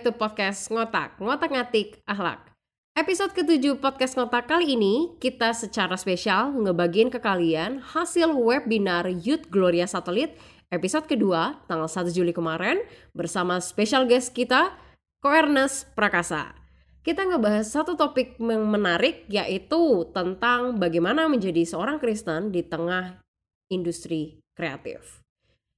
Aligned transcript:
back 0.00 0.08
to 0.08 0.16
podcast 0.16 0.72
Ngotak, 0.72 1.20
Ngotak 1.20 1.52
Ngatik 1.52 2.00
Akhlak. 2.08 2.56
Episode 2.96 3.36
ketujuh 3.36 3.84
podcast 3.84 4.16
Ngotak 4.16 4.48
kali 4.48 4.72
ini, 4.72 5.12
kita 5.20 5.52
secara 5.52 5.92
spesial 6.00 6.56
ngebagiin 6.56 7.12
ke 7.12 7.20
kalian 7.20 7.84
hasil 7.84 8.32
webinar 8.32 9.04
Youth 9.12 9.52
Gloria 9.52 9.84
Satelit 9.84 10.40
episode 10.72 11.04
kedua 11.04 11.60
tanggal 11.68 11.84
1 11.84 12.16
Juli 12.16 12.32
kemarin 12.32 12.80
bersama 13.12 13.60
special 13.60 14.08
guest 14.08 14.32
kita, 14.32 14.72
Ko 15.20 15.28
Ernest 15.28 15.92
Prakasa. 15.92 16.56
Kita 17.04 17.28
ngebahas 17.28 17.68
satu 17.68 17.92
topik 17.92 18.40
yang 18.40 18.72
menarik 18.72 19.28
yaitu 19.28 20.08
tentang 20.16 20.80
bagaimana 20.80 21.28
menjadi 21.28 21.60
seorang 21.68 22.00
Kristen 22.00 22.48
di 22.48 22.64
tengah 22.64 23.20
industri 23.68 24.40
kreatif. 24.56 25.19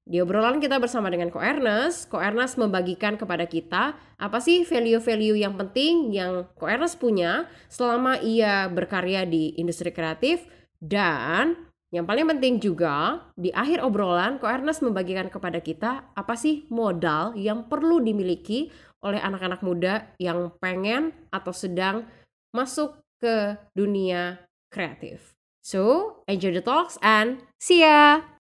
Di 0.03 0.19
obrolan 0.19 0.59
kita 0.59 0.83
bersama 0.83 1.07
dengan 1.15 1.31
Ko 1.31 1.39
Ernest, 1.39 2.11
Ko 2.11 2.19
Ernest 2.19 2.59
membagikan 2.59 3.15
kepada 3.15 3.47
kita 3.47 3.95
apa 4.19 4.39
sih 4.43 4.67
value-value 4.67 5.39
yang 5.39 5.55
penting 5.55 6.11
yang 6.11 6.51
Ko 6.59 6.67
Ernest 6.67 6.99
punya 6.99 7.47
selama 7.71 8.19
ia 8.19 8.67
berkarya 8.67 9.23
di 9.23 9.55
industri 9.55 9.95
kreatif 9.95 10.43
dan 10.83 11.71
yang 11.95 12.03
paling 12.03 12.27
penting 12.27 12.59
juga 12.59 13.23
di 13.39 13.55
akhir 13.55 13.79
obrolan 13.79 14.43
Ko 14.43 14.51
Ernest 14.51 14.83
membagikan 14.83 15.31
kepada 15.31 15.63
kita 15.63 16.11
apa 16.19 16.35
sih 16.35 16.67
modal 16.67 17.39
yang 17.39 17.71
perlu 17.71 18.03
dimiliki 18.03 18.75
oleh 19.07 19.23
anak-anak 19.23 19.63
muda 19.63 20.11
yang 20.19 20.51
pengen 20.59 21.15
atau 21.31 21.55
sedang 21.55 22.11
masuk 22.51 22.99
ke 23.23 23.55
dunia 23.79 24.43
kreatif. 24.67 25.39
So, 25.63 26.19
enjoy 26.27 26.59
the 26.59 26.65
talks 26.65 26.99
and 27.07 27.39
see 27.63 27.87
ya! 27.87 28.42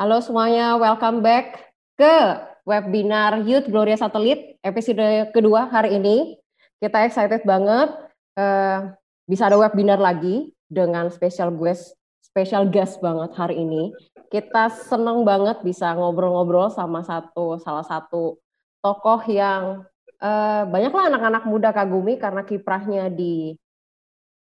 Halo 0.00 0.16
semuanya, 0.24 0.80
welcome 0.80 1.20
back 1.20 1.76
ke 2.00 2.16
webinar 2.64 3.44
Youth 3.44 3.68
Gloria 3.68 4.00
Satelit 4.00 4.56
episode 4.64 5.28
kedua 5.28 5.68
hari 5.68 6.00
ini. 6.00 6.40
Kita 6.80 7.04
excited 7.04 7.44
banget 7.44 7.92
uh, 8.40 8.96
bisa 9.28 9.52
ada 9.52 9.60
webinar 9.60 10.00
lagi 10.00 10.56
dengan 10.72 11.12
special 11.12 11.52
guest, 11.52 12.00
special 12.16 12.72
guest 12.72 12.96
banget 13.04 13.36
hari 13.36 13.60
ini. 13.60 13.92
Kita 14.32 14.72
seneng 14.72 15.20
banget 15.28 15.60
bisa 15.60 15.92
ngobrol-ngobrol 15.92 16.72
sama 16.72 17.04
satu 17.04 17.60
salah 17.60 17.84
satu 17.84 18.40
tokoh 18.80 19.20
yang 19.28 19.84
uh, 20.16 20.64
banyaklah 20.64 21.12
anak-anak 21.12 21.44
muda 21.44 21.76
kagumi 21.76 22.16
karena 22.16 22.40
kiprahnya 22.48 23.12
di 23.12 23.52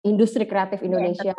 industri 0.02 0.50
kreatif 0.50 0.82
iya, 0.82 0.90
Indonesia. 0.90 1.38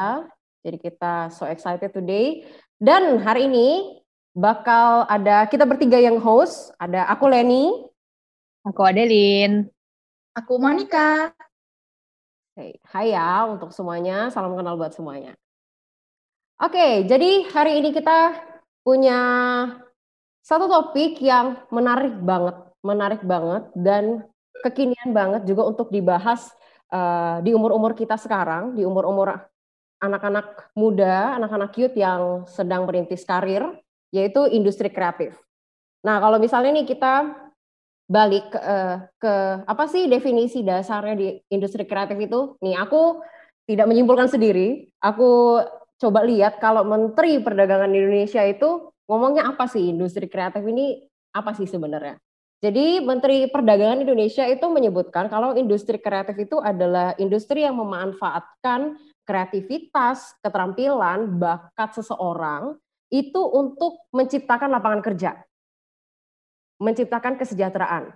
Jadi 0.66 0.82
kita 0.82 1.30
so 1.30 1.46
excited 1.46 1.94
today. 1.94 2.42
Dan 2.74 3.22
hari 3.22 3.46
ini 3.46 4.02
bakal 4.34 5.06
ada 5.06 5.46
kita 5.46 5.62
bertiga 5.62 5.94
yang 5.94 6.18
host. 6.18 6.74
Ada 6.82 7.06
aku 7.06 7.30
Leni. 7.30 7.70
Aku 8.66 8.82
Adelin. 8.82 9.70
Aku 10.34 10.58
Monica. 10.58 11.30
Hey, 12.58 12.82
hai 12.90 13.14
ya 13.14 13.46
untuk 13.46 13.70
semuanya. 13.70 14.26
Salam 14.34 14.58
kenal 14.58 14.74
buat 14.74 14.90
semuanya. 14.90 15.38
Oke, 16.58 17.06
jadi 17.06 17.46
hari 17.54 17.78
ini 17.78 17.94
kita 17.94 18.34
punya 18.82 19.20
satu 20.42 20.66
topik 20.66 21.22
yang 21.22 21.62
menarik 21.70 22.18
banget, 22.26 22.56
menarik 22.82 23.22
banget 23.22 23.70
dan 23.78 24.26
kekinian 24.66 25.14
banget 25.14 25.46
juga 25.46 25.62
untuk 25.68 25.94
dibahas 25.94 26.50
uh, 26.90 27.38
di 27.44 27.54
umur-umur 27.54 27.94
kita 27.94 28.18
sekarang, 28.18 28.74
di 28.74 28.82
umur-umur 28.82 29.46
anak-anak 30.00 30.72
muda, 30.76 31.36
anak-anak 31.40 31.72
youth 31.80 31.96
yang 31.96 32.44
sedang 32.44 32.84
merintis 32.84 33.24
karir, 33.24 33.64
yaitu 34.12 34.44
industri 34.52 34.92
kreatif. 34.92 35.36
Nah, 36.04 36.20
kalau 36.22 36.38
misalnya 36.38 36.76
nih 36.76 36.86
kita 36.86 37.34
balik 38.06 38.54
ke, 38.54 38.60
uh, 38.62 39.02
ke 39.18 39.34
apa 39.66 39.84
sih 39.90 40.06
definisi 40.06 40.62
dasarnya 40.62 41.14
di 41.18 41.28
industri 41.50 41.82
kreatif 41.82 42.14
itu? 42.20 42.54
Nih, 42.62 42.78
aku 42.78 43.20
tidak 43.66 43.90
menyimpulkan 43.90 44.30
sendiri. 44.30 44.86
Aku 45.02 45.58
coba 45.98 46.22
lihat 46.22 46.62
kalau 46.62 46.86
Menteri 46.86 47.42
Perdagangan 47.42 47.90
Indonesia 47.90 48.44
itu 48.46 48.94
ngomongnya 49.10 49.50
apa 49.50 49.66
sih 49.66 49.90
industri 49.90 50.30
kreatif 50.30 50.62
ini 50.62 51.02
apa 51.34 51.56
sih 51.56 51.66
sebenarnya? 51.66 52.20
Jadi 52.62 53.04
Menteri 53.04 53.50
Perdagangan 53.52 54.00
Indonesia 54.00 54.46
itu 54.48 54.64
menyebutkan 54.70 55.28
kalau 55.28 55.52
industri 55.58 56.00
kreatif 56.00 56.38
itu 56.40 56.56
adalah 56.62 57.12
industri 57.20 57.66
yang 57.66 57.76
memanfaatkan 57.76 58.96
kreativitas, 59.26 60.38
keterampilan, 60.40 61.36
bakat 61.36 61.98
seseorang 61.98 62.78
itu 63.10 63.42
untuk 63.42 64.06
menciptakan 64.14 64.70
lapangan 64.70 65.02
kerja, 65.02 65.42
menciptakan 66.78 67.34
kesejahteraan. 67.36 68.14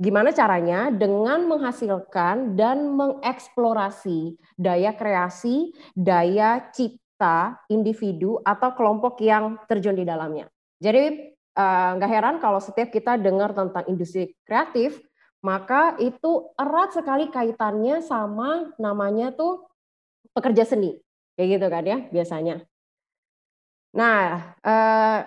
Gimana 0.00 0.34
caranya? 0.34 0.90
Dengan 0.90 1.46
menghasilkan 1.46 2.58
dan 2.58 2.90
mengeksplorasi 2.96 4.34
daya 4.56 4.92
kreasi, 4.96 5.70
daya 5.94 6.72
cipta 6.72 7.60
individu 7.70 8.40
atau 8.42 8.72
kelompok 8.74 9.20
yang 9.22 9.60
terjun 9.68 9.94
di 9.94 10.02
dalamnya. 10.02 10.48
Jadi 10.82 11.30
eh, 11.54 11.90
nggak 11.96 12.10
uh, 12.10 12.14
heran 12.18 12.36
kalau 12.42 12.58
setiap 12.58 12.90
kita 12.90 13.14
dengar 13.20 13.54
tentang 13.54 13.86
industri 13.86 14.34
kreatif, 14.42 14.98
maka 15.44 15.94
itu 16.02 16.50
erat 16.58 16.94
sekali 16.94 17.30
kaitannya 17.30 18.02
sama 18.02 18.74
namanya 18.82 19.30
tuh 19.30 19.70
pekerja 20.32 20.64
seni, 20.64 20.96
kayak 21.36 21.48
gitu 21.60 21.66
kan 21.68 21.84
ya 21.84 21.98
biasanya. 22.10 22.64
Nah, 23.92 24.56
uh, 24.64 25.20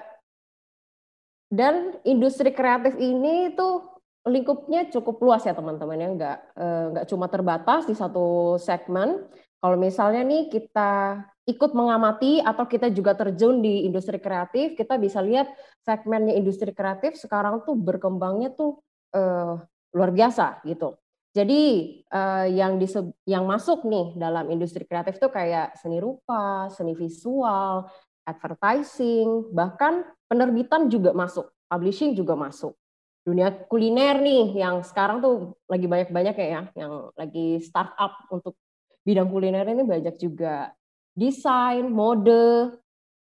dan 1.53 2.01
industri 2.01 2.49
kreatif 2.49 2.97
ini 2.97 3.53
tuh 3.53 4.01
lingkupnya 4.25 4.89
cukup 4.89 5.21
luas 5.21 5.45
ya 5.45 5.53
teman-teman 5.53 6.01
ya, 6.01 6.09
nggak 6.17 6.37
uh, 6.57 6.85
nggak 6.97 7.05
cuma 7.09 7.29
terbatas 7.29 7.85
di 7.85 7.93
satu 7.93 8.57
segmen. 8.57 9.29
Kalau 9.61 9.77
misalnya 9.77 10.25
nih 10.25 10.49
kita 10.49 11.21
ikut 11.45 11.71
mengamati 11.77 12.41
atau 12.41 12.65
kita 12.65 12.89
juga 12.89 13.13
terjun 13.13 13.61
di 13.61 13.85
industri 13.85 14.17
kreatif, 14.17 14.73
kita 14.73 14.97
bisa 14.97 15.21
lihat 15.21 15.49
segmennya 15.85 16.33
industri 16.33 16.73
kreatif 16.73 17.17
sekarang 17.21 17.61
tuh 17.65 17.77
berkembangnya 17.77 18.53
tuh 18.57 18.81
uh, 19.13 19.61
luar 19.93 20.09
biasa 20.09 20.65
gitu. 20.65 20.97
Jadi 21.35 21.63
uh, 22.15 22.47
yang 22.47 22.79
diseb 22.79 23.11
yang 23.27 23.43
masuk 23.43 23.83
nih 23.83 24.15
dalam 24.15 24.47
industri 24.47 24.87
kreatif 24.87 25.19
tuh 25.19 25.27
kayak 25.27 25.75
seni 25.75 25.99
rupa, 25.99 26.71
seni 26.71 26.95
visual, 26.95 27.91
advertising, 28.23 29.51
bahkan 29.51 30.07
penerbitan 30.31 30.87
juga 30.87 31.11
masuk, 31.11 31.51
publishing 31.67 32.15
juga 32.15 32.39
masuk. 32.39 32.71
Dunia 33.27 33.51
kuliner 33.67 34.23
nih 34.23 34.63
yang 34.63 34.79
sekarang 34.79 35.19
tuh 35.19 35.59
lagi 35.67 35.91
banyak-banyak 35.91 36.35
ya, 36.39 36.71
yang 36.71 37.11
lagi 37.19 37.59
startup 37.59 38.15
untuk 38.31 38.55
bidang 39.03 39.27
kuliner 39.27 39.67
ini 39.67 39.83
banyak 39.83 40.15
juga. 40.15 40.71
Desain, 41.11 41.83
mode, 41.83 42.79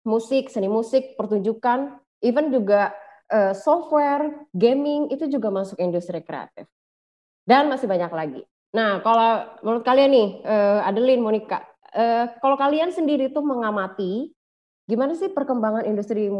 musik, 0.07 0.47
seni 0.47 0.71
musik, 0.71 1.19
pertunjukan, 1.19 1.99
even 2.23 2.55
juga 2.55 2.95
uh, 3.35 3.51
software, 3.51 4.47
gaming 4.55 5.11
itu 5.11 5.27
juga 5.27 5.51
masuk 5.51 5.75
industri 5.83 6.23
kreatif. 6.23 6.71
Dan 7.47 7.71
masih 7.71 7.87
banyak 7.87 8.11
lagi. 8.11 8.41
Nah, 8.75 8.99
kalau 8.99 9.47
menurut 9.63 9.87
kalian 9.87 10.11
nih, 10.11 10.29
uh, 10.43 10.83
Adeline, 10.83 11.23
Monica, 11.23 11.63
uh, 11.95 12.27
kalau 12.43 12.59
kalian 12.59 12.91
sendiri 12.91 13.31
tuh 13.31 13.41
mengamati 13.41 14.35
Gimana 14.87 15.19
sih 15.19 15.27
perkembangan 15.27 15.83
industri 15.83 16.31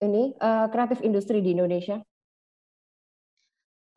ini 0.00 0.22
uh, 0.40 0.66
kreatif 0.72 1.04
industri 1.04 1.44
di 1.44 1.52
Indonesia? 1.52 2.00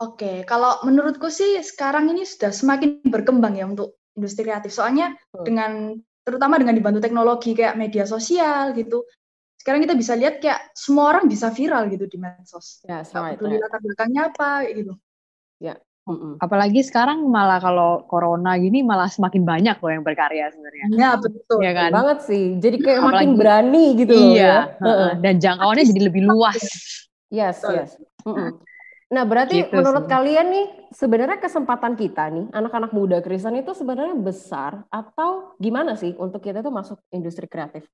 Oke, 0.03 0.43
kalau 0.43 0.83
menurutku 0.83 1.31
sih 1.31 1.63
sekarang 1.63 2.11
ini 2.11 2.27
sudah 2.27 2.51
semakin 2.51 2.99
berkembang 3.07 3.55
ya 3.55 3.63
untuk 3.63 4.03
industri 4.19 4.43
kreatif. 4.43 4.75
Soalnya 4.75 5.15
hmm. 5.15 5.45
dengan 5.47 5.71
terutama 6.27 6.59
dengan 6.59 6.75
dibantu 6.75 6.99
teknologi 6.99 7.55
kayak 7.55 7.79
media 7.79 8.03
sosial 8.03 8.75
gitu. 8.75 9.07
Sekarang 9.55 9.79
kita 9.79 9.95
bisa 9.95 10.19
lihat 10.19 10.43
kayak 10.43 10.75
semua 10.75 11.15
orang 11.15 11.31
bisa 11.31 11.47
viral 11.47 11.87
gitu 11.87 12.03
di 12.03 12.19
medsos. 12.19 12.83
Ya, 12.83 13.07
right, 13.15 13.39
peduli 13.39 13.63
latar 13.63 13.79
belakangnya 13.79 14.35
apa 14.35 14.67
gitu. 14.67 14.99
Ya, 15.63 15.79
Mm-mm. 16.03 16.35
Apalagi 16.43 16.83
sekarang 16.83 17.23
malah 17.31 17.63
kalau 17.63 18.03
corona 18.11 18.59
gini 18.59 18.83
malah 18.83 19.07
semakin 19.07 19.47
banyak 19.47 19.79
loh 19.79 19.91
yang 19.91 20.03
berkarya 20.03 20.51
sebenarnya. 20.51 20.85
Iya 20.91 21.09
betul. 21.15 21.59
Ya 21.63 21.71
kan? 21.71 21.91
Banget 21.95 22.19
sih. 22.27 22.43
Jadi 22.59 22.77
kayak 22.83 22.99
Apalagi, 22.99 23.15
makin 23.15 23.31
berani 23.39 23.85
gitu 23.95 24.11
iya, 24.11 24.19
loh 24.19 24.35
ya. 24.35 24.55
Uh, 24.83 25.11
dan 25.23 25.39
jangkauannya 25.39 25.85
jadi 25.87 26.01
lebih 26.11 26.23
luas. 26.27 26.59
Yes, 27.31 27.63
yes. 27.63 27.95
Mm-mm. 28.27 28.59
Nah, 29.13 29.29
berarti 29.29 29.61
gitu 29.61 29.77
menurut 29.77 30.09
sih. 30.09 30.11
kalian 30.11 30.47
nih 30.49 30.65
sebenarnya 30.89 31.37
kesempatan 31.37 31.93
kita 31.93 32.33
nih 32.33 32.49
anak-anak 32.49 32.97
muda 32.97 33.21
Kristen 33.21 33.53
itu 33.61 33.77
sebenarnya 33.77 34.17
besar 34.17 34.89
atau 34.89 35.53
gimana 35.61 35.93
sih 35.93 36.17
untuk 36.17 36.41
kita 36.41 36.65
tuh 36.65 36.73
masuk 36.73 36.97
industri 37.13 37.45
kreatif? 37.45 37.85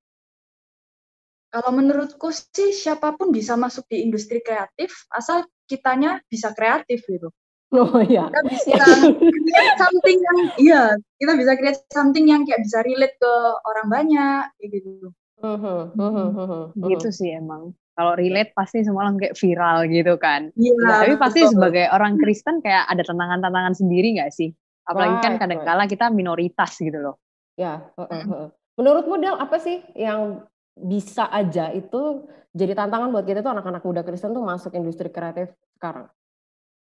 Kalau 1.52 1.76
menurutku 1.76 2.32
sih 2.32 2.72
siapa 2.72 3.12
pun 3.20 3.28
bisa 3.36 3.52
masuk 3.60 3.84
di 3.92 4.00
industri 4.00 4.40
kreatif 4.40 5.04
asal 5.12 5.44
kitanya 5.68 6.24
bisa 6.24 6.56
kreatif 6.56 7.04
gitu. 7.04 7.28
Oh 7.70 8.02
iya. 8.02 8.26
Kita 8.26 8.42
bisa 8.50 8.74
create 9.14 9.78
something 9.78 10.18
yang 10.18 10.38
iya, 10.58 10.82
kita 11.22 11.32
bisa 11.38 11.52
create 11.54 11.80
something 11.94 12.26
yang 12.26 12.42
kayak 12.42 12.66
bisa 12.66 12.82
relate 12.82 13.14
ke 13.14 13.32
orang 13.62 13.86
banyak 13.86 14.42
kayak 14.58 14.70
gitu. 14.74 15.14
Uh, 15.40 15.56
uh, 15.56 15.82
uh, 15.96 16.04
uh, 16.04 16.52
uh, 16.68 16.88
gitu 16.90 17.08
sih 17.08 17.32
emang. 17.32 17.72
kalau 18.00 18.16
relate 18.16 18.56
pasti 18.56 18.80
semua 18.80 19.04
orang 19.04 19.20
kayak 19.20 19.36
viral 19.36 19.84
gitu 19.92 20.16
kan. 20.16 20.48
Iya. 20.56 21.04
Tapi 21.04 21.14
pasti 21.20 21.40
betul. 21.44 21.52
sebagai 21.52 21.84
orang 21.92 22.16
Kristen 22.16 22.64
kayak 22.64 22.88
ada 22.88 23.02
tantangan-tantangan 23.04 23.74
sendiri 23.76 24.16
nggak 24.16 24.32
sih? 24.32 24.48
Apalagi 24.88 25.20
kan 25.20 25.36
Right, 25.36 25.40
kadang-kala 25.44 25.82
kita 25.84 26.08
minoritas 26.08 26.80
gitu 26.80 26.96
loh. 26.96 27.20
Ya, 27.60 27.92
heeh, 28.00 28.22
heeh. 28.24 28.48
Menurutmu 28.80 29.20
Del 29.20 29.36
apa 29.36 29.60
sih 29.60 29.84
yang 29.92 30.48
bisa 30.80 31.28
aja 31.28 31.68
itu 31.76 32.24
jadi 32.56 32.72
tantangan 32.72 33.12
buat 33.12 33.28
kita 33.28 33.44
tuh 33.44 33.52
anak-anak 33.52 33.84
muda 33.84 34.00
Kristen 34.00 34.32
tuh 34.32 34.40
masuk 34.42 34.72
industri 34.72 35.12
kreatif 35.12 35.52
sekarang? 35.76 36.08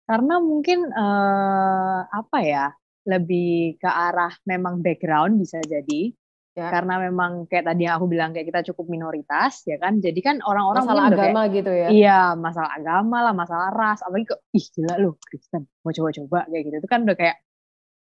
Karena 0.06 0.38
mungkin 0.38 0.86
eh, 0.90 2.00
apa 2.06 2.40
ya, 2.46 2.70
lebih 3.06 3.78
ke 3.78 3.90
arah 3.90 4.34
memang 4.46 4.82
background 4.82 5.38
bisa 5.42 5.62
jadi. 5.66 6.14
Ya. 6.56 6.72
Karena 6.72 7.04
memang 7.04 7.52
kayak 7.52 7.68
tadi 7.68 7.84
yang 7.84 8.00
aku 8.00 8.08
bilang 8.08 8.32
kayak 8.32 8.48
kita 8.48 8.72
cukup 8.72 8.88
minoritas 8.88 9.68
ya 9.68 9.76
kan. 9.76 10.00
Jadi 10.00 10.20
kan 10.24 10.40
orang-orang 10.40 10.88
Masalah 10.88 11.04
udah 11.04 11.18
kayak, 11.20 11.34
agama 11.36 11.42
gitu 11.52 11.72
ya? 11.76 11.88
Iya, 11.92 12.22
masalah 12.40 12.72
agama 12.72 13.18
lah, 13.28 13.34
masalah 13.36 13.70
ras. 13.76 14.00
Apalagi 14.00 14.32
kok, 14.32 14.40
ih 14.56 14.66
gila 14.72 14.96
lu 15.04 15.12
Kristen, 15.20 15.68
mau 15.84 15.92
coba-coba 15.92 16.48
kayak 16.48 16.64
gitu. 16.64 16.76
Itu 16.80 16.88
kan 16.88 17.00
udah 17.04 17.18
kayak, 17.20 17.36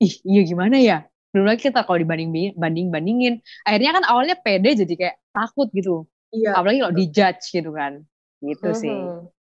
ih 0.06 0.14
iya 0.22 0.42
gimana 0.46 0.78
ya? 0.78 0.98
Belum 1.34 1.50
lagi 1.50 1.66
kita 1.66 1.82
kalau 1.82 1.98
dibanding 1.98 2.54
banding 2.54 2.94
bandingin, 2.94 3.42
akhirnya 3.66 3.92
kan 3.98 4.04
awalnya 4.06 4.38
pede 4.38 4.86
jadi 4.86 4.94
kayak 4.94 5.16
takut 5.34 5.74
gitu. 5.74 6.06
Iya. 6.30 6.54
Apalagi 6.54 6.78
kalau 6.86 6.94
dijudge 6.94 7.46
gitu 7.50 7.72
kan. 7.74 8.06
Gitu 8.38 8.70
sih. 8.78 8.94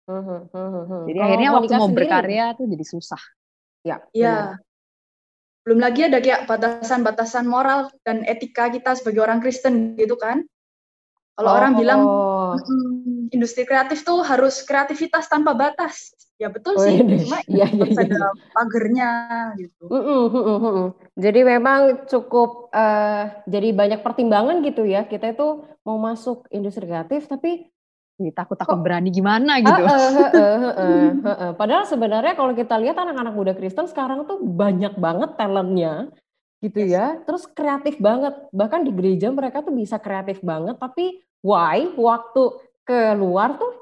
Jadi 0.04 1.16
Kalau 1.16 1.26
akhirnya 1.28 1.50
waktu 1.56 1.72
mau 1.74 1.88
sendiri? 1.88 1.98
berkarya 2.04 2.44
tuh 2.56 2.66
jadi 2.68 2.84
susah. 2.84 3.22
Ya. 3.84 3.96
Iya. 4.12 4.36
Belum 5.64 5.80
lagi 5.80 6.04
ada 6.04 6.20
kayak 6.20 6.44
batasan-batasan 6.44 7.48
moral 7.48 7.88
dan 8.04 8.20
etika 8.28 8.68
kita 8.68 8.92
sebagai 9.00 9.24
orang 9.24 9.40
Kristen 9.40 9.96
gitu 9.96 10.20
kan. 10.20 10.44
Kalau 11.34 11.50
orang 11.50 11.72
bilang 11.74 12.00
Oh. 12.04 12.54
"Mm, 12.54 13.32
industri 13.34 13.66
kreatif 13.66 14.06
tuh 14.06 14.22
harus 14.22 14.62
kreativitas 14.62 15.26
tanpa 15.26 15.56
batas. 15.56 16.14
Ya 16.38 16.46
betul 16.52 16.78
Oh, 16.78 16.84
sih, 16.84 17.00
iya, 17.00 17.16
cuma 17.24 17.38
iya, 17.50 17.66
iya, 17.70 17.86
iya. 17.90 18.02
ada 18.06 18.22
pagernya 18.54 19.10
gitu. 19.58 19.84
Jadi 21.16 21.40
memang 21.42 22.06
cukup 22.06 22.70
eh, 22.70 23.22
jadi 23.50 23.68
banyak 23.74 24.00
pertimbangan 24.04 24.62
gitu 24.62 24.84
ya. 24.86 25.08
Kita 25.08 25.32
itu 25.32 25.64
mau 25.82 25.96
masuk 25.98 26.46
industri 26.54 26.86
kreatif 26.86 27.26
tapi 27.26 27.66
takut-takut 28.18 28.78
berani 28.78 29.10
gimana 29.10 29.58
gitu. 29.58 29.82
Heeh, 29.82 30.10
heeh, 30.14 30.54
heeh, 30.62 31.06
heeh. 31.26 31.50
Padahal 31.58 31.84
sebenarnya 31.86 32.38
kalau 32.38 32.54
kita 32.54 32.78
lihat 32.78 32.94
anak-anak 32.94 33.34
muda 33.34 33.52
Kristen 33.58 33.90
sekarang 33.90 34.26
tuh 34.30 34.38
banyak 34.38 34.94
banget 34.94 35.34
talentnya 35.34 36.14
gitu 36.62 36.78
ya. 36.86 37.18
Terus 37.26 37.50
kreatif 37.50 37.98
banget. 37.98 38.34
Bahkan 38.54 38.86
di 38.86 38.92
gereja 38.94 39.34
mereka 39.34 39.66
tuh 39.66 39.74
bisa 39.74 39.98
kreatif 39.98 40.38
banget. 40.46 40.78
Tapi 40.78 41.18
why 41.42 41.90
waktu 41.98 42.42
keluar 42.86 43.58
tuh 43.58 43.72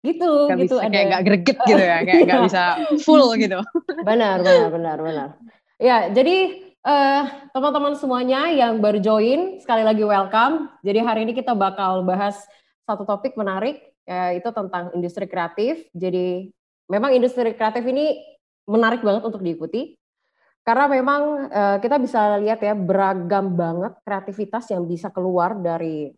gitu 0.00 0.48
Gak 0.48 0.64
gitu 0.64 0.80
bisa, 0.80 0.88
ada 0.88 0.96
kayak 0.96 1.08
gak 1.12 1.24
greget 1.28 1.58
gitu 1.68 1.82
ya. 1.84 1.98
Kayak 2.00 2.22
gak 2.24 2.42
bisa 2.48 2.62
full 3.04 3.36
gitu. 3.44 3.60
benar 4.00 4.40
benar 4.40 4.68
benar 4.72 4.96
benar. 5.04 5.28
Ya 5.76 6.08
jadi 6.08 6.64
eh, 6.80 7.22
teman-teman 7.52 7.92
semuanya 8.00 8.48
yang 8.48 8.80
baru 8.80 8.96
join 9.04 9.60
sekali 9.60 9.84
lagi 9.84 10.00
welcome. 10.00 10.72
Jadi 10.80 10.98
hari 11.04 11.28
ini 11.28 11.36
kita 11.36 11.52
bakal 11.52 12.08
bahas 12.08 12.40
satu 12.90 13.06
topik 13.06 13.38
menarik 13.38 13.78
yaitu 14.02 14.50
tentang 14.50 14.90
industri 14.98 15.30
kreatif. 15.30 15.86
Jadi 15.94 16.50
memang 16.90 17.14
industri 17.14 17.54
kreatif 17.54 17.86
ini 17.86 18.18
menarik 18.66 19.06
banget 19.06 19.22
untuk 19.22 19.38
diikuti 19.46 19.94
karena 20.66 20.86
memang 20.90 21.22
eh, 21.48 21.76
kita 21.80 21.96
bisa 21.96 22.36
lihat 22.42 22.60
ya 22.60 22.74
beragam 22.76 23.54
banget 23.56 23.96
kreativitas 24.04 24.68
yang 24.70 24.84
bisa 24.84 25.08
keluar 25.08 25.56
dari 25.56 26.12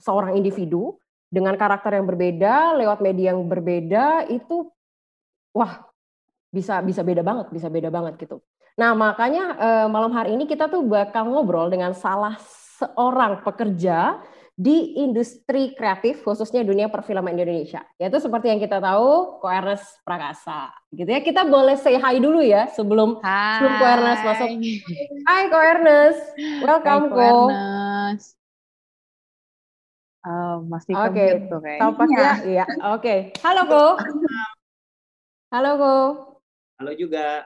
seorang 0.00 0.38
individu 0.38 0.96
dengan 1.28 1.52
karakter 1.58 2.00
yang 2.00 2.06
berbeda 2.08 2.78
lewat 2.80 3.04
media 3.04 3.36
yang 3.36 3.44
berbeda 3.44 4.30
itu 4.32 4.72
wah 5.52 5.84
bisa 6.48 6.80
bisa 6.80 7.04
beda 7.04 7.20
banget 7.20 7.52
bisa 7.52 7.68
beda 7.68 7.92
banget 7.92 8.16
gitu. 8.16 8.40
Nah 8.80 8.96
makanya 8.96 9.44
eh, 9.58 9.86
malam 9.90 10.14
hari 10.16 10.38
ini 10.38 10.48
kita 10.48 10.70
tuh 10.72 10.86
bakal 10.88 11.28
ngobrol 11.28 11.68
dengan 11.68 11.92
salah 11.92 12.40
seorang 12.78 13.42
pekerja 13.42 14.22
di 14.58 14.98
industri 14.98 15.70
kreatif 15.78 16.26
khususnya 16.26 16.66
dunia 16.66 16.90
perfilman 16.90 17.30
Indonesia 17.30 17.86
yaitu 17.94 18.18
seperti 18.18 18.50
yang 18.50 18.58
kita 18.58 18.82
tahu 18.82 19.38
Ko 19.38 19.46
Ernest 19.46 20.02
Prakasa 20.02 20.74
gitu 20.90 21.06
ya 21.06 21.22
kita 21.22 21.46
boleh 21.46 21.78
say 21.78 21.94
hi 21.94 22.18
dulu 22.18 22.42
ya 22.42 22.66
sebelum 22.74 23.22
Hai. 23.22 23.62
Sebelum 23.62 23.74
Ko 23.78 23.84
Ernest 23.86 24.22
masuk. 24.26 24.48
Hai 25.30 25.42
Ko 25.46 25.58
Ernest 25.62 26.20
welcome 26.66 27.06
Hai, 27.06 27.06
Ko 27.06 27.14
Ko 27.14 27.22
Ernest. 27.22 28.28
Oh, 30.28 30.66
masih 30.66 30.92
Oke, 31.06 31.26
tuh 31.46 31.60
kayaknya. 31.62 31.80
tampaknya 31.86 32.28
iya 32.42 32.64
oke 32.98 33.14
halo 33.46 33.62
Ko 33.70 33.84
halo 35.54 35.70
Ko 35.78 35.94
Halo 36.78 36.94
juga. 36.94 37.42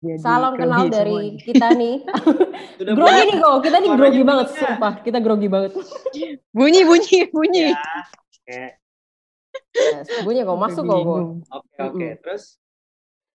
Jadi 0.00 0.16
salam 0.24 0.56
kenal 0.56 0.88
dari 0.88 1.36
kita 1.36 1.76
nih 1.76 2.00
Sudah 2.80 2.92
grogi 2.96 3.04
banyak 3.12 3.26
nih 3.28 3.36
kok 3.36 3.56
kita 3.60 3.76
nih 3.76 3.90
grogi 3.92 4.22
banget 4.24 4.46
beda. 4.48 4.56
sumpah 4.56 4.92
kita 5.04 5.18
grogi 5.20 5.48
banget 5.52 5.70
Bunyi, 6.56 6.80
bunyi, 6.88 7.18
bunyi. 7.28 7.68
ya. 7.68 7.84
Oke, 8.40 8.62
Yes, 9.70 10.06
bunyi 10.24 10.42
kok 10.42 10.56
masuk 10.58 10.82
kok 10.88 10.98
oke, 11.52 11.78
oke. 11.78 12.08
Terus 12.24 12.56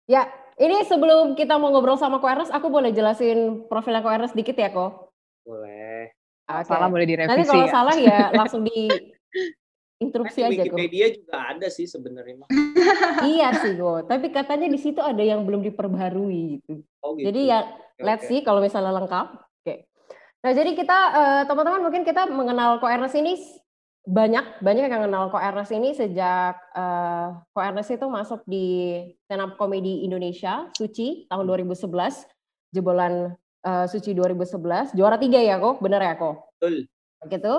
ya 0.09 0.25
ini 0.57 0.83
sebelum 0.89 1.37
kita 1.37 1.61
mau 1.61 1.69
ngobrol 1.69 2.01
sama 2.01 2.17
Ko 2.17 2.27
Ernest 2.27 2.51
aku 2.51 2.73
boleh 2.73 2.91
jelasin 2.91 3.69
profilnya 3.69 4.01
Ko 4.01 4.09
Ernest 4.09 4.33
dikit 4.33 4.57
ya 4.57 4.73
Ko 4.73 5.13
boleh. 5.45 6.17
Oke. 6.45 6.65
Salah 6.65 6.89
boleh 6.89 7.05
nanti 7.05 7.13
direvisi 7.21 7.45
kalau 7.45 7.67
ya. 7.69 7.73
salah 7.73 7.97
ya 7.97 8.19
langsung 8.41 8.65
di 8.65 8.89
interupsi 10.03 10.43
Kan 10.43 10.51
aja 10.51 10.63
Wikipedia 10.67 11.07
juga 11.15 11.37
ada 11.55 11.69
sih 11.71 11.87
sebenarnya 11.87 12.47
iya 13.37 13.55
sih 13.63 13.79
Ko 13.79 14.03
tapi 14.05 14.31
katanya 14.35 14.67
di 14.67 14.79
situ 14.79 14.99
ada 14.99 15.23
yang 15.23 15.47
belum 15.47 15.63
diperbarui 15.63 16.59
gitu 16.61 16.83
Oh 17.05 17.13
gitu. 17.15 17.29
jadi 17.29 17.41
ya 17.45 17.59
Oke, 17.69 18.03
let's 18.03 18.25
oke. 18.25 18.31
see 18.33 18.41
kalau 18.41 18.59
misalnya 18.65 18.91
lengkap. 18.97 19.27
Oke. 19.39 19.75
Nah, 20.43 20.53
jadi 20.57 20.71
kita 20.73 20.99
eh, 21.15 21.43
teman-teman 21.47 21.85
mungkin 21.85 22.03
kita 22.03 22.27
mengenal 22.27 22.81
Ko 22.81 22.89
Ernest 22.89 23.15
ini 23.15 23.37
banyak 24.05 24.65
banyak 24.65 24.89
yang 24.89 25.05
kenal 25.07 25.29
Ko 25.31 25.39
Ernest 25.39 25.71
ini 25.71 25.93
sejak 25.95 26.57
eh, 26.75 27.29
Ko 27.53 27.61
Ernest 27.61 27.93
itu 27.93 28.07
masuk 28.09 28.41
di 28.49 28.99
stand 29.29 29.45
up 29.45 29.55
comedy 29.61 30.03
Indonesia 30.03 30.67
Suci 30.75 31.29
tahun 31.29 31.45
2011 31.47 31.87
jebolan 32.73 33.37
eh, 33.63 33.87
Suci 33.87 34.11
2011 34.17 34.97
juara 34.97 35.21
tiga 35.21 35.39
ya 35.39 35.61
kok 35.61 35.79
bener 35.85 36.01
ya 36.03 36.17
kok 36.19 36.51
Betul. 36.59 36.89
gitu 37.31 37.55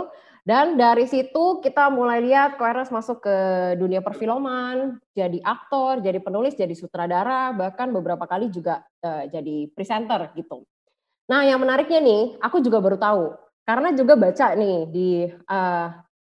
dan 0.46 0.78
dari 0.78 1.10
situ 1.10 1.58
kita 1.58 1.90
mulai 1.90 2.22
lihat 2.22 2.62
Ko 2.62 2.70
Ernest 2.70 2.94
masuk 2.94 3.25
ke 3.25 3.38
dunia 3.82 4.06
perfilman 4.06 5.02
jadi 5.18 5.42
aktor 5.42 6.06
jadi 6.06 6.22
penulis 6.22 6.54
jadi 6.54 6.70
sutradara 6.78 7.50
bahkan 7.50 7.90
beberapa 7.90 8.30
kali 8.30 8.54
juga 8.54 8.86
eh, 9.02 9.25
jadi 9.34 9.74
presenter 9.74 10.30
gitu. 10.38 10.62
Nah 11.34 11.42
yang 11.50 11.58
menariknya 11.58 11.98
nih 11.98 12.24
aku 12.38 12.62
juga 12.62 12.78
baru 12.78 13.02
tahu. 13.02 13.25
Karena 13.66 13.90
juga 13.98 14.14
baca 14.14 14.54
nih 14.54 14.78
di 14.94 15.10
eh, 15.34 15.88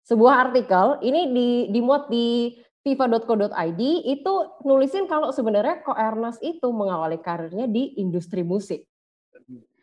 sebuah 0.08 0.48
artikel 0.48 1.04
ini 1.04 1.22
di 1.36 1.50
dimuat 1.76 2.08
di 2.08 2.56
fifa.co.id 2.88 3.82
itu 4.08 4.34
nulisin 4.64 5.12
kalau 5.12 5.36
sebenarnya 5.36 5.84
Ko 5.84 5.92
Ernest 5.92 6.40
itu 6.40 6.72
mengawali 6.72 7.20
karirnya 7.20 7.68
di 7.68 8.00
industri 8.00 8.48
musik. 8.48 8.88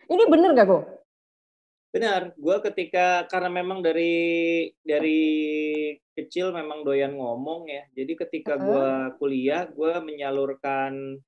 Ini 0.08 0.24
bener 0.32 0.56
gak 0.56 0.68
kok 0.72 1.01
Benar, 1.92 2.32
gue 2.40 2.56
ketika 2.72 3.28
karena 3.28 3.52
memang 3.52 3.84
dari 3.84 4.64
dari 4.80 5.22
kecil 6.16 6.48
memang 6.56 6.88
doyan 6.88 7.12
ngomong 7.12 7.68
ya. 7.68 7.84
Jadi 7.92 8.16
ketika 8.16 8.56
Heeh. 8.56 8.64
gue 8.64 8.90
kuliah, 9.20 9.68
gue 9.68 10.00
menyalurkan 10.00 11.20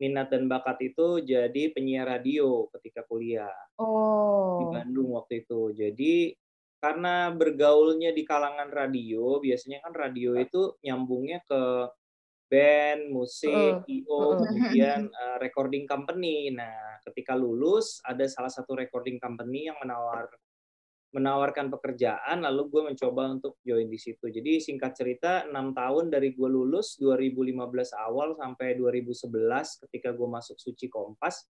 minat 0.00 0.28
dan 0.32 0.48
bakat 0.48 0.92
itu 0.92 1.24
jadi 1.24 1.72
penyiar 1.72 2.08
radio 2.08 2.68
ketika 2.72 3.04
kuliah 3.08 3.52
di 3.76 3.84
oh 3.84 4.72
Bandung 4.72 5.12
waktu 5.20 5.44
itu. 5.44 5.72
Jadi 5.76 6.32
karena 6.80 7.32
bergaulnya 7.32 8.12
di 8.16 8.24
kalangan 8.24 8.72
radio, 8.72 9.36
biasanya 9.40 9.84
kan 9.84 9.92
radio 9.92 10.32
itu 10.36 10.76
nyambungnya 10.80 11.44
ke 11.44 11.92
band, 12.46 13.10
musik, 13.10 13.82
IO, 13.86 14.34
Mm-mm. 14.34 14.38
kemudian 14.50 15.00
eh, 15.10 15.36
recording 15.42 15.84
company. 15.84 16.50
Nah, 16.54 17.02
ketika 17.02 17.34
lulus 17.34 17.98
ada 18.02 18.26
salah 18.26 18.50
satu 18.50 18.74
recording 18.78 19.18
company 19.18 19.66
yang 19.70 19.78
menawar 19.82 20.30
menawarkan 21.14 21.72
pekerjaan, 21.72 22.44
lalu 22.44 22.68
gue 22.68 22.82
mencoba 22.92 23.32
untuk 23.32 23.56
join 23.64 23.88
di 23.88 23.96
situ. 23.96 24.28
Jadi 24.28 24.60
singkat 24.60 24.92
cerita, 25.00 25.48
enam 25.48 25.72
tahun 25.72 26.12
dari 26.12 26.36
gue 26.36 26.44
lulus 26.50 27.00
2015 27.00 27.56
awal 27.96 28.36
sampai 28.36 28.76
2011 28.76 29.80
ketika 29.88 30.12
gue 30.12 30.28
masuk 30.28 30.60
Suci 30.60 30.92
Kompas, 30.92 31.48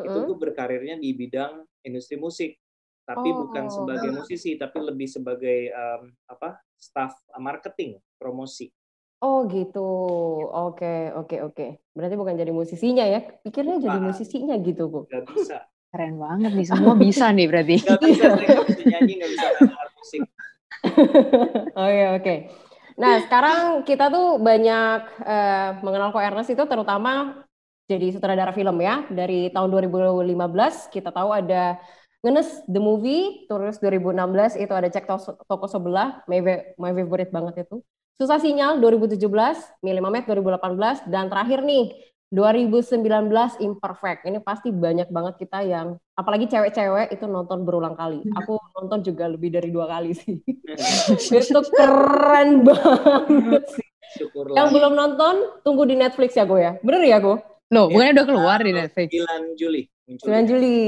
itu 0.00 0.08
Mm-mm. 0.08 0.32
gue 0.32 0.36
berkarirnya 0.40 0.96
di 0.96 1.12
bidang 1.12 1.60
industri 1.84 2.16
musik. 2.16 2.56
Tapi 3.04 3.34
bukan 3.34 3.66
Oh. 3.68 3.74
sebagai 3.82 4.14
musisi, 4.14 4.56
tapi 4.56 4.78
lebih 4.80 5.10
sebagai 5.10 5.68
em, 5.68 6.02
apa 6.30 6.62
staff 6.78 7.12
marketing, 7.36 7.98
promosi. 8.16 8.70
Oh 9.22 9.46
gitu, 9.46 9.86
oke 10.50 11.14
oke 11.14 11.36
oke. 11.46 11.66
Berarti 11.94 12.14
bukan 12.18 12.34
jadi 12.34 12.50
musisinya 12.50 13.06
ya? 13.06 13.22
Pikirnya 13.22 13.78
jadi 13.78 13.98
musisinya 14.02 14.58
gitu 14.58 14.90
kok. 14.90 15.04
Gak 15.14 15.30
bisa, 15.30 15.62
Keren 15.94 16.18
banget 16.18 16.50
nih, 16.58 16.66
semua 16.66 16.98
bisa 16.98 17.30
nih 17.30 17.46
berarti. 17.46 17.76
gak 17.86 18.02
bisa, 18.10 18.26
nggak 18.34 18.66
bisa 18.66 18.82
nyanyi, 18.82 19.12
gak 19.22 19.30
bisa 19.30 19.46
musik. 19.94 20.20
Oke 21.78 22.02
oke. 22.18 22.34
Nah 22.98 23.14
sekarang 23.22 23.86
kita 23.86 24.10
tuh 24.10 24.42
banyak 24.42 25.00
uh, 25.22 25.70
mengenal 25.86 26.10
Ko 26.10 26.18
Ernest 26.18 26.50
itu 26.50 26.64
terutama 26.66 27.46
jadi 27.86 28.10
sutradara 28.10 28.50
film 28.50 28.74
ya. 28.82 29.06
Dari 29.06 29.54
tahun 29.54 29.70
2015 29.70 30.90
kita 30.90 31.14
tahu 31.14 31.30
ada 31.30 31.78
Ngenes 32.26 32.66
The 32.66 32.78
Movie, 32.82 33.46
terus 33.46 33.78
2016 33.78 34.58
itu 34.58 34.72
ada 34.74 34.90
Cek 34.90 35.06
Toko 35.46 35.66
Sebelah, 35.70 36.26
my, 36.26 36.38
my 36.74 36.90
favorite 36.90 37.30
banget 37.30 37.66
itu. 37.66 37.82
Susah 38.20 38.36
Sinyal 38.36 38.76
2017, 38.78 39.16
Milih 39.80 40.02
Mamet 40.04 40.28
2018, 40.28 41.08
dan 41.08 41.32
terakhir 41.32 41.64
nih 41.64 41.96
2019 42.32 43.00
Imperfect. 43.60 44.24
Ini 44.28 44.40
pasti 44.40 44.68
banyak 44.72 45.08
banget 45.08 45.34
kita 45.40 45.64
yang, 45.64 45.96
apalagi 46.16 46.48
cewek-cewek 46.48 47.12
itu 47.12 47.24
nonton 47.28 47.64
berulang 47.64 47.96
kali. 47.96 48.24
Aku 48.40 48.60
nonton 48.76 49.04
juga 49.04 49.28
lebih 49.28 49.52
dari 49.52 49.68
dua 49.72 49.88
kali 49.88 50.16
sih. 50.16 50.40
itu 51.40 51.60
keren 51.72 52.64
banget 52.64 53.64
sih. 53.68 53.88
Syukurlah. 54.16 54.56
Yang 54.60 54.68
belum 54.76 54.92
nonton, 54.92 55.34
tunggu 55.64 55.88
di 55.88 55.96
Netflix 55.96 56.36
ya 56.36 56.44
gue 56.44 56.60
ya. 56.60 56.72
Bener 56.84 57.00
ya 57.04 57.16
gue? 57.20 57.36
Loh, 57.72 57.88
ya, 57.88 57.92
bukannya 57.96 58.12
udah 58.12 58.26
keluar 58.28 58.58
di 58.60 58.72
Netflix? 58.76 59.08
9 59.08 59.56
Juli. 59.56 59.82
9 60.20 60.50
Juli. 60.52 60.80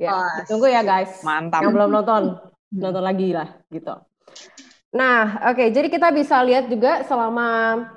Ya, 0.00 0.16
oh, 0.16 0.28
tunggu 0.48 0.72
ya 0.72 0.80
guys. 0.80 1.20
Mantap. 1.20 1.60
Yang 1.60 1.72
belum 1.76 1.90
nonton, 1.92 2.22
hmm. 2.40 2.80
nonton 2.80 3.04
lagi 3.04 3.28
lah 3.36 3.48
gitu. 3.68 3.92
Nah, 4.92 5.40
oke, 5.48 5.56
okay, 5.56 5.68
jadi 5.72 5.88
kita 5.88 6.12
bisa 6.12 6.36
lihat 6.44 6.68
juga 6.68 7.00
selama 7.08 7.48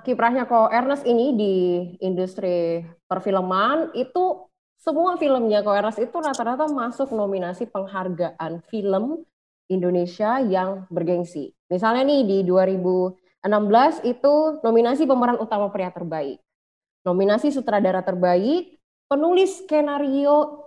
kiprahnya 0.07 0.47
Ko 0.47 0.71
Ernest 0.71 1.03
ini 1.03 1.35
di 1.35 1.55
industri 1.99 2.87
perfilman 3.11 3.91
itu 3.91 4.47
semua 4.79 5.19
filmnya 5.19 5.59
Ko 5.59 5.75
Ernest 5.75 5.99
itu 5.99 6.15
rata-rata 6.15 6.71
masuk 6.71 7.11
nominasi 7.11 7.67
penghargaan 7.67 8.63
film 8.71 9.27
Indonesia 9.67 10.39
yang 10.39 10.87
bergengsi. 10.87 11.51
Misalnya 11.67 12.07
nih 12.07 12.21
di 12.23 12.37
2016 12.47 14.07
itu 14.07 14.33
nominasi 14.63 15.03
pemeran 15.03 15.35
utama 15.43 15.67
pria 15.67 15.91
terbaik 15.91 16.39
nominasi 17.05 17.53
sutradara 17.53 18.01
terbaik, 18.01 18.81
penulis 19.05 19.61
skenario 19.61 20.64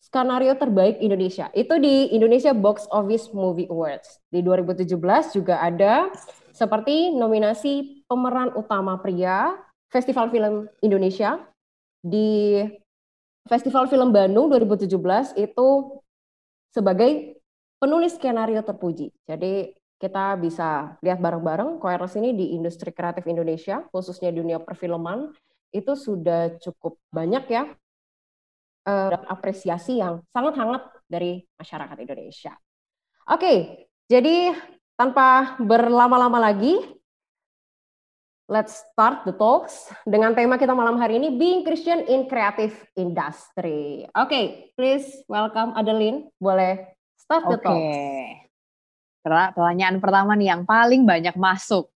skenario 0.00 0.54
terbaik 0.54 1.02
Indonesia. 1.02 1.50
Itu 1.52 1.80
di 1.82 2.12
Indonesia 2.14 2.54
Box 2.54 2.86
Office 2.94 3.32
Movie 3.34 3.68
Awards. 3.68 4.22
Di 4.30 4.40
2017 4.40 5.36
juga 5.36 5.60
ada 5.60 6.08
seperti 6.54 7.12
nominasi 7.12 8.04
pemeran 8.08 8.54
utama 8.56 8.96
pria 9.02 9.56
Festival 9.92 10.32
Film 10.32 10.66
Indonesia 10.80 11.42
di 12.00 12.62
Festival 13.46 13.86
Film 13.86 14.10
Bandung 14.10 14.50
2017 14.50 15.38
itu 15.38 15.68
sebagai 16.74 17.38
penulis 17.78 18.18
skenario 18.18 18.62
terpuji. 18.62 19.14
Jadi 19.26 19.70
kita 19.96 20.36
bisa 20.36 20.98
lihat 21.00 21.22
bareng-bareng 21.22 21.80
Koeros 21.80 22.18
ini 22.20 22.36
di 22.36 22.52
industri 22.52 22.92
kreatif 22.92 23.24
Indonesia, 23.24 23.86
khususnya 23.88 24.28
dunia 24.28 24.60
perfilman, 24.60 25.32
itu 25.72 25.92
sudah 25.96 26.56
cukup 26.60 27.00
banyak 27.12 27.44
ya 27.48 27.64
uh, 28.86 29.18
apresiasi 29.26 29.98
yang 29.98 30.22
sangat 30.30 30.54
hangat 30.56 30.82
dari 31.10 31.42
masyarakat 31.58 31.96
Indonesia. 31.98 32.54
Oke, 33.26 33.86
jadi 34.06 34.54
tanpa 34.94 35.58
berlama-lama 35.58 36.38
lagi, 36.38 36.78
let's 38.46 38.86
start 38.94 39.26
the 39.26 39.34
talks 39.34 39.90
dengan 40.06 40.32
tema 40.32 40.54
kita 40.54 40.72
malam 40.72 40.96
hari 40.96 41.18
ini 41.18 41.34
Being 41.34 41.66
Christian 41.66 42.06
in 42.06 42.30
Creative 42.30 42.72
Industry. 42.94 44.06
Oke, 44.14 44.30
okay, 44.30 44.44
please 44.78 45.26
welcome 45.26 45.74
Adeline. 45.74 46.30
Boleh 46.38 46.94
start 47.18 47.50
the 47.50 47.58
okay. 47.58 47.66
talks. 47.66 47.98
Pertanyaan 49.58 49.98
pertama 49.98 50.38
nih 50.38 50.54
yang 50.54 50.62
paling 50.62 51.02
banyak 51.02 51.34
masuk. 51.34 51.90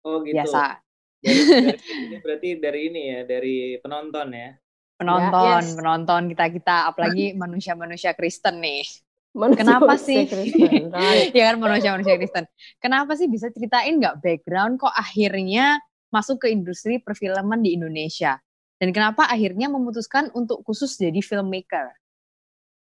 Oh 0.00 0.24
gitu. 0.24 0.40
Biasa 0.40 0.80
ini 1.24 2.16
berarti 2.24 2.48
dari 2.60 2.80
ini 2.92 3.02
ya, 3.08 3.20
dari 3.24 3.56
penonton 3.80 4.28
ya. 4.32 4.50
Penonton, 4.94 5.62
ya, 5.62 5.66
yes. 5.66 5.74
penonton 5.74 6.22
kita 6.30 6.44
kita, 6.54 6.76
apalagi 6.90 7.34
manusia-manusia 7.42 8.14
Kristen 8.14 8.62
nih. 8.62 8.86
Manusia 9.34 9.66
Kenapa 9.66 9.94
sih? 9.98 10.30
ya 11.36 11.42
kan 11.50 11.56
manusia-manusia 11.58 12.14
Kristen. 12.14 12.46
Kenapa 12.78 13.18
sih 13.18 13.26
bisa 13.26 13.50
ceritain 13.50 13.98
nggak 13.98 14.22
background 14.22 14.78
kok 14.78 14.94
akhirnya 14.94 15.82
masuk 16.14 16.46
ke 16.46 16.54
industri 16.54 17.02
perfilman 17.02 17.58
di 17.58 17.74
Indonesia? 17.74 18.38
Dan 18.78 18.94
kenapa 18.94 19.26
akhirnya 19.26 19.66
memutuskan 19.66 20.30
untuk 20.38 20.62
khusus 20.62 20.94
jadi 20.94 21.18
filmmaker? 21.18 21.90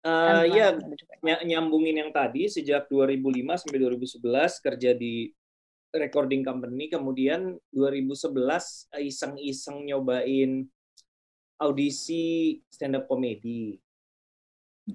Uh, 0.06 0.46
kan 0.46 0.78
ya, 1.26 1.42
nyambungin 1.42 1.98
yang 2.06 2.12
tadi 2.14 2.46
sejak 2.46 2.86
2005 2.86 3.66
sampai 3.66 3.80
2011 3.82 4.64
kerja 4.64 4.92
di 4.94 5.34
recording 5.92 6.46
company 6.46 6.88
kemudian 6.88 7.58
2011 7.74 8.30
iseng-iseng 9.04 9.90
nyobain 9.90 10.70
audisi 11.58 12.58
stand 12.70 12.98
up 12.98 13.06
comedy. 13.10 13.78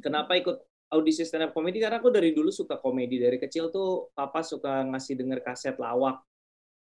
Kenapa 0.01 0.39
ikut 0.39 0.57
audisi 0.95 1.27
stand 1.27 1.51
up 1.51 1.53
comedy? 1.53 1.83
Karena 1.83 1.99
aku 1.99 2.09
dari 2.09 2.33
dulu 2.33 2.49
suka 2.49 2.79
komedi. 2.79 3.19
Dari 3.19 3.37
kecil 3.37 3.69
tuh 3.69 4.11
papa 4.15 4.41
suka 4.41 4.87
ngasih 4.89 5.19
denger 5.19 5.43
kaset 5.43 5.77
lawak. 5.77 6.23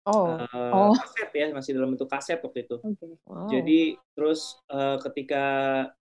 Oh. 0.05 0.37
Uh, 0.37 0.91
oh. 0.91 0.93
Kaset 0.95 1.29
ya, 1.33 1.47
masih 1.53 1.75
dalam 1.75 1.93
bentuk 1.93 2.09
kaset 2.09 2.39
waktu 2.39 2.65
itu. 2.65 2.77
Okay. 2.81 3.13
Wow. 3.25 3.47
Jadi 3.51 3.79
terus 4.13 4.57
uh, 4.71 4.97
ketika 5.01 5.43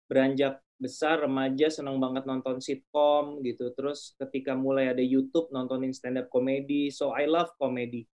beranjak 0.08 0.60
besar 0.78 1.26
remaja 1.26 1.66
senang 1.68 1.98
banget 1.98 2.22
nonton 2.22 2.62
sitkom 2.62 3.42
gitu 3.42 3.74
terus 3.74 4.14
ketika 4.14 4.54
mulai 4.54 4.86
ada 4.86 5.02
YouTube 5.02 5.50
nontonin 5.50 5.90
stand 5.90 6.22
up 6.22 6.30
comedy 6.30 6.86
so 6.94 7.10
I 7.10 7.26
love 7.26 7.50
comedy 7.58 8.06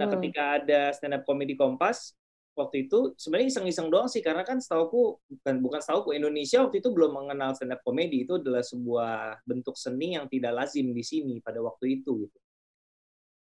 nah 0.00 0.08
hmm. 0.08 0.16
ketika 0.16 0.42
ada 0.60 0.96
stand 0.96 1.12
up 1.12 1.28
comedy 1.28 1.52
Kompas 1.60 2.16
waktu 2.56 2.88
itu 2.88 3.12
sebenarnya 3.20 3.52
iseng-iseng 3.52 3.92
doang 3.92 4.08
sih 4.08 4.24
karena 4.24 4.42
kan 4.42 4.56
setauku 4.56 5.20
bukan 5.28 5.54
bukan 5.60 5.80
setauku 5.84 6.16
Indonesia 6.16 6.64
waktu 6.64 6.80
itu 6.80 6.88
belum 6.88 7.12
mengenal 7.12 7.52
stand 7.52 7.76
up 7.76 7.84
comedy 7.84 8.24
itu 8.24 8.40
adalah 8.40 8.64
sebuah 8.64 9.44
bentuk 9.44 9.76
seni 9.76 10.16
yang 10.16 10.26
tidak 10.32 10.56
lazim 10.56 10.90
di 10.96 11.04
sini 11.04 11.38
pada 11.44 11.60
waktu 11.60 12.00
itu 12.00 12.24
gitu 12.26 12.38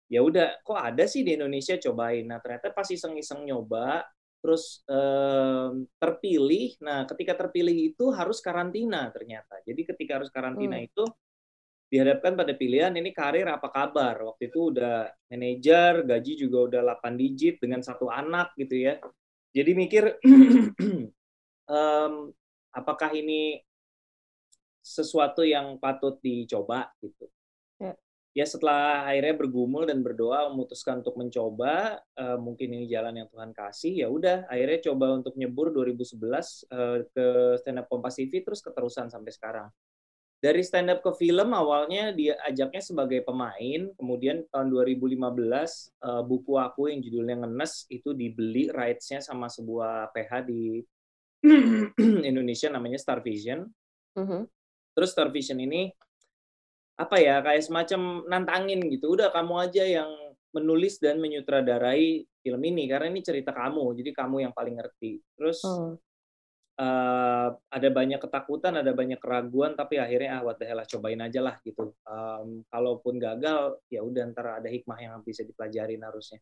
ya 0.10 0.26
udah 0.26 0.66
kok 0.66 0.82
ada 0.82 1.06
sih 1.06 1.22
di 1.22 1.38
Indonesia 1.38 1.78
cobain 1.78 2.26
nah 2.26 2.42
ternyata 2.42 2.74
pas 2.74 2.90
iseng-iseng 2.90 3.46
nyoba 3.46 4.02
terus 4.44 4.84
um, 4.92 5.88
terpilih. 5.96 6.76
Nah, 6.84 7.08
ketika 7.08 7.40
terpilih 7.40 7.96
itu 7.96 8.12
harus 8.12 8.44
karantina 8.44 9.08
ternyata. 9.16 9.64
Jadi 9.64 9.88
ketika 9.88 10.20
harus 10.20 10.28
karantina 10.28 10.84
hmm. 10.84 10.88
itu 10.92 11.04
dihadapkan 11.94 12.34
pada 12.34 12.58
pilihan 12.58 12.90
ini 12.98 13.14
karir 13.14 13.46
apa 13.46 13.70
kabar. 13.70 14.34
Waktu 14.34 14.50
itu 14.50 14.74
udah 14.74 15.14
manajer, 15.30 16.02
gaji 16.02 16.34
juga 16.34 16.58
udah 16.66 16.82
8 16.98 17.14
digit 17.14 17.62
dengan 17.62 17.86
satu 17.86 18.10
anak 18.10 18.58
gitu 18.58 18.82
ya. 18.82 18.98
Jadi 19.54 19.72
mikir 19.78 20.18
um, 21.70 22.14
apakah 22.74 23.14
ini 23.14 23.62
sesuatu 24.82 25.46
yang 25.46 25.78
patut 25.78 26.18
dicoba 26.18 26.90
gitu 26.98 27.30
ya 28.34 28.46
setelah 28.50 29.06
akhirnya 29.06 29.38
bergumul 29.38 29.86
dan 29.86 30.02
berdoa 30.02 30.50
memutuskan 30.50 31.06
untuk 31.06 31.22
mencoba 31.22 32.02
uh, 32.18 32.38
mungkin 32.42 32.74
ini 32.74 32.90
jalan 32.90 33.22
yang 33.22 33.30
Tuhan 33.30 33.54
kasih 33.54 33.94
ya 33.94 34.08
udah 34.10 34.50
akhirnya 34.50 34.90
coba 34.90 35.22
untuk 35.22 35.38
nyebur 35.38 35.70
2011 35.70 36.18
uh, 36.18 36.42
eh, 36.42 37.00
ke 37.14 37.26
stand 37.62 37.78
up 37.78 37.86
Kompas 37.86 38.18
TV 38.18 38.42
terus 38.42 38.66
keterusan 38.66 39.14
sampai 39.14 39.30
sekarang 39.30 39.70
dari 40.44 40.60
stand 40.60 40.92
up 40.92 41.00
ke 41.00 41.16
film 41.16 41.56
awalnya 41.56 42.12
dia 42.12 42.36
ajaknya 42.44 42.84
sebagai 42.84 43.24
pemain. 43.24 43.88
Kemudian 43.96 44.44
tahun 44.52 44.76
2015 44.76 45.16
uh, 45.16 45.32
eh, 45.40 46.24
buku 46.28 46.60
aku 46.60 46.92
yang 46.92 47.00
judulnya 47.00 47.48
Ngenes 47.48 47.88
itu 47.88 48.12
dibeli 48.12 48.68
rights-nya 48.68 49.24
sama 49.24 49.48
sebuah 49.48 50.12
PH 50.12 50.44
di 50.44 50.84
Indonesia 52.30 52.68
namanya 52.68 53.00
Star 53.00 53.24
Vision. 53.24 53.64
Uh 54.14 54.22
-huh. 54.22 54.44
terus 54.94 55.10
Star 55.10 55.34
Vision 55.34 55.58
ini 55.58 55.90
apa 57.02 57.18
ya 57.18 57.40
kayak 57.40 57.64
semacam 57.64 58.28
nantangin 58.28 58.84
gitu. 58.92 59.16
Udah 59.16 59.32
kamu 59.32 59.64
aja 59.64 59.88
yang 59.88 60.12
menulis 60.52 61.00
dan 61.00 61.24
menyutradarai 61.24 62.28
film 62.44 62.62
ini 62.68 62.92
karena 62.92 63.08
ini 63.08 63.24
cerita 63.24 63.56
kamu. 63.56 63.96
Jadi 63.96 64.12
kamu 64.12 64.44
yang 64.44 64.54
paling 64.54 64.76
ngerti. 64.76 65.24
Terus 65.40 65.64
hmm. 65.64 65.98
Uh, 66.80 67.50
ada 67.54 67.90
banyak 67.94 68.18
ketakutan 68.18 68.80
ada 68.80 68.92
banyak 68.96 69.20
keraguan 69.22 69.78
tapi 69.78 70.02
akhirnya 70.02 70.40
ah 70.40 70.42
what 70.42 70.58
the 70.58 70.66
hell 70.66 70.80
lah 70.80 70.88
cobain 70.88 71.22
aja 71.22 71.40
lah 71.44 71.56
gitu. 71.62 71.94
Um, 72.06 72.66
kalaupun 72.70 73.22
gagal 73.22 73.78
ya 73.90 74.02
udah 74.02 74.24
ntar 74.34 74.64
ada 74.64 74.70
hikmah 74.70 74.98
yang 74.98 75.14
bisa 75.22 75.46
dipelajarin 75.46 76.02
harusnya. 76.02 76.42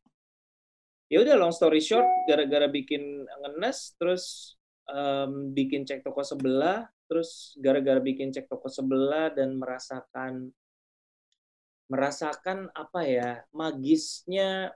Ya 1.12 1.20
udah 1.20 1.36
long 1.36 1.52
story 1.52 1.84
short 1.84 2.08
gara-gara 2.24 2.72
bikin 2.72 3.28
ngenes 3.28 4.00
terus 4.00 4.56
um, 4.88 5.52
bikin 5.52 5.84
cek 5.84 6.08
toko 6.08 6.24
sebelah 6.24 6.88
terus 7.12 7.60
gara-gara 7.60 8.00
bikin 8.00 8.32
cek 8.32 8.48
toko 8.48 8.72
sebelah 8.72 9.36
dan 9.36 9.60
merasakan 9.60 10.56
merasakan 11.92 12.72
apa 12.72 13.04
ya 13.04 13.30
magisnya 13.52 14.72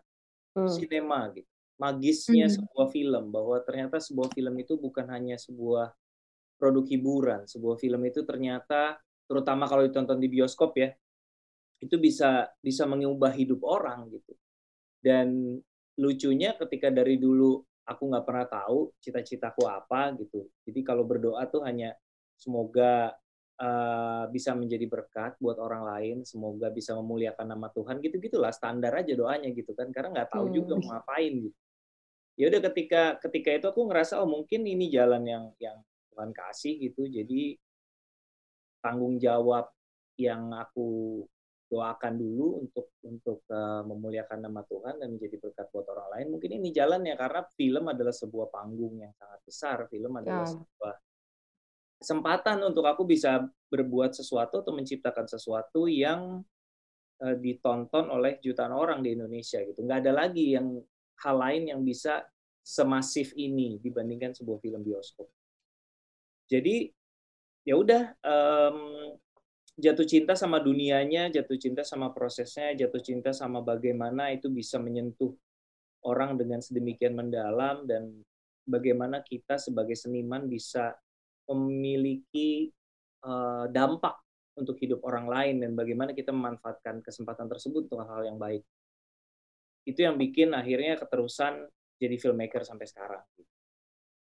hmm. 0.59 0.67
sinema 0.67 1.31
gitu 1.31 1.54
magisnya 1.75 2.47
hmm. 2.47 2.55
sebuah 2.55 2.87
film 2.91 3.23
bahwa 3.31 3.57
ternyata 3.63 3.99
sebuah 3.99 4.31
film 4.31 4.55
itu 4.59 4.79
bukan 4.79 5.05
hanya 5.11 5.35
sebuah 5.35 5.91
produk 6.55 6.85
hiburan 6.87 7.41
sebuah 7.43 7.75
film 7.75 8.01
itu 8.07 8.23
ternyata 8.23 8.95
terutama 9.27 9.67
kalau 9.67 9.83
ditonton 9.83 10.19
di 10.21 10.31
bioskop 10.31 10.71
ya 10.79 10.89
itu 11.83 11.95
bisa 11.99 12.47
bisa 12.63 12.87
mengubah 12.87 13.35
hidup 13.35 13.59
orang 13.67 14.07
gitu 14.07 14.33
dan 15.03 15.59
lucunya 15.99 16.55
ketika 16.55 16.87
dari 16.87 17.19
dulu 17.19 17.59
aku 17.85 18.03
nggak 18.07 18.25
pernah 18.25 18.47
tahu 18.47 18.95
cita-citaku 19.03 19.67
apa 19.67 20.15
gitu 20.15 20.47
jadi 20.63 20.79
kalau 20.81 21.03
berdoa 21.03 21.43
tuh 21.51 21.67
hanya 21.67 21.91
semoga 22.39 23.11
uh, 23.59 24.25
bisa 24.31 24.55
menjadi 24.55 24.87
berkat 24.87 25.35
buat 25.43 25.59
orang 25.59 25.83
lain 25.83 26.17
semoga 26.23 26.71
bisa 26.71 26.95
memuliakan 26.95 27.51
nama 27.51 27.67
Tuhan 27.71 27.99
gitu 27.99 28.15
gitulah 28.23 28.51
standar 28.55 28.95
aja 28.95 29.11
doanya 29.11 29.51
gitu 29.51 29.75
kan 29.75 29.91
karena 29.91 30.23
nggak 30.23 30.31
tahu 30.31 30.47
hmm. 30.49 30.55
juga 30.55 30.73
mau 30.79 30.87
ngapain 30.95 31.33
gitu 31.51 31.59
ya 32.35 32.51
udah 32.51 32.61
ketika 32.71 33.15
ketika 33.23 33.49
itu 33.55 33.65
aku 33.71 33.87
ngerasa 33.87 34.19
oh 34.19 34.27
mungkin 34.27 34.67
ini 34.67 34.91
jalan 34.91 35.23
yang 35.23 35.45
yang 35.59 35.77
Tuhan 36.11 36.31
kasih 36.35 36.75
gitu 36.79 37.07
jadi 37.07 37.55
tanggung 38.83 39.17
jawab 39.17 39.71
yang 40.19 40.51
aku 40.55 41.23
doakan 41.65 42.13
dulu 42.15 42.61
untuk 42.61 42.87
untuk 43.01 43.41
uh, 43.49 43.81
memuliakan 43.83 44.47
nama 44.47 44.61
Tuhan 44.69 45.01
dan 45.01 45.17
menjadi 45.17 45.41
berkat 45.41 45.67
buat 45.73 45.89
orang 45.89 46.07
lain. 46.13 46.27
Mungkin 46.37 46.51
ini 46.61 46.69
jalan 46.69 47.01
ya 47.03 47.17
karena 47.17 47.41
film 47.57 47.85
adalah 47.89 48.13
sebuah 48.13 48.47
panggung 48.53 49.01
yang 49.01 49.11
sangat 49.17 49.41
besar. 49.43 49.77
Film 49.89 50.13
adalah 50.13 50.45
ya. 50.45 50.53
sebuah 50.53 50.93
kesempatan 51.99 52.57
untuk 52.61 52.85
aku 52.85 53.03
bisa 53.09 53.41
berbuat 53.73 54.13
sesuatu 54.13 54.61
atau 54.61 54.71
menciptakan 54.77 55.25
sesuatu 55.25 55.89
yang 55.89 56.45
uh, 57.25 57.35
ditonton 57.41 58.13
oleh 58.13 58.37
jutaan 58.39 58.71
orang 58.71 59.01
di 59.01 59.17
Indonesia 59.17 59.57
gitu. 59.65 59.81
Nggak 59.81 59.99
ada 60.05 60.13
lagi 60.13 60.53
yang 60.53 60.79
hal 61.23 61.35
lain 61.39 61.71
yang 61.71 61.81
bisa 61.85 62.25
semasif 62.65 63.31
ini 63.37 63.77
dibandingkan 63.77 64.33
sebuah 64.33 64.57
film 64.57 64.81
bioskop. 64.81 65.29
Jadi 66.49 66.89
ya 67.65 67.77
udah 67.77 68.03
um, 68.25 69.13
jatuh 69.77 70.07
cinta 70.07 70.33
sama 70.33 70.61
dunianya, 70.61 71.29
jatuh 71.29 71.57
cinta 71.61 71.85
sama 71.85 72.09
prosesnya, 72.15 72.73
jatuh 72.73 73.01
cinta 73.01 73.35
sama 73.35 73.61
bagaimana 73.61 74.33
itu 74.33 74.49
bisa 74.49 74.81
menyentuh 74.81 75.33
orang 76.05 76.37
dengan 76.37 76.61
sedemikian 76.61 77.17
mendalam 77.17 77.85
dan 77.89 78.21
bagaimana 78.65 79.21
kita 79.21 79.57
sebagai 79.57 79.97
seniman 79.97 80.45
bisa 80.45 80.93
memiliki 81.49 82.69
uh, 83.25 83.69
dampak 83.69 84.17
untuk 84.55 84.79
hidup 84.79 85.03
orang 85.03 85.27
lain 85.27 85.55
dan 85.61 85.71
bagaimana 85.75 86.15
kita 86.15 86.31
memanfaatkan 86.31 87.03
kesempatan 87.03 87.45
tersebut 87.51 87.91
untuk 87.91 88.01
hal-hal 88.01 88.25
yang 88.25 88.39
baik. 88.39 88.63
Itu 89.85 90.01
yang 90.01 90.17
bikin 90.17 90.51
akhirnya 90.51 90.97
keterusan 90.97 91.69
jadi 92.01 92.15
filmmaker 92.19 92.65
sampai 92.65 92.85
sekarang. 92.89 93.23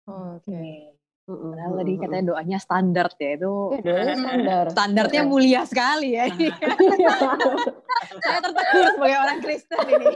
Oke. 0.06 0.46
Okay. 0.46 0.96
Padahal 1.26 1.82
tadi 1.82 1.92
katanya 1.98 2.24
doanya 2.30 2.58
standar 2.62 3.10
ya 3.18 3.30
itu. 3.34 3.54
Ya, 3.82 4.14
standar. 4.14 4.64
Standarnya 4.70 5.22
mulia 5.26 5.66
sekali 5.66 6.14
ya. 6.14 6.30
Saya 8.22 8.38
tertegur 8.46 8.86
sebagai 8.94 9.18
orang 9.18 9.38
Kristen 9.42 9.82
ini. 9.90 10.14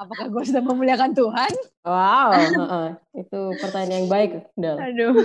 Apakah 0.00 0.32
gue 0.32 0.42
sudah 0.48 0.64
memuliakan 0.64 1.12
Tuhan? 1.12 1.52
Wow, 1.84 2.32
itu 3.12 3.40
pertanyaan 3.60 4.00
yang 4.00 4.08
baik, 4.08 4.30
Dal. 4.56 4.80
Aduh. 4.80 5.12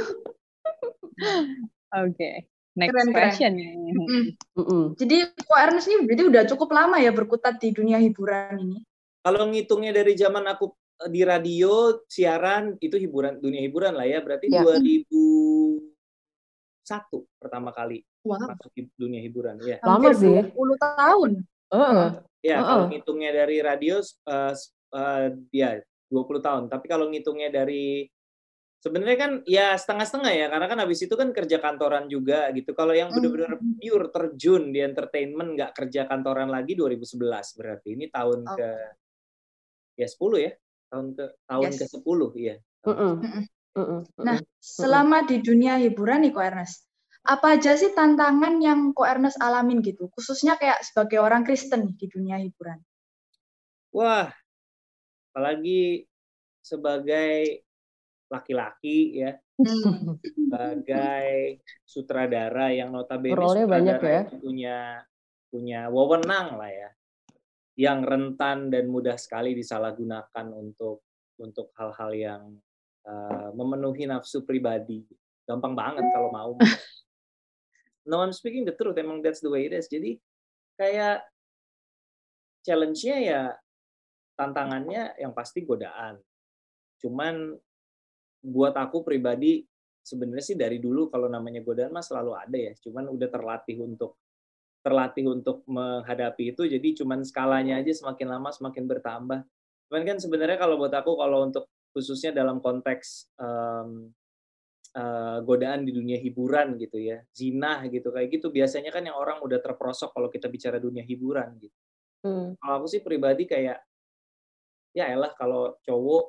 Oke, 1.95 2.11
okay. 2.11 2.35
next 2.75 2.91
keren, 2.91 3.15
question. 3.15 3.55
Keren. 3.55 4.35
Mm 4.51 4.65
-mm. 4.67 4.83
Jadi, 4.99 5.31
Ko 5.47 5.55
Ernest 5.55 5.87
ini 5.87 6.03
berarti 6.03 6.23
udah 6.27 6.43
cukup 6.51 6.75
lama 6.75 6.99
ya 6.99 7.15
berkutat 7.15 7.55
di 7.55 7.71
dunia 7.71 8.03
hiburan 8.03 8.59
ini? 8.59 8.83
Kalau 9.25 9.49
ngitungnya 9.49 9.89
dari 9.89 10.13
zaman 10.13 10.45
aku 10.45 10.69
Eh, 10.95 11.11
di 11.11 11.27
radio 11.27 11.99
siaran 12.07 12.79
itu 12.79 12.95
hiburan 12.95 13.43
dunia 13.43 13.67
hiburan 13.67 13.99
lah 13.99 14.07
ya 14.07 14.23
berarti 14.23 14.47
ya. 14.47 14.63
2001 14.63 15.83
pertama 17.35 17.75
kali 17.75 17.99
wow. 18.23 18.39
masuk 18.39 18.71
dunia 18.95 19.19
hiburan 19.19 19.59
ya 19.59 19.75
lama 19.83 20.15
sih 20.15 20.31
10 20.39 20.55
tahun 20.55 21.43
uh. 21.75 22.15
ya 22.39 22.55
uh 22.55 22.63
-uh. 22.63 22.63
kalau 22.63 22.85
ngitungnya 22.87 23.35
dari 23.35 23.59
radio 23.59 23.99
uh, 23.99 24.55
uh, 24.95 25.27
ya 25.51 25.83
20 26.07 26.39
tahun 26.39 26.71
tapi 26.71 26.87
kalau 26.87 27.11
ngitungnya 27.11 27.51
dari 27.51 28.07
sebenarnya 28.79 29.17
kan 29.19 29.31
ya 29.43 29.75
setengah-setengah 29.75 30.31
ya 30.31 30.47
karena 30.47 30.67
kan 30.71 30.79
habis 30.79 31.03
itu 31.03 31.11
kan 31.19 31.35
kerja 31.35 31.59
kantoran 31.59 32.07
juga 32.07 32.55
gitu 32.55 32.71
kalau 32.71 32.95
yang 32.95 33.11
benar-benar 33.11 33.59
hmm. 33.59 33.83
pure 33.83 34.07
terjun 34.15 34.71
di 34.71 34.79
entertainment 34.79 35.59
nggak 35.59 35.75
kerja 35.75 36.07
kantoran 36.07 36.47
lagi 36.47 36.71
2011 36.71 37.19
berarti 37.59 37.99
ini 37.99 38.07
tahun 38.07 38.47
oh. 38.47 38.55
ke 38.55 38.71
ya 39.95 40.07
10 40.07 40.45
ya 40.45 40.51
tahun 40.95 41.07
ke 41.17 41.25
tahun 41.49 41.71
yes. 41.71 41.77
ke 41.81 41.85
sepuluh 41.89 42.29
iya. 42.37 42.55
Nah, 44.23 44.39
selama 44.63 45.27
di 45.27 45.43
dunia 45.43 45.75
hiburan 45.83 46.23
nih 46.23 46.31
Ko 46.31 46.39
Ernest, 46.39 46.87
apa 47.27 47.59
aja 47.59 47.75
sih 47.75 47.91
tantangan 47.91 48.63
yang 48.63 48.95
Ko 48.95 49.03
Ernest 49.03 49.35
alamin 49.43 49.83
gitu, 49.83 50.07
khususnya 50.15 50.55
kayak 50.55 50.79
sebagai 50.85 51.19
orang 51.19 51.43
Kristen 51.43 51.91
di 51.99 52.07
dunia 52.07 52.39
hiburan? 52.39 52.79
Wah, 53.91 54.31
apalagi 55.35 56.07
sebagai 56.63 57.67
laki-laki 58.31 59.19
ya, 59.19 59.35
hmm. 59.59 60.23
sebagai 60.23 61.59
sutradara 61.83 62.71
yang 62.71 62.95
notabene 62.95 63.35
sutradara 63.35 63.67
banyak 63.67 63.99
ya. 63.99 64.21
punya 64.39 64.77
punya 65.51 65.79
wewenang 65.87 66.59
lah 66.59 66.67
ya 66.67 66.89
yang 67.75 68.07
rentan 68.07 68.71
dan 68.71 68.87
mudah 68.87 69.19
sekali 69.19 69.51
disalahgunakan 69.51 70.47
untuk 70.55 71.03
untuk 71.35 71.75
hal-hal 71.75 72.11
yang 72.15 72.43
uh, 73.03 73.51
memenuhi 73.51 74.07
nafsu 74.07 74.47
pribadi. 74.47 75.03
Gampang 75.43 75.75
banget 75.75 76.07
kalau 76.15 76.31
mau. 76.31 76.51
no, 78.09 78.23
I'm 78.23 78.31
speaking 78.31 78.63
the 78.63 78.73
truth. 78.73 78.95
Emang 78.95 79.19
that's 79.19 79.43
the 79.43 79.51
way 79.51 79.67
it 79.67 79.75
is. 79.75 79.91
Jadi 79.91 80.15
kayak 80.79 81.27
challenge-nya 82.63 83.17
ya 83.21 83.41
tantangannya 84.39 85.19
yang 85.19 85.35
pasti 85.35 85.67
godaan. 85.67 86.17
Cuman 87.03 87.53
buat 88.39 88.73
aku 88.73 89.03
pribadi 89.03 89.67
sebenarnya 90.05 90.45
sih 90.45 90.57
dari 90.57 90.77
dulu 90.77 91.09
kalau 91.09 91.27
namanya 91.27 91.59
godaan 91.59 91.91
mah 91.91 92.01
selalu 92.01 92.39
ada 92.39 92.57
ya. 92.57 92.73
Cuman 92.79 93.11
udah 93.11 93.27
terlatih 93.27 93.83
untuk 93.83 94.15
terlatih 94.85 95.25
untuk 95.25 95.65
menghadapi 95.65 96.53
itu 96.53 96.69
jadi 96.69 97.01
cuman 97.01 97.25
skalanya 97.25 97.81
aja 97.81 97.89
semakin 97.89 98.37
lama 98.37 98.53
semakin 98.53 98.85
bertambah 98.85 99.41
cuman 99.89 100.01
kan 100.05 100.17
sebenarnya 100.21 100.61
kalau 100.61 100.77
buat 100.77 100.93
aku 100.93 101.17
kalau 101.17 101.49
untuk 101.49 101.65
khususnya 101.89 102.29
dalam 102.29 102.61
konteks 102.61 103.33
um, 103.41 104.13
uh, 104.93 105.41
godaan 105.41 105.89
di 105.89 105.91
dunia 105.95 106.21
hiburan 106.21 106.77
gitu 106.77 107.01
ya 107.01 107.17
zina 107.33 107.81
gitu 107.89 108.13
kayak 108.13 108.29
gitu 108.29 108.53
biasanya 108.53 108.93
kan 108.93 109.01
yang 109.09 109.17
orang 109.17 109.41
udah 109.41 109.57
terprosok 109.57 110.13
kalau 110.13 110.29
kita 110.29 110.45
bicara 110.53 110.77
dunia 110.77 111.01
hiburan 111.01 111.57
gitu 111.57 111.77
hmm. 112.29 112.61
kalau 112.61 112.85
aku 112.85 112.87
sih 112.93 113.01
pribadi 113.01 113.49
kayak 113.49 113.81
ya 114.93 115.09
elah 115.09 115.33
kalau 115.33 115.75
cowok 115.81 116.25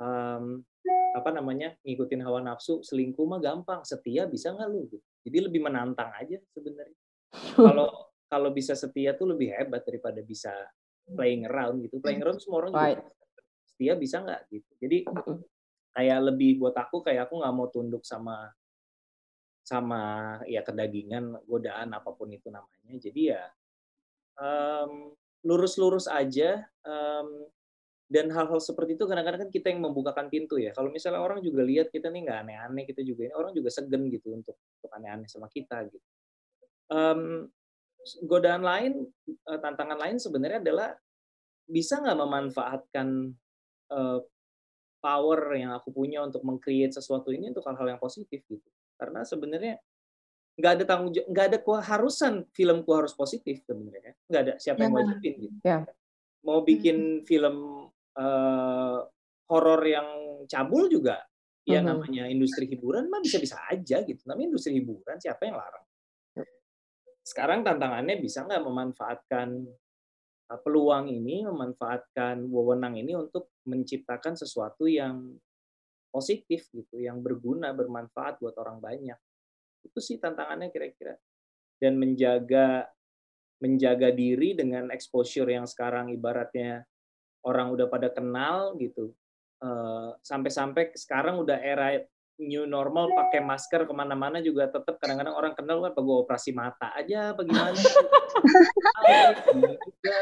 um, 0.00 0.64
apa 1.12 1.30
namanya 1.30 1.76
ngikutin 1.84 2.24
hawa 2.24 2.40
nafsu 2.40 2.80
selingkuh 2.80 3.28
mah 3.28 3.38
gampang 3.38 3.84
setia 3.84 4.24
bisa 4.24 4.50
nggak 4.50 4.68
lu 4.72 4.88
gitu. 4.88 5.04
jadi 5.28 5.38
lebih 5.44 5.60
menantang 5.60 6.08
aja 6.16 6.40
sebenarnya 6.56 7.01
kalau 7.56 7.88
kalau 8.32 8.48
bisa 8.48 8.72
setia 8.72 9.12
tuh 9.12 9.36
lebih 9.36 9.52
hebat 9.52 9.84
daripada 9.84 10.24
bisa 10.24 10.52
playing 11.04 11.44
around 11.48 11.84
gitu. 11.84 12.00
Playing 12.00 12.24
around 12.24 12.40
semua 12.40 12.64
orang 12.64 12.72
juga 12.72 13.12
setia 13.68 13.92
bisa 13.96 14.24
nggak 14.24 14.40
gitu? 14.48 14.72
Jadi 14.80 14.96
kayak 15.92 16.20
lebih 16.32 16.56
buat 16.60 16.72
aku 16.72 17.04
kayak 17.04 17.28
aku 17.28 17.44
nggak 17.44 17.54
mau 17.54 17.68
tunduk 17.68 18.00
sama 18.08 18.48
sama 19.62 20.02
ya 20.48 20.64
kedagingan 20.64 21.38
godaan 21.44 21.92
apa 21.92 22.08
pun 22.16 22.32
itu 22.32 22.48
namanya. 22.48 22.92
Jadi 22.96 23.20
ya 23.36 23.42
um, 24.40 25.12
lurus-lurus 25.44 26.08
aja 26.08 26.64
um, 26.88 27.46
dan 28.08 28.28
hal-hal 28.28 28.60
seperti 28.60 28.96
itu 28.96 29.04
kadang-kadang 29.08 29.48
kan 29.48 29.50
kita 29.52 29.72
yang 29.72 29.84
membukakan 29.84 30.32
pintu 30.32 30.56
ya. 30.56 30.72
Kalau 30.72 30.88
misalnya 30.88 31.20
orang 31.20 31.44
juga 31.44 31.64
lihat 31.64 31.92
kita 31.92 32.08
nih 32.08 32.28
nggak 32.28 32.38
aneh-aneh 32.48 32.84
kita 32.88 33.04
juga 33.04 33.28
ini 33.28 33.34
orang 33.36 33.52
juga 33.52 33.68
segen 33.68 34.08
gitu 34.08 34.32
untuk 34.32 34.56
untuk 34.56 34.90
aneh-aneh 34.96 35.28
sama 35.28 35.52
kita 35.52 35.84
gitu 35.88 36.11
um, 36.92 37.48
godaan 38.28 38.62
lain, 38.62 38.92
uh, 39.48 39.58
tantangan 39.58 39.96
lain 39.96 40.16
sebenarnya 40.20 40.60
adalah 40.60 40.92
bisa 41.64 42.02
nggak 42.02 42.18
memanfaatkan 42.18 43.32
uh, 43.88 44.20
power 45.02 45.40
yang 45.58 45.74
aku 45.74 45.90
punya 45.90 46.22
untuk 46.22 46.44
mengcreate 46.46 46.94
sesuatu 46.94 47.34
ini 47.34 47.50
untuk 47.50 47.64
hal-hal 47.66 47.96
yang 47.96 48.00
positif 48.02 48.44
gitu. 48.46 48.68
Karena 49.00 49.24
sebenarnya 49.26 49.80
nggak 50.52 50.72
ada 50.78 50.84
tanggung 50.84 51.10
jawab, 51.10 51.26
nggak 51.32 51.46
ada 51.48 51.58
keharusan 51.64 52.34
filmku 52.52 52.90
harus 52.92 53.16
positif 53.16 53.64
sebenarnya, 53.64 54.12
nggak 54.28 54.42
ada 54.46 54.54
siapa 54.60 54.84
yang 54.84 54.92
ya. 54.92 54.98
wajibin 55.00 55.34
gitu. 55.40 55.56
Ya. 55.64 55.78
Mau 56.44 56.60
bikin 56.62 57.22
hmm. 57.22 57.24
film 57.24 57.88
uh, 58.18 58.98
horor 59.48 59.82
yang 59.88 60.08
cabul 60.46 60.86
juga, 60.92 61.24
ya 61.64 61.80
hmm. 61.80 61.88
namanya 61.88 62.24
industri 62.28 62.68
hiburan 62.68 63.08
mah 63.08 63.24
bisa-bisa 63.24 63.58
aja 63.72 64.04
gitu. 64.04 64.22
Namanya 64.28 64.54
industri 64.54 64.76
hiburan, 64.76 65.16
siapa 65.18 65.48
yang 65.48 65.56
larang? 65.56 65.86
Sekarang 67.22 67.62
tantangannya 67.62 68.18
bisa 68.18 68.42
nggak 68.44 68.62
memanfaatkan 68.66 69.66
peluang 70.66 71.08
ini, 71.08 71.48
memanfaatkan 71.48 72.44
wewenang 72.50 73.00
ini 73.00 73.16
untuk 73.16 73.48
menciptakan 73.64 74.36
sesuatu 74.36 74.84
yang 74.84 75.32
positif 76.12 76.68
gitu, 76.76 77.00
yang 77.00 77.24
berguna, 77.24 77.72
bermanfaat 77.72 78.36
buat 78.36 78.52
orang 78.60 78.76
banyak. 78.82 79.16
Itu 79.80 79.98
sih 80.02 80.20
tantangannya 80.20 80.68
kira-kira. 80.68 81.16
Dan 81.80 81.96
menjaga 81.96 82.84
menjaga 83.62 84.10
diri 84.10 84.58
dengan 84.58 84.90
exposure 84.90 85.46
yang 85.46 85.70
sekarang 85.70 86.10
ibaratnya 86.10 86.82
orang 87.46 87.70
udah 87.72 87.86
pada 87.86 88.10
kenal 88.10 88.74
gitu. 88.76 89.14
Sampai-sampai 90.20 90.98
sekarang 90.98 91.38
udah 91.38 91.62
era 91.62 91.94
new 92.42 92.66
normal 92.66 93.08
pakai 93.14 93.40
masker 93.40 93.86
ke 93.86 93.92
mana-mana 93.94 94.42
juga 94.42 94.66
tetap 94.66 94.98
kadang-kadang 94.98 95.34
orang 95.38 95.54
kenal 95.54 95.78
kan 95.80 95.94
gue 95.94 96.16
operasi 96.26 96.50
mata 96.50 96.90
aja 96.98 97.30
bagaimana 97.32 97.72
juga 97.72 98.02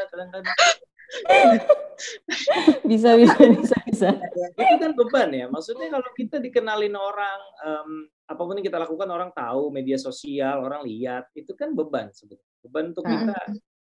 kadang-kadang 0.13 0.55
bisa 2.87 3.19
bisa 3.19 3.35
bisa 3.35 3.77
bisa. 3.83 4.09
Itu 4.55 4.75
kan 4.79 4.91
beban 4.95 5.29
ya. 5.35 5.45
Maksudnya 5.51 5.91
kalau 5.91 6.09
kita 6.15 6.39
dikenalin 6.39 6.95
orang 6.95 7.39
um, 7.67 7.89
apa 8.31 8.41
pun 8.41 8.55
yang 8.55 8.65
kita 8.65 8.79
lakukan 8.79 9.09
orang 9.11 9.29
tahu 9.35 9.75
media 9.75 9.99
sosial 9.99 10.63
orang 10.63 10.87
lihat 10.87 11.27
itu 11.35 11.51
kan 11.51 11.75
beban 11.75 12.07
sebetulnya 12.15 12.47
beban 12.63 12.95
untuk 12.95 13.03
kita 13.03 13.39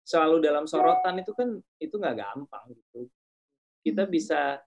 selalu 0.01 0.41
dalam 0.41 0.65
sorotan 0.65 1.21
itu 1.21 1.31
kan 1.37 1.61
itu 1.77 1.95
nggak 1.95 2.17
gampang 2.17 2.65
gitu. 2.73 3.05
Kita 3.85 4.09
bisa 4.09 4.57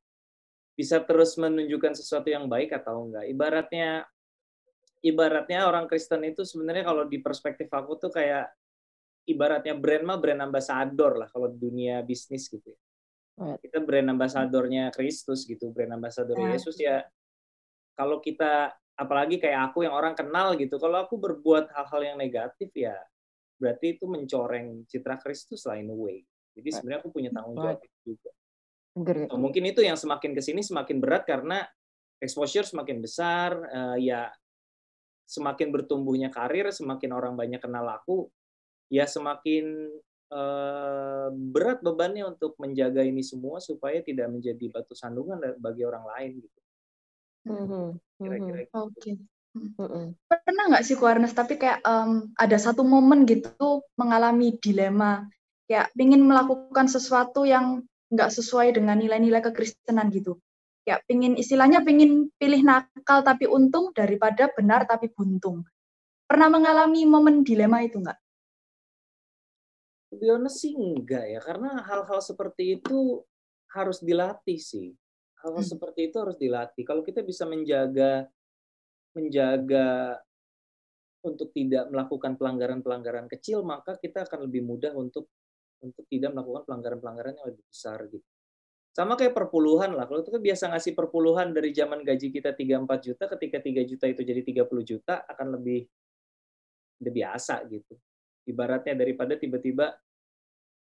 bisa 0.75 1.03
terus 1.07 1.39
menunjukkan 1.39 1.95
sesuatu 1.95 2.27
yang 2.29 2.51
baik 2.51 2.75
atau 2.75 3.07
enggak. 3.07 3.25
Ibaratnya 3.31 4.03
ibaratnya 5.05 5.71
orang 5.71 5.87
Kristen 5.87 6.27
itu 6.27 6.43
sebenarnya 6.43 6.85
kalau 6.87 7.07
di 7.07 7.23
perspektif 7.23 7.71
aku 7.71 7.97
tuh 8.01 8.11
kayak 8.11 8.51
ibaratnya 9.31 9.79
brand 9.79 10.05
mah 10.05 10.19
brand 10.19 10.43
ambassador 10.43 11.25
lah 11.25 11.29
kalau 11.31 11.49
di 11.49 11.59
dunia 11.63 12.03
bisnis 12.03 12.51
gitu 12.51 12.75
ya. 12.75 12.81
Kita 13.59 13.83
brand 13.83 14.15
ambasadornya 14.15 14.95
Kristus 14.95 15.43
gitu, 15.47 15.75
brand 15.75 15.99
ambasador 15.99 16.39
Yesus 16.55 16.79
ya. 16.79 17.03
Kalau 17.95 18.23
kita 18.23 18.75
apalagi 18.95 19.43
kayak 19.43 19.71
aku 19.71 19.83
yang 19.87 19.95
orang 19.95 20.15
kenal 20.15 20.55
gitu, 20.55 20.79
kalau 20.79 21.03
aku 21.03 21.19
berbuat 21.19 21.71
hal-hal 21.75 22.15
yang 22.15 22.17
negatif 22.19 22.71
ya 22.75 22.95
berarti 23.59 23.97
itu 23.99 24.05
mencoreng 24.11 24.85
citra 24.91 25.17
Kristus 25.23 25.65
lah 25.67 25.79
in 25.79 25.91
a 25.91 25.97
way. 25.97 26.23
Jadi 26.55 26.69
sebenarnya 26.71 27.01
aku 27.03 27.11
punya 27.11 27.31
tanggung 27.35 27.59
jawab 27.59 27.83
itu 27.83 28.15
juga. 28.15 28.31
Oh, 28.95 29.41
mungkin 29.43 29.67
itu 29.67 29.83
yang 29.83 29.99
semakin 29.99 30.39
ke 30.39 30.43
sini 30.43 30.63
semakin 30.63 31.03
berat 31.03 31.27
karena 31.27 31.67
exposure 32.23 32.63
semakin 32.63 33.03
besar, 33.03 33.51
uh, 33.59 33.99
ya 33.99 34.31
semakin 35.27 35.75
bertumbuhnya 35.75 36.31
karir, 36.31 36.71
semakin 36.71 37.11
orang 37.11 37.35
banyak 37.35 37.59
kenal 37.59 37.91
aku, 37.91 38.31
ya 38.87 39.03
semakin 39.11 39.91
uh, 40.31 41.29
berat 41.33 41.83
bebannya 41.83 42.23
untuk 42.23 42.55
menjaga 42.63 43.03
ini 43.03 43.27
semua 43.27 43.59
supaya 43.59 43.99
tidak 43.99 44.31
menjadi 44.31 44.71
batu 44.71 44.95
sandungan 44.95 45.43
bagi 45.59 45.83
orang 45.83 46.05
lain 46.07 46.31
gitu. 46.39 46.61
Mm-hmm. 47.51 47.87
Kira-kira. 48.23 48.59
Gitu. 48.63 48.73
Oke. 48.79 48.95
Okay. 49.01 49.15
Mm-hmm. 49.55 50.07
Pernah 50.27 50.65
nggak 50.71 50.85
sih 50.87 50.97
Kuarnes 50.99 51.35
tapi 51.35 51.55
kayak 51.59 51.83
um, 51.87 52.31
ada 52.35 52.59
satu 52.59 52.83
momen 52.83 53.23
gitu 53.23 53.87
mengalami 53.95 54.59
dilema 54.59 55.31
kayak 55.71 55.95
ingin 55.95 56.27
melakukan 56.27 56.91
sesuatu 56.91 57.47
yang 57.47 57.87
nggak 58.15 58.31
sesuai 58.31 58.79
dengan 58.79 58.97
nilai-nilai 58.99 59.43
kekristenan 59.43 60.09
gitu. 60.15 60.39
Ya, 60.85 61.01
pingin 61.09 61.35
istilahnya 61.35 61.81
pingin 61.81 62.29
pilih 62.37 62.61
nakal 62.63 63.25
tapi 63.25 63.49
untung 63.49 63.91
daripada 63.97 64.53
benar 64.53 64.85
tapi 64.85 65.09
buntung. 65.11 65.65
Pernah 66.29 66.49
mengalami 66.53 67.05
momen 67.09 67.43
dilema 67.43 67.83
itu 67.85 68.01
nggak? 68.01 68.19
To 70.15 70.47
sih 70.47 70.79
enggak 70.79 71.27
ya, 71.27 71.41
karena 71.43 71.83
hal-hal 71.83 72.21
seperti 72.23 72.79
itu 72.79 73.25
harus 73.75 73.99
dilatih 73.99 74.61
sih. 74.61 74.95
Hal-hal 75.43 75.65
hmm. 75.67 75.73
seperti 75.75 76.01
itu 76.09 76.17
harus 76.23 76.39
dilatih. 76.39 76.85
Kalau 76.87 77.03
kita 77.03 77.21
bisa 77.27 77.45
menjaga 77.45 78.31
menjaga 79.15 80.21
untuk 81.25 81.51
tidak 81.57 81.89
melakukan 81.89 82.37
pelanggaran-pelanggaran 82.37 83.27
kecil, 83.27 83.65
maka 83.65 83.97
kita 83.97 84.29
akan 84.29 84.47
lebih 84.47 84.63
mudah 84.63 84.93
untuk 84.93 85.33
untuk 85.83 86.05
tidak 86.07 86.31
melakukan 86.37 86.63
pelanggaran-pelanggaran 86.69 87.35
yang 87.39 87.47
lebih 87.51 87.65
besar 87.67 87.99
gitu. 88.07 88.27
Sama 88.95 89.19
kayak 89.19 89.35
perpuluhan 89.35 89.91
lah. 89.91 90.07
Kalau 90.07 90.23
kita 90.23 90.39
biasa 90.39 90.71
ngasih 90.71 90.95
perpuluhan 90.95 91.51
dari 91.51 91.75
zaman 91.75 92.07
gaji 92.07 92.31
kita 92.31 92.55
3-4 92.55 92.87
juta, 93.03 93.25
ketika 93.35 93.59
3 93.59 93.91
juta 93.91 94.07
itu 94.07 94.23
jadi 94.23 94.41
30 94.47 94.71
juta, 94.87 95.15
akan 95.27 95.59
lebih 95.59 95.83
udah 97.03 97.13
biasa 97.13 97.67
gitu. 97.75 97.99
Ibaratnya 98.47 98.95
daripada 98.95 99.35
tiba-tiba, 99.35 99.99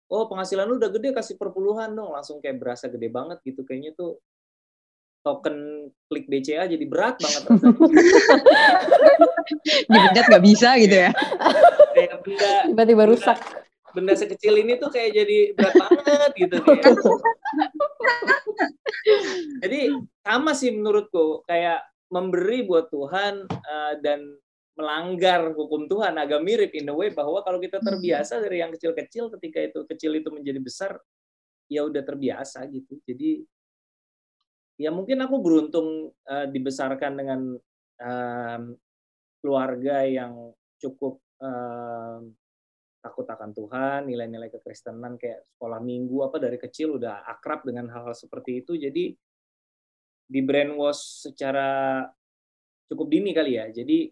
oh 0.09 0.25
penghasilan 0.25 0.65
lu 0.65 0.81
udah 0.81 0.89
gede, 0.89 1.13
kasih 1.13 1.37
perpuluhan 1.37 1.93
dong. 1.93 2.09
Langsung 2.09 2.41
kayak 2.41 2.57
berasa 2.57 2.89
gede 2.89 3.13
banget 3.13 3.45
gitu. 3.45 3.61
Kayaknya 3.61 3.93
tuh 3.93 4.17
token 5.21 5.85
klik 6.09 6.25
BCA 6.25 6.65
jadi 6.65 6.85
berat 6.89 7.21
banget 7.21 7.45
rasanya. 7.45 7.77
Dipencet 9.85 10.25
nggak 10.33 10.45
bisa 10.49 10.69
gitu 10.81 10.95
ya. 10.97 11.13
Tiba-tiba 12.73 13.05
rusak 13.05 13.37
benda 13.95 14.13
sekecil 14.13 14.53
ini 14.61 14.77
tuh 14.77 14.89
kayak 14.93 15.11
jadi 15.13 15.39
berat 15.57 15.75
banget 16.05 16.31
gitu 16.37 16.57
jadi 19.63 19.79
sama 20.21 20.51
sih 20.53 20.71
menurutku 20.73 21.43
kayak 21.45 21.83
memberi 22.09 22.65
buat 22.65 22.89
Tuhan 22.89 23.45
uh, 23.49 23.93
dan 24.01 24.25
melanggar 24.79 25.51
hukum 25.51 25.91
Tuhan 25.91 26.15
agak 26.15 26.39
mirip 26.39 26.71
in 26.71 26.87
the 26.87 26.95
way 26.95 27.11
bahwa 27.11 27.43
kalau 27.43 27.59
kita 27.59 27.83
terbiasa 27.83 28.39
dari 28.39 28.63
yang 28.63 28.71
kecil-kecil 28.71 29.27
ketika 29.35 29.59
itu 29.59 29.79
kecil 29.83 30.11
itu 30.15 30.31
menjadi 30.31 30.59
besar 30.63 30.91
ya 31.67 31.83
udah 31.85 31.99
terbiasa 31.99 32.63
gitu. 32.71 32.95
Jadi 33.03 33.43
ya 34.79 34.89
mungkin 34.95 35.19
aku 35.19 35.35
beruntung 35.43 36.15
uh, 36.25 36.47
dibesarkan 36.47 37.13
dengan 37.19 37.41
uh, 37.99 38.59
keluarga 39.43 40.07
yang 40.07 40.55
cukup 40.79 41.19
uh, 41.43 42.23
takut 42.99 43.23
akan 43.23 43.55
Tuhan, 43.55 43.99
nilai-nilai 44.07 44.51
kekristenan 44.51 45.15
kayak 45.15 45.47
sekolah 45.55 45.79
minggu 45.79 46.27
apa 46.27 46.37
dari 46.39 46.59
kecil 46.59 46.99
udah 46.99 47.23
akrab 47.27 47.63
dengan 47.63 47.87
hal-hal 47.91 48.15
seperti 48.15 48.63
itu. 48.63 48.75
Jadi 48.75 49.15
di 50.29 50.39
brainwash 50.45 51.31
secara 51.31 52.03
cukup 52.91 53.07
dini 53.07 53.31
kali 53.31 53.57
ya. 53.57 53.71
Jadi 53.71 54.11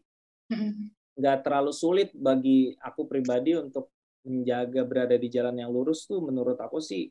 nggak 1.18 1.38
terlalu 1.44 1.74
sulit 1.76 2.10
bagi 2.16 2.72
aku 2.80 3.10
pribadi 3.10 3.58
untuk 3.58 3.92
menjaga 4.28 4.82
berada 4.84 5.16
di 5.16 5.28
jalan 5.32 5.56
yang 5.58 5.72
lurus 5.72 6.06
tuh 6.06 6.20
menurut 6.20 6.60
aku 6.60 6.84
sih 6.84 7.08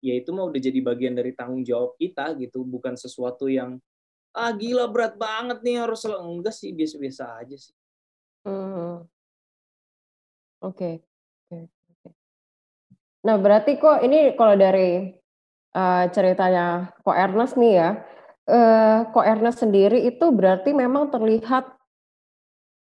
ya 0.00 0.14
itu 0.14 0.30
mau 0.30 0.46
udah 0.46 0.62
jadi 0.62 0.78
bagian 0.80 1.14
dari 1.18 1.34
tanggung 1.34 1.66
jawab 1.66 1.98
kita 1.98 2.36
gitu 2.38 2.62
bukan 2.62 2.94
sesuatu 2.94 3.50
yang 3.50 3.82
ah 4.36 4.52
gila 4.52 4.86
berat 4.92 5.16
banget 5.16 5.58
nih 5.64 5.80
harus 5.80 6.04
enggak 6.06 6.54
sih 6.54 6.70
biasa-biasa 6.76 7.24
aja 7.40 7.56
sih. 7.56 7.74
Hmm. 8.44 9.08
Oke 10.64 11.04
oke. 11.50 11.58
Nah, 13.26 13.36
berarti 13.42 13.74
kok 13.76 14.06
ini 14.06 14.38
kalau 14.38 14.54
dari, 14.54 15.10
uh, 15.74 16.04
ceritanya 16.14 16.94
Ko 17.02 17.10
Ernest 17.10 17.58
nih 17.58 17.74
ya, 17.74 17.90
uh, 18.46 19.10
Ko 19.10 19.20
Ernest 19.26 19.66
sendiri 19.66 20.06
itu 20.06 20.30
berarti 20.30 20.70
memang 20.70 21.10
terlihat 21.10 21.66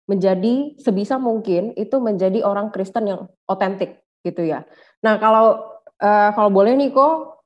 menjadi 0.08 0.78
sebisa 0.80 1.20
mungkin 1.20 1.76
itu 1.76 1.98
menjadi 2.00 2.46
orang 2.46 2.72
Kristen 2.72 3.10
yang 3.10 3.22
otentik 3.50 4.00
gitu 4.24 4.46
ya. 4.46 4.64
Nah 5.04 5.18
kalau, 5.18 5.82
uh, 6.00 6.30
kalau 6.32 6.54
boleh 6.54 6.78
nih 6.78 6.94
kok, 6.94 7.44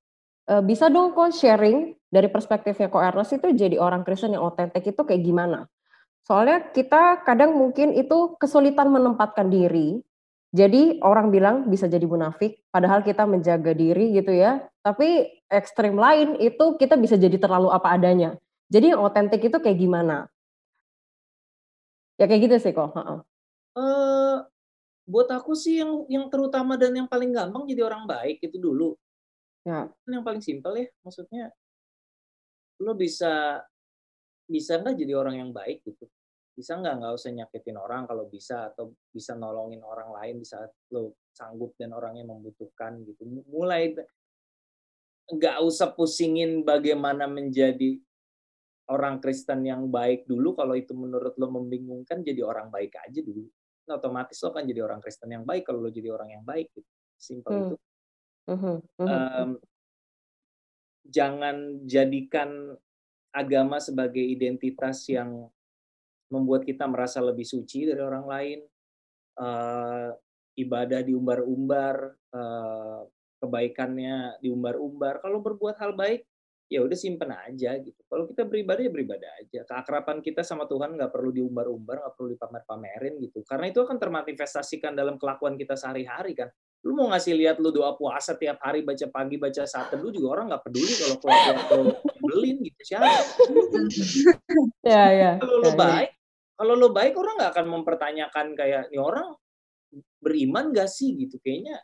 uh, 0.52 0.62
bisa 0.62 0.92
dong 0.92 1.16
kok 1.16 1.32
sharing 1.32 1.96
dari 2.12 2.28
perspektifnya 2.28 2.92
Ko 2.92 3.00
Ernest 3.00 3.40
itu 3.40 3.56
jadi 3.56 3.80
orang 3.80 4.04
Kristen 4.04 4.36
yang 4.36 4.44
otentik 4.44 4.84
itu 4.84 5.02
kayak 5.02 5.24
gimana? 5.24 5.66
Soalnya 6.28 6.70
kita 6.76 7.24
kadang 7.26 7.56
mungkin 7.58 7.96
itu 7.98 8.36
kesulitan 8.38 8.94
menempatkan 8.94 9.50
diri 9.50 10.04
jadi 10.52 11.00
orang 11.00 11.32
bilang 11.32 11.72
bisa 11.72 11.88
jadi 11.88 12.04
munafik, 12.04 12.60
padahal 12.76 13.08
kita 13.08 13.24
menjaga 13.24 13.72
diri 13.72 14.12
gitu 14.12 14.36
ya. 14.36 14.60
Tapi 14.84 15.32
ekstrim 15.48 15.96
lain 15.96 16.36
itu 16.44 16.76
kita 16.76 17.00
bisa 17.00 17.16
jadi 17.16 17.40
terlalu 17.40 17.72
apa 17.72 17.96
adanya. 17.96 18.36
Jadi 18.68 18.92
yang 18.92 19.00
otentik 19.00 19.40
itu 19.40 19.58
kayak 19.64 19.80
gimana? 19.80 20.28
Ya 22.20 22.28
kayak 22.28 22.52
gitu 22.52 22.56
sih 22.68 22.76
kok. 22.76 22.92
Uh, 23.72 24.44
buat 25.08 25.32
aku 25.32 25.56
sih 25.56 25.80
yang 25.80 26.04
yang 26.12 26.28
terutama 26.28 26.76
dan 26.76 27.00
yang 27.00 27.08
paling 27.08 27.32
gampang 27.32 27.64
jadi 27.64 27.88
orang 27.88 28.04
baik 28.04 28.44
itu 28.44 28.60
dulu. 28.60 29.00
Ya. 29.64 29.88
Yang 30.04 30.24
paling 30.28 30.44
simpel 30.44 30.74
ya, 30.76 30.88
maksudnya 31.00 31.56
lo 32.84 32.92
bisa 32.92 33.64
bisa 34.52 34.84
nggak 34.84 35.00
jadi 35.00 35.14
orang 35.16 35.48
yang 35.48 35.52
baik 35.56 35.80
gitu 35.88 36.12
bisa 36.62 36.78
nggak? 36.78 36.96
Nggak 37.02 37.14
usah 37.18 37.30
nyakitin 37.34 37.78
orang 37.82 38.06
kalau 38.06 38.30
bisa 38.30 38.70
atau 38.70 38.94
bisa 39.10 39.34
nolongin 39.34 39.82
orang 39.82 40.14
lain 40.14 40.36
di 40.38 40.46
saat 40.46 40.70
lo 40.94 41.18
sanggup 41.34 41.74
dan 41.74 41.98
orangnya 41.98 42.30
membutuhkan 42.30 43.02
gitu. 43.02 43.26
Mulai 43.50 43.98
nggak 45.26 45.58
usah 45.66 45.98
pusingin 45.98 46.62
bagaimana 46.62 47.26
menjadi 47.26 47.98
orang 48.94 49.18
Kristen 49.18 49.66
yang 49.66 49.90
baik 49.90 50.30
dulu. 50.30 50.54
Kalau 50.54 50.78
itu 50.78 50.94
menurut 50.94 51.34
lo 51.42 51.50
membingungkan 51.50 52.22
jadi 52.22 52.46
orang 52.46 52.70
baik 52.70 52.94
aja 53.02 53.20
dulu. 53.26 53.50
Nah, 53.90 53.98
otomatis 53.98 54.38
lo 54.46 54.54
kan 54.54 54.70
jadi 54.70 54.86
orang 54.86 55.02
Kristen 55.02 55.34
yang 55.34 55.42
baik 55.42 55.66
kalau 55.66 55.82
lo 55.82 55.90
jadi 55.90 56.14
orang 56.14 56.30
yang 56.38 56.46
baik 56.46 56.70
gitu. 56.78 56.92
Simpel 57.18 57.52
hmm. 57.52 57.66
itu. 57.66 57.78
Um, 59.02 59.50
jangan 61.08 61.82
jadikan 61.90 62.78
agama 63.32 63.80
sebagai 63.80 64.22
identitas 64.22 65.08
yang 65.08 65.48
membuat 66.32 66.64
kita 66.64 66.88
merasa 66.88 67.20
lebih 67.20 67.46
suci 67.46 67.86
dari 67.86 68.02
orang 68.02 68.26
lain. 68.26 68.60
Uh, 69.36 70.12
ibadah 70.60 71.04
diumbar-umbar, 71.04 72.16
uh, 72.36 73.08
kebaikannya 73.40 74.40
diumbar-umbar. 74.44 75.24
Kalau 75.24 75.40
berbuat 75.40 75.80
hal 75.80 75.96
baik, 75.96 76.28
ya 76.72 76.80
udah 76.80 76.96
simpen 76.96 77.36
aja 77.36 77.76
gitu. 77.84 78.00
Kalau 78.08 78.24
kita 78.32 78.48
beribadah 78.48 78.80
ya 78.80 78.92
beribadah 78.96 79.32
aja. 79.44 79.60
Keakraban 79.68 80.24
kita 80.24 80.40
sama 80.40 80.64
Tuhan 80.72 80.96
nggak 80.96 81.12
perlu 81.12 81.36
diumbar-umbar, 81.36 82.00
nggak 82.00 82.14
perlu 82.16 82.30
dipamer-pamerin 82.32 83.20
gitu. 83.20 83.44
Karena 83.44 83.68
itu 83.68 83.84
akan 83.84 84.00
termanifestasikan 84.00 84.96
dalam 84.96 85.20
kelakuan 85.20 85.60
kita 85.60 85.76
sehari-hari 85.76 86.32
kan. 86.32 86.48
Lu 86.88 86.96
mau 86.96 87.12
ngasih 87.12 87.36
lihat 87.38 87.60
lu 87.60 87.70
doa 87.76 87.94
puasa 88.00 88.40
tiap 88.40 88.58
hari 88.64 88.82
baca 88.88 89.06
pagi 89.12 89.36
baca 89.38 89.68
saat 89.68 89.94
teduh 89.94 90.10
juga 90.10 90.40
orang 90.40 90.50
nggak 90.50 90.64
peduli 90.66 90.94
kalau 90.98 91.16
kelakuan 91.20 91.56
lu 91.84 91.94
belin 92.24 92.58
gitu 92.64 92.82
siapa. 92.88 93.20
ya 94.96 95.04
ya. 95.12 95.32
Kalau 95.44 95.56
lu 95.60 95.68
ya, 95.68 95.74
ya. 95.76 95.78
baik, 95.78 96.10
kalau 96.62 96.78
lu 96.78 96.94
baik 96.94 97.18
orang 97.18 97.42
nggak 97.42 97.58
akan 97.58 97.68
mempertanyakan 97.74 98.48
kayak 98.54 98.94
ini 98.94 99.02
orang 99.02 99.34
beriman 100.22 100.70
gak 100.70 100.94
sih? 100.94 101.18
Gitu. 101.18 101.42
Kayaknya 101.42 101.82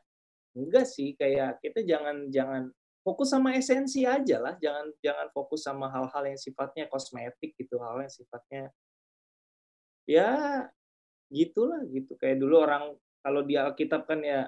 enggak 0.53 0.85
sih. 0.85 1.17
Kayak 1.17 1.57
kita 1.65 1.81
jangan 1.81 2.29
jangan 2.29 2.69
fokus 3.01 3.33
sama 3.33 3.57
esensi 3.57 4.05
aja 4.05 4.37
lah. 4.37 4.53
Jangan 4.61 4.93
jangan 5.01 5.33
fokus 5.33 5.65
sama 5.65 5.89
hal-hal 5.89 6.29
yang 6.29 6.37
sifatnya 6.37 6.85
kosmetik 6.93 7.57
gitu 7.57 7.81
hal 7.81 8.05
yang 8.05 8.13
sifatnya 8.13 8.69
ya 10.05 10.29
gitulah 11.33 11.81
gitu. 11.89 12.13
Kayak 12.21 12.37
dulu 12.37 12.61
orang 12.61 12.93
kalau 13.25 13.41
di 13.41 13.57
Alkitab 13.57 14.05
kan 14.05 14.21
ya 14.21 14.45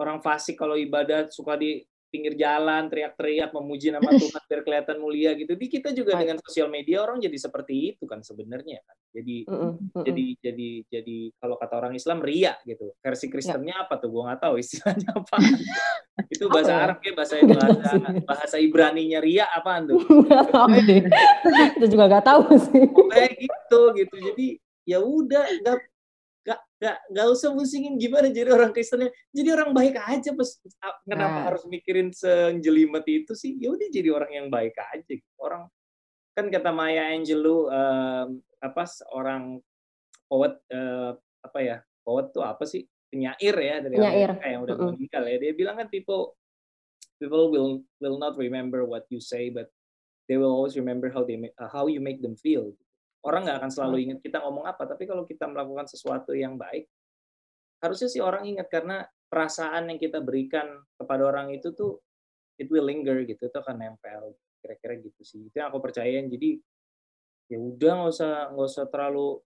orang 0.00 0.24
fasik 0.24 0.56
kalau 0.56 0.80
ibadah 0.80 1.28
suka 1.28 1.60
di 1.60 1.84
pinggir 2.16 2.32
jalan 2.40 2.88
teriak-teriak 2.88 3.52
memuji 3.52 3.92
nama 3.92 4.08
Tuhan 4.16 4.42
biar 4.48 4.60
kelihatan 4.64 4.96
mulia 4.96 5.36
gitu. 5.36 5.52
Di 5.52 5.68
kita 5.68 5.92
juga 5.92 6.16
dengan 6.16 6.40
sosial 6.40 6.72
media 6.72 7.04
orang 7.04 7.20
jadi 7.20 7.36
seperti 7.36 7.92
itu 7.92 8.08
kan 8.08 8.24
sebenarnya 8.24 8.80
kan. 8.80 8.96
Jadi 9.12 9.44
mm 9.44 9.52
-mm. 9.52 10.04
jadi 10.08 10.24
jadi 10.40 10.70
jadi 10.88 11.18
kalau 11.36 11.60
kata 11.60 11.74
orang 11.76 11.92
Islam 11.92 12.24
ria 12.24 12.56
gitu. 12.64 12.96
Versi 13.04 13.28
Kristennya 13.28 13.76
ya. 13.76 13.84
apa 13.84 14.00
tuh? 14.00 14.08
Gua 14.08 14.32
nggak 14.32 14.40
tahu 14.40 14.54
istilahnya 14.56 15.12
apa. 15.12 15.36
itu 16.32 16.44
bahasa 16.48 16.72
ya? 16.72 16.80
Arab 16.88 16.98
ya 17.04 17.12
bahasa 17.12 17.34
bahasa, 17.44 17.92
bahasa 18.24 18.56
Ibrani-nya 18.56 19.20
ria 19.20 19.44
apaan 19.52 19.92
tuh? 19.92 20.00
itu 21.76 21.86
juga 21.92 22.04
nggak 22.08 22.24
tahu 22.24 22.42
sih. 22.56 22.84
Kayak 23.12 23.32
gitu 23.36 23.80
gitu. 24.00 24.16
Jadi 24.32 24.46
ya 24.88 25.04
udah 25.04 25.44
nggak 25.60 25.78
nggak 26.46 26.96
nggak 27.10 27.26
usah 27.32 27.50
musingin 27.50 27.98
gimana 27.98 28.30
jadi 28.30 28.54
orang 28.54 28.70
Kristennya 28.70 29.10
jadi 29.34 29.58
orang 29.58 29.74
baik 29.74 29.98
aja 29.98 30.30
pas 30.30 30.50
kenapa 31.02 31.38
nah. 31.42 31.44
harus 31.50 31.64
mikirin 31.66 32.14
senjelimet 32.14 33.02
itu 33.08 33.32
sih 33.34 33.58
ya 33.58 33.74
udah 33.74 33.88
jadi 33.90 34.14
orang 34.14 34.30
yang 34.30 34.46
baik 34.46 34.78
aja 34.78 35.14
orang 35.42 35.66
kan 36.36 36.46
kata 36.52 36.70
Maya 36.70 37.16
Angelou 37.16 37.66
um, 37.66 38.28
apa 38.60 38.84
orang 39.10 39.58
poet 40.28 40.54
uh, 40.70 41.16
apa 41.42 41.58
ya 41.64 41.76
poet 42.04 42.30
tuh 42.30 42.44
apa 42.44 42.62
sih 42.68 42.84
penyair 43.08 43.56
ya 43.56 43.76
dari 43.80 43.96
penyair. 43.96 44.30
Amerika 44.36 44.46
yang 44.46 44.60
udah 44.62 44.76
uh-uh. 44.76 44.88
meninggal 44.92 45.24
ya 45.26 45.36
dia 45.40 45.52
bilang 45.56 45.76
kan 45.80 45.88
people 45.88 46.36
people 47.16 47.48
will 47.48 47.80
will 47.98 48.20
not 48.20 48.36
remember 48.36 48.84
what 48.84 49.08
you 49.08 49.18
say 49.18 49.48
but 49.48 49.72
they 50.28 50.36
will 50.36 50.52
always 50.52 50.76
remember 50.76 51.08
how 51.08 51.24
they 51.24 51.40
make, 51.40 51.56
uh, 51.56 51.70
how 51.72 51.88
you 51.88 52.04
make 52.04 52.20
them 52.20 52.36
feel 52.36 52.76
Orang 53.26 53.42
nggak 53.42 53.58
akan 53.58 53.70
selalu 53.74 53.96
ingat 54.06 54.18
kita 54.22 54.38
ngomong 54.38 54.70
apa, 54.70 54.86
tapi 54.86 55.02
kalau 55.10 55.26
kita 55.26 55.50
melakukan 55.50 55.90
sesuatu 55.90 56.30
yang 56.30 56.54
baik, 56.54 56.86
harusnya 57.82 58.06
sih 58.06 58.22
orang 58.22 58.46
ingat 58.46 58.70
karena 58.70 59.02
perasaan 59.26 59.90
yang 59.90 59.98
kita 59.98 60.22
berikan 60.22 60.86
kepada 60.94 61.26
orang 61.26 61.50
itu 61.50 61.74
tuh 61.74 61.98
it 62.54 62.70
will 62.70 62.86
linger 62.86 63.26
gitu, 63.26 63.50
itu 63.50 63.58
akan 63.58 63.82
nempel. 63.82 64.38
Kira-kira 64.62 65.02
gitu 65.02 65.22
sih. 65.26 65.50
Itu 65.50 65.58
yang 65.58 65.74
aku 65.74 65.82
percayain. 65.82 66.30
Jadi 66.30 66.62
ya 67.50 67.58
udah 67.58 67.92
nggak 68.02 68.10
usah 68.10 68.32
nggak 68.54 68.68
usah 68.70 68.84
terlalu 68.90 69.38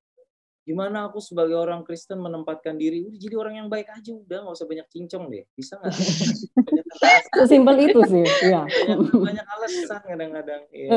gimana 0.64 1.08
aku 1.08 1.20
sebagai 1.24 1.56
orang 1.56 1.84
Kristen 1.84 2.20
menempatkan 2.20 2.76
diri 2.76 3.04
udah 3.04 3.16
jadi 3.16 3.34
orang 3.36 3.54
yang 3.64 3.68
baik 3.68 3.88
aja 3.92 4.12
udah 4.12 4.38
nggak 4.44 4.56
usah 4.56 4.68
banyak 4.68 4.86
cincong 4.92 5.24
deh 5.32 5.44
bisa 5.56 5.80
nggak 5.80 5.92
sesimpel 7.40 7.76
itu 7.80 8.00
sih 8.08 8.24
ya 8.44 8.64
banyak, 8.68 9.12
banyak 9.12 9.46
alasan 9.56 10.02
kadang-kadang 10.04 10.62
ya. 10.72 10.88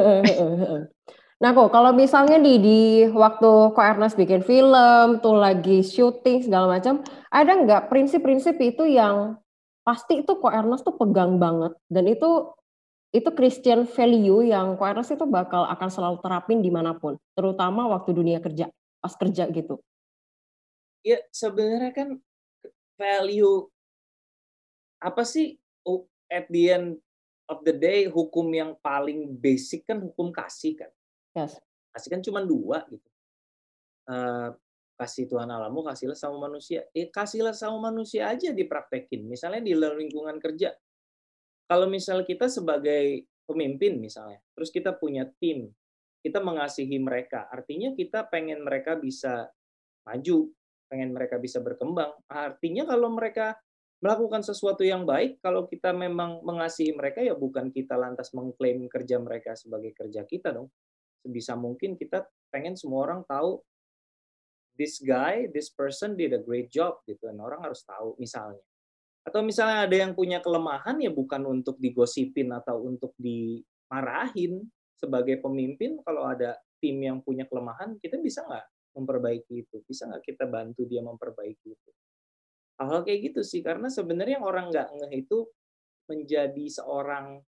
Nah 1.43 1.51
kok 1.51 1.75
kalau 1.75 1.91
misalnya 1.91 2.39
di 2.39 2.55
di 2.55 2.81
waktu 3.11 3.75
Ko 3.75 3.79
Ernest 3.83 4.15
bikin 4.15 4.47
film 4.47 5.19
tuh 5.19 5.35
lagi 5.35 5.83
syuting 5.83 6.47
segala 6.47 6.79
macam, 6.79 7.03
ada 7.27 7.51
nggak 7.51 7.91
prinsip-prinsip 7.91 8.55
itu 8.63 8.87
yang 8.87 9.35
pasti 9.83 10.23
itu 10.23 10.39
Ko 10.39 10.47
Ernest 10.47 10.87
tuh 10.87 10.95
pegang 10.95 11.35
banget 11.43 11.75
dan 11.91 12.07
itu 12.07 12.47
itu 13.11 13.27
Christian 13.35 13.83
value 13.83 14.55
yang 14.55 14.79
Ko 14.79 14.87
Ernest 14.87 15.19
itu 15.19 15.27
bakal 15.27 15.67
akan 15.67 15.89
selalu 15.91 16.23
terapin 16.23 16.63
di 16.63 16.71
mana 16.71 16.95
pun, 16.95 17.19
terutama 17.35 17.91
waktu 17.91 18.15
dunia 18.15 18.39
kerja, 18.39 18.71
pas 19.03 19.11
kerja 19.11 19.43
gitu. 19.51 19.83
Ya 21.03 21.19
sebenarnya 21.35 21.91
kan 21.91 22.09
value 22.95 23.67
apa 25.03 25.27
sih 25.27 25.59
at 26.31 26.47
the 26.47 26.71
end 26.71 27.03
of 27.51 27.59
the 27.67 27.75
day 27.75 28.07
hukum 28.07 28.47
yang 28.55 28.79
paling 28.79 29.35
basic 29.35 29.83
kan 29.83 29.99
hukum 29.99 30.31
kasih 30.31 30.79
kan 30.79 30.87
Yes. 31.33 31.57
Kasih 31.93 32.09
kan 32.09 32.21
cuma 32.21 32.41
dua 32.41 32.85
gitu. 32.89 33.09
Uh, 34.09 34.53
kasih 34.97 35.25
Tuhan 35.25 35.49
alamu, 35.49 35.81
kasihlah 35.81 36.17
sama 36.17 36.47
manusia. 36.49 36.85
Eh, 36.93 37.09
kasihlah 37.09 37.53
sama 37.53 37.89
manusia 37.89 38.29
aja 38.29 38.53
dipraktekin. 38.53 39.25
Misalnya 39.25 39.61
di 39.65 39.73
lingkungan 39.73 40.37
kerja. 40.37 40.73
Kalau 41.65 41.89
misal 41.89 42.21
kita 42.23 42.45
sebagai 42.45 43.25
pemimpin 43.49 43.97
misalnya, 43.97 44.39
terus 44.53 44.69
kita 44.69 44.93
punya 44.93 45.25
tim, 45.41 45.73
kita 46.21 46.39
mengasihi 46.39 47.01
mereka. 47.01 47.49
Artinya 47.49 47.97
kita 47.97 48.29
pengen 48.29 48.61
mereka 48.61 48.95
bisa 48.99 49.49
maju, 50.05 50.53
pengen 50.91 51.09
mereka 51.15 51.41
bisa 51.41 51.57
berkembang. 51.63 52.13
Artinya 52.29 52.85
kalau 52.85 53.09
mereka 53.09 53.57
melakukan 54.03 54.43
sesuatu 54.43 54.83
yang 54.83 55.07
baik, 55.07 55.39
kalau 55.39 55.65
kita 55.65 55.95
memang 55.95 56.43
mengasihi 56.43 56.93
mereka, 56.93 57.23
ya 57.23 57.33
bukan 57.33 57.71
kita 57.71 57.95
lantas 57.95 58.35
mengklaim 58.35 58.85
kerja 58.91 59.17
mereka 59.17 59.55
sebagai 59.55 59.95
kerja 59.95 60.27
kita 60.27 60.51
dong 60.51 60.69
sebisa 61.23 61.55
mungkin 61.55 61.95
kita 61.95 62.27
pengen 62.51 62.75
semua 62.75 63.07
orang 63.07 63.23
tahu 63.23 63.63
this 64.75 64.99
guy, 64.99 65.47
this 65.49 65.71
person 65.71 66.19
did 66.19 66.35
a 66.35 66.41
great 66.41 66.67
job 66.67 66.99
gitu. 67.07 67.31
Dan 67.31 67.39
orang 67.39 67.63
harus 67.63 67.81
tahu 67.87 68.19
misalnya. 68.19 68.61
Atau 69.23 69.39
misalnya 69.39 69.87
ada 69.87 69.95
yang 69.95 70.11
punya 70.11 70.43
kelemahan 70.43 70.99
ya 70.99 71.07
bukan 71.07 71.47
untuk 71.47 71.79
digosipin 71.79 72.51
atau 72.51 72.83
untuk 72.83 73.15
dimarahin 73.15 74.67
sebagai 74.99 75.39
pemimpin 75.39 75.99
kalau 76.03 76.27
ada 76.27 76.59
tim 76.83 76.99
yang 76.99 77.23
punya 77.23 77.47
kelemahan 77.47 77.95
kita 77.99 78.19
bisa 78.19 78.43
nggak 78.43 78.67
memperbaiki 78.95 79.67
itu 79.67 79.83
bisa 79.83 80.07
nggak 80.07 80.23
kita 80.23 80.47
bantu 80.47 80.87
dia 80.87 81.03
memperbaiki 81.03 81.67
itu 81.75 81.91
hal-hal 82.79 83.03
kayak 83.03 83.31
gitu 83.31 83.41
sih 83.43 83.59
karena 83.59 83.91
sebenarnya 83.91 84.39
orang 84.39 84.71
nggak 84.71 84.87
ngeh 84.95 85.13
itu 85.27 85.47
menjadi 86.07 86.65
seorang 86.71 87.39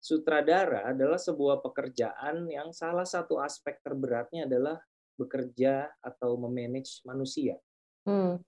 sutradara 0.00 0.88
adalah 0.88 1.20
sebuah 1.20 1.60
pekerjaan 1.60 2.48
yang 2.48 2.72
salah 2.72 3.04
satu 3.04 3.36
aspek 3.38 3.84
terberatnya 3.84 4.48
adalah 4.48 4.80
bekerja 5.20 5.92
atau 6.00 6.40
memanage 6.40 7.04
manusia. 7.04 7.60
Hmm. 8.08 8.40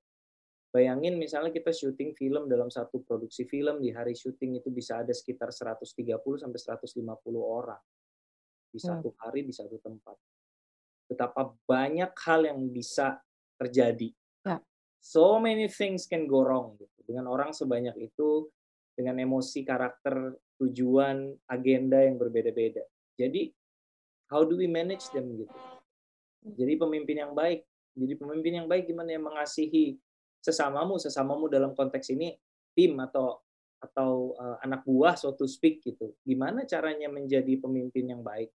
Bayangin 0.73 1.21
misalnya 1.21 1.53
kita 1.53 1.69
syuting 1.69 2.17
film 2.17 2.49
dalam 2.49 2.73
satu 2.73 3.05
produksi 3.05 3.45
film 3.45 3.85
di 3.85 3.93
hari 3.93 4.17
syuting 4.17 4.57
itu 4.57 4.73
bisa 4.73 5.05
ada 5.05 5.12
sekitar 5.12 5.53
130 5.53 5.85
sampai 6.41 6.57
150 6.57 7.05
orang 7.37 7.83
di 8.73 8.81
hmm. 8.81 8.88
satu 8.88 9.12
hari 9.21 9.45
di 9.45 9.53
satu 9.53 9.77
tempat. 9.77 10.17
Betapa 11.05 11.53
banyak 11.69 12.17
hal 12.25 12.49
yang 12.49 12.57
bisa 12.73 13.21
terjadi. 13.61 14.09
Ya. 14.49 14.57
So 15.05 15.37
many 15.37 15.69
things 15.69 16.09
can 16.09 16.25
go 16.25 16.41
wrong 16.41 16.81
gitu. 16.81 16.99
Dengan 17.05 17.29
orang 17.29 17.53
sebanyak 17.53 17.93
itu 18.01 18.49
dengan 18.97 19.21
emosi 19.21 19.69
karakter 19.69 20.41
tujuan, 20.62 21.35
agenda 21.51 21.98
yang 21.98 22.16
berbeda-beda. 22.16 22.87
Jadi 23.18 23.51
how 24.31 24.46
do 24.46 24.55
we 24.55 24.70
manage 24.70 25.11
them 25.11 25.35
gitu? 25.35 25.57
Jadi 26.42 26.79
pemimpin 26.79 27.22
yang 27.22 27.33
baik. 27.35 27.66
Jadi 27.92 28.14
pemimpin 28.16 28.62
yang 28.62 28.66
baik 28.70 28.88
gimana 28.88 29.12
yang 29.12 29.27
mengasihi 29.27 30.01
sesamamu, 30.40 30.96
sesamamu 30.96 31.46
dalam 31.51 31.77
konteks 31.77 32.11
ini 32.14 32.35
tim 32.72 32.96
atau 32.98 33.42
atau 33.83 34.38
uh, 34.38 34.62
anak 34.62 34.87
buah 34.87 35.18
so 35.18 35.35
to 35.35 35.44
speak 35.51 35.83
gitu. 35.83 36.14
Gimana 36.22 36.62
caranya 36.64 37.11
menjadi 37.11 37.59
pemimpin 37.59 38.14
yang 38.14 38.22
baik 38.22 38.51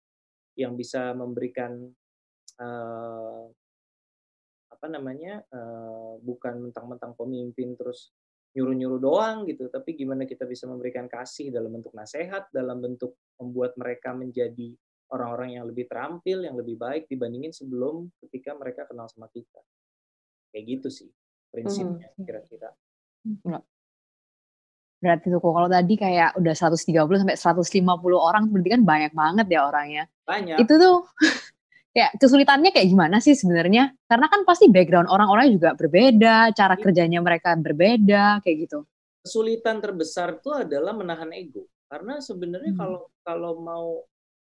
yang 0.55 0.79
bisa 0.79 1.17
memberikan 1.17 1.91
uh, 2.63 3.45
apa 4.71 4.87
namanya 4.87 5.43
uh, 5.51 6.21
bukan 6.21 6.69
mentang-mentang 6.69 7.17
pemimpin 7.17 7.75
terus 7.75 8.13
nyuruh-nyuruh 8.55 9.01
doang 9.03 9.45
gitu, 9.51 9.67
tapi 9.67 9.99
gimana 9.99 10.23
kita 10.25 10.47
bisa 10.47 10.71
memberikan 10.71 11.11
kasih 11.11 11.51
dalam 11.51 11.75
bentuk 11.75 11.91
nasihat, 11.91 12.47
dalam 12.55 12.79
bentuk 12.79 13.19
membuat 13.43 13.75
mereka 13.75 14.15
menjadi 14.15 14.79
orang-orang 15.11 15.59
yang 15.59 15.65
lebih 15.67 15.91
terampil, 15.91 16.47
yang 16.47 16.55
lebih 16.55 16.79
baik 16.79 17.11
dibandingin 17.11 17.51
sebelum 17.51 18.09
ketika 18.23 18.55
mereka 18.55 18.87
kenal 18.87 19.11
sama 19.11 19.27
kita. 19.31 19.59
Kayak 20.55 20.65
gitu 20.79 20.89
sih 20.91 21.11
prinsipnya 21.55 22.11
hmm. 22.15 22.25
kira-kira. 22.27 22.71
Hmm. 23.23 23.63
Berarti 24.99 25.27
tuh 25.31 25.39
kalau 25.39 25.69
tadi 25.71 25.95
kayak 25.95 26.35
udah 26.41 26.55
130 26.57 27.21
sampai 27.23 27.37
150 27.37 27.85
orang 28.17 28.49
berarti 28.51 28.71
kan 28.73 28.83
banyak 28.83 29.13
banget 29.15 29.47
ya 29.53 29.61
orangnya. 29.69 30.05
Banyak. 30.27 30.59
Itu 30.59 30.75
tuh 30.81 31.07
ya 31.95 32.11
kesulitannya 32.13 32.75
kayak 32.75 32.91
gimana 32.91 33.23
sih 33.23 33.33
sebenarnya? 33.33 33.95
Karena 34.05 34.27
kan 34.27 34.43
pasti 34.43 34.67
background 34.69 35.07
orang-orang 35.09 35.55
juga 35.55 35.73
berbeda, 35.73 36.51
cara 36.53 36.75
Iya. 36.75 36.83
kerjanya 36.83 37.21
mereka 37.23 37.55
berbeda, 37.57 38.43
kayak 38.43 38.57
gitu. 38.69 38.81
kesulitan 39.25 39.81
terbesar 39.81 40.37
itu 40.37 40.53
adalah 40.53 40.93
menahan 40.93 41.33
ego 41.33 41.65
karena 41.89 42.21
sebenarnya 42.21 42.77
Hmm. 42.77 42.81
kalau 42.85 43.01
kalau 43.25 43.53
mau 43.57 43.87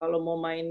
kalau 0.02 0.18
mau 0.18 0.34
main 0.34 0.66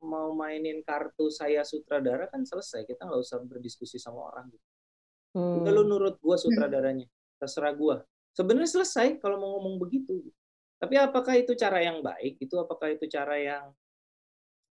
mau 0.00 0.32
mainin 0.32 0.80
kartu 0.80 1.28
saya 1.28 1.60
sutradara 1.60 2.32
kan 2.32 2.48
selesai 2.48 2.88
kita 2.88 3.04
nggak 3.04 3.20
usah 3.20 3.44
berdiskusi 3.44 4.00
sama 4.00 4.24
orang 4.32 4.48
gitu. 4.48 4.66
Hmm. 5.36 5.60
udah 5.60 5.68
lu 5.68 5.84
nurut 5.84 6.16
gua 6.16 6.40
sutradaranya 6.40 7.04
terserah 7.36 7.76
gua 7.76 8.00
sebenarnya 8.32 8.72
selesai 8.72 9.20
kalau 9.20 9.36
mau 9.36 9.60
ngomong 9.60 9.76
begitu 9.84 10.24
tapi 10.80 10.96
apakah 10.96 11.36
itu 11.36 11.52
cara 11.52 11.84
yang 11.84 12.00
baik 12.00 12.40
itu 12.40 12.54
apakah 12.56 12.88
itu 12.88 13.04
cara 13.04 13.36
yang 13.36 13.68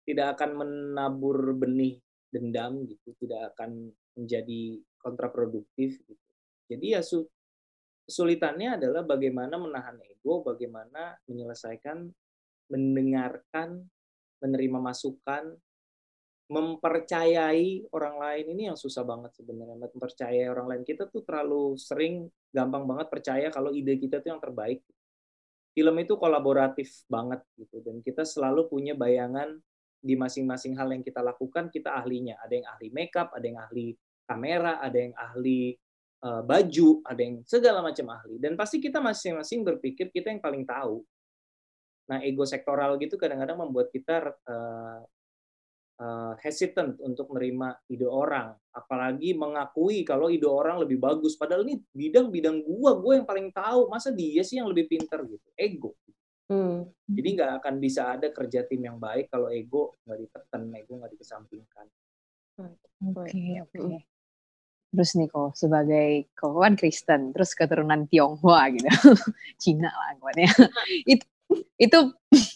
tidak 0.03 0.39
akan 0.39 0.51
menabur 0.59 1.55
benih 1.55 1.99
dendam 2.33 2.83
gitu 2.89 3.13
tidak 3.21 3.53
akan 3.53 3.93
menjadi 4.17 4.81
kontraproduktif 4.97 6.01
gitu. 6.01 6.23
Jadi 6.69 6.85
ya 6.97 7.01
su- 7.05 7.29
kesulitannya 8.09 8.81
adalah 8.81 9.05
bagaimana 9.05 9.55
menahan 9.55 10.01
ego 10.03 10.41
bagaimana 10.41 11.15
menyelesaikan 11.29 12.09
mendengarkan 12.71 13.85
menerima 14.43 14.79
masukan 14.79 15.55
mempercayai 16.51 17.87
orang 17.95 18.15
lain. 18.19 18.45
Ini 18.57 18.63
yang 18.73 18.77
susah 18.77 19.07
banget 19.07 19.31
sebenarnya 19.39 19.79
mempercayai 19.87 20.47
orang 20.51 20.67
lain. 20.69 20.83
Kita 20.83 21.07
tuh 21.07 21.23
terlalu 21.23 21.79
sering 21.79 22.27
gampang 22.51 22.83
banget 22.83 23.07
percaya 23.07 23.47
kalau 23.49 23.71
ide 23.71 23.95
kita 23.95 24.19
tuh 24.19 24.35
yang 24.35 24.41
terbaik. 24.43 24.83
Film 25.73 25.95
itu 25.97 26.13
kolaboratif 26.21 27.07
banget 27.09 27.41
gitu 27.57 27.81
dan 27.81 27.97
kita 28.05 28.21
selalu 28.21 28.69
punya 28.69 28.93
bayangan 28.93 29.57
di 30.03 30.19
masing-masing 30.19 30.75
hal 30.75 30.91
yang 30.91 30.99
kita 30.99 31.23
lakukan 31.23 31.71
kita 31.71 31.95
ahlinya 31.95 32.35
ada 32.43 32.53
yang 32.59 32.67
ahli 32.67 32.87
makeup 32.91 33.31
ada 33.31 33.45
yang 33.47 33.59
ahli 33.63 33.95
kamera 34.27 34.83
ada 34.83 34.97
yang 34.99 35.15
ahli 35.15 35.79
uh, 36.27 36.43
baju 36.43 36.99
ada 37.07 37.21
yang 37.23 37.39
segala 37.47 37.79
macam 37.79 38.11
ahli 38.11 38.35
dan 38.43 38.59
pasti 38.59 38.83
kita 38.83 38.99
masing-masing 38.99 39.63
berpikir 39.63 40.11
kita 40.11 40.27
yang 40.27 40.43
paling 40.43 40.67
tahu 40.67 41.01
nah 42.03 42.19
ego 42.19 42.43
sektoral 42.43 42.99
gitu 42.99 43.15
kadang-kadang 43.15 43.63
membuat 43.63 43.87
kita 43.95 44.35
uh, 44.43 44.99
uh, 46.03 46.33
hesitant 46.41 46.97
untuk 47.03 47.29
menerima 47.33 47.79
ide 47.91 48.07
orang, 48.07 48.55
apalagi 48.73 49.35
mengakui 49.37 50.01
kalau 50.07 50.31
ide 50.31 50.47
orang 50.47 50.81
lebih 50.81 50.97
bagus. 50.97 51.37
Padahal 51.37 51.67
ini 51.67 51.81
bidang-bidang 51.93 52.63
gua, 52.63 52.97
gua 52.97 53.19
yang 53.19 53.27
paling 53.27 53.49
tahu. 53.53 53.91
Masa 53.91 54.09
dia 54.09 54.41
sih 54.41 54.57
yang 54.57 54.69
lebih 54.69 54.89
pinter 54.89 55.21
gitu? 55.27 55.47
Ego. 55.55 55.93
Hmm. 56.51 56.91
Jadi 57.07 57.27
nggak 57.39 57.51
akan 57.63 57.75
bisa 57.79 58.19
ada 58.19 58.27
kerja 58.29 58.67
tim 58.67 58.83
yang 58.83 58.99
baik 58.99 59.31
kalau 59.31 59.47
ego 59.47 59.95
nggak 60.03 60.19
ditekan, 60.27 60.61
ego 60.75 60.99
nggak 60.99 61.11
dikesampingkan. 61.15 61.85
Oke, 63.15 63.63
oke. 63.63 63.77
Mm. 63.79 64.01
Terus 64.93 65.09
nih 65.17 65.27
kok 65.31 65.57
sebagai 65.57 66.29
kau 66.37 66.61
kan 66.61 66.77
Kristen, 66.77 67.33
terus 67.33 67.57
keturunan 67.57 68.05
Tionghoa 68.05 68.69
gitu, 68.69 68.85
Cina 69.61 69.89
lah 69.89 70.13
anggapannya. 70.13 70.47
itu 71.17 71.25
itu 71.81 71.97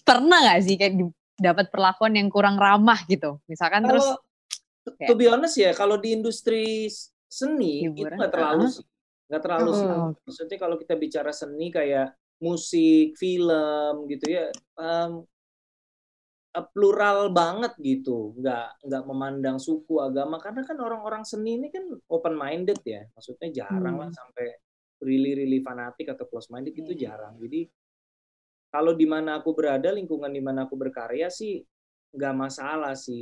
pernah 0.05 0.45
nggak 0.45 0.59
sih 0.61 0.75
kayak 0.77 0.93
di- 1.01 1.17
dapat 1.37 1.73
perlakuan 1.73 2.13
yang 2.13 2.29
kurang 2.29 2.61
ramah 2.61 3.01
gitu, 3.09 3.41
misalkan 3.49 3.85
terus 3.85 4.05
Kalau 4.05 4.21
to 5.05 5.13
be 5.17 5.25
honest 5.25 5.57
ya, 5.57 5.73
kalau 5.73 5.97
di 5.97 6.13
industri 6.13 6.89
s- 6.89 7.09
seni 7.25 7.85
itu 7.85 8.05
Hiburan, 8.05 8.17
nggak 8.21 8.31
terlalu 8.33 8.63
ah. 8.65 8.69
sih, 8.69 8.85
nggak 9.27 9.41
terlalu 9.41 9.69
sih. 9.73 9.85
Mm. 9.89 10.11
Maksudnya 10.21 10.57
kalau 10.61 10.75
kita 10.77 10.93
bicara 10.93 11.31
seni 11.33 11.67
kayak 11.73 12.13
musik, 12.43 13.17
film 13.17 14.05
gitu 14.11 14.25
ya, 14.29 14.47
eh, 14.81 15.09
plural 16.73 17.29
banget 17.29 17.73
gitu, 17.77 18.33
nggak 18.41 18.81
nggak 18.89 19.03
memandang 19.05 19.57
suku, 19.61 20.01
agama, 20.01 20.41
karena 20.41 20.65
kan 20.65 20.77
orang-orang 20.81 21.21
seni 21.21 21.61
ini 21.61 21.69
kan 21.69 21.85
open 22.09 22.33
minded 22.33 22.81
ya, 22.81 23.05
maksudnya 23.13 23.49
jarang 23.53 24.01
lah 24.01 24.09
Hmm. 24.09 24.17
sampai 24.17 24.57
really 25.05 25.37
really 25.37 25.61
fanatik 25.61 26.09
atau 26.09 26.25
close 26.25 26.49
minded 26.49 26.73
itu 26.73 26.97
Iya. 26.97 27.13
jarang. 27.13 27.37
Jadi 27.37 27.69
kalau 28.73 28.97
di 28.97 29.05
mana 29.05 29.37
aku 29.37 29.53
berada, 29.53 29.93
lingkungan 29.93 30.33
di 30.33 30.41
mana 30.41 30.65
aku 30.65 30.73
berkarya 30.75 31.29
sih 31.29 31.61
nggak 32.17 32.33
masalah 32.33 32.97
sih. 32.97 33.21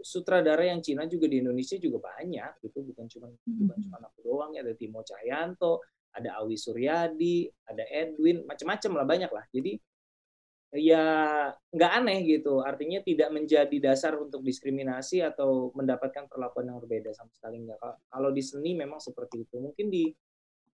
Sutradara 0.00 0.64
yang 0.64 0.80
Cina 0.80 1.04
juga 1.04 1.28
di 1.28 1.44
Indonesia 1.44 1.76
juga 1.76 2.00
banyak 2.16 2.64
gitu, 2.64 2.80
bukan 2.80 3.04
cuma 3.12 3.28
bukan 3.28 3.76
Mhm. 3.76 3.84
cuma 3.84 3.96
aku 4.00 4.18
doang 4.24 4.50
ya, 4.56 4.64
ada 4.64 4.72
Timo 4.72 5.04
Cahyanto, 5.04 5.84
ada 6.10 6.42
Awi 6.42 6.56
Suryadi, 6.58 7.46
ada 7.66 7.84
Edwin, 7.86 8.42
macam-macam 8.46 8.90
lah 8.98 9.06
banyak 9.06 9.30
lah. 9.30 9.44
Jadi 9.54 9.78
ya 10.70 11.04
nggak 11.50 11.92
aneh 11.98 12.22
gitu, 12.30 12.62
artinya 12.62 13.02
tidak 13.02 13.34
menjadi 13.34 13.76
dasar 13.82 14.14
untuk 14.14 14.46
diskriminasi 14.46 15.18
atau 15.18 15.74
mendapatkan 15.74 16.30
perlakuan 16.30 16.70
yang 16.70 16.78
berbeda 16.78 17.10
sama 17.10 17.30
sekali 17.34 17.66
nggak. 17.66 17.78
Kalau- 18.06 18.34
di 18.34 18.42
seni 18.42 18.78
memang 18.78 19.02
seperti 19.02 19.42
itu. 19.46 19.58
Mungkin 19.58 19.90
di 19.90 20.14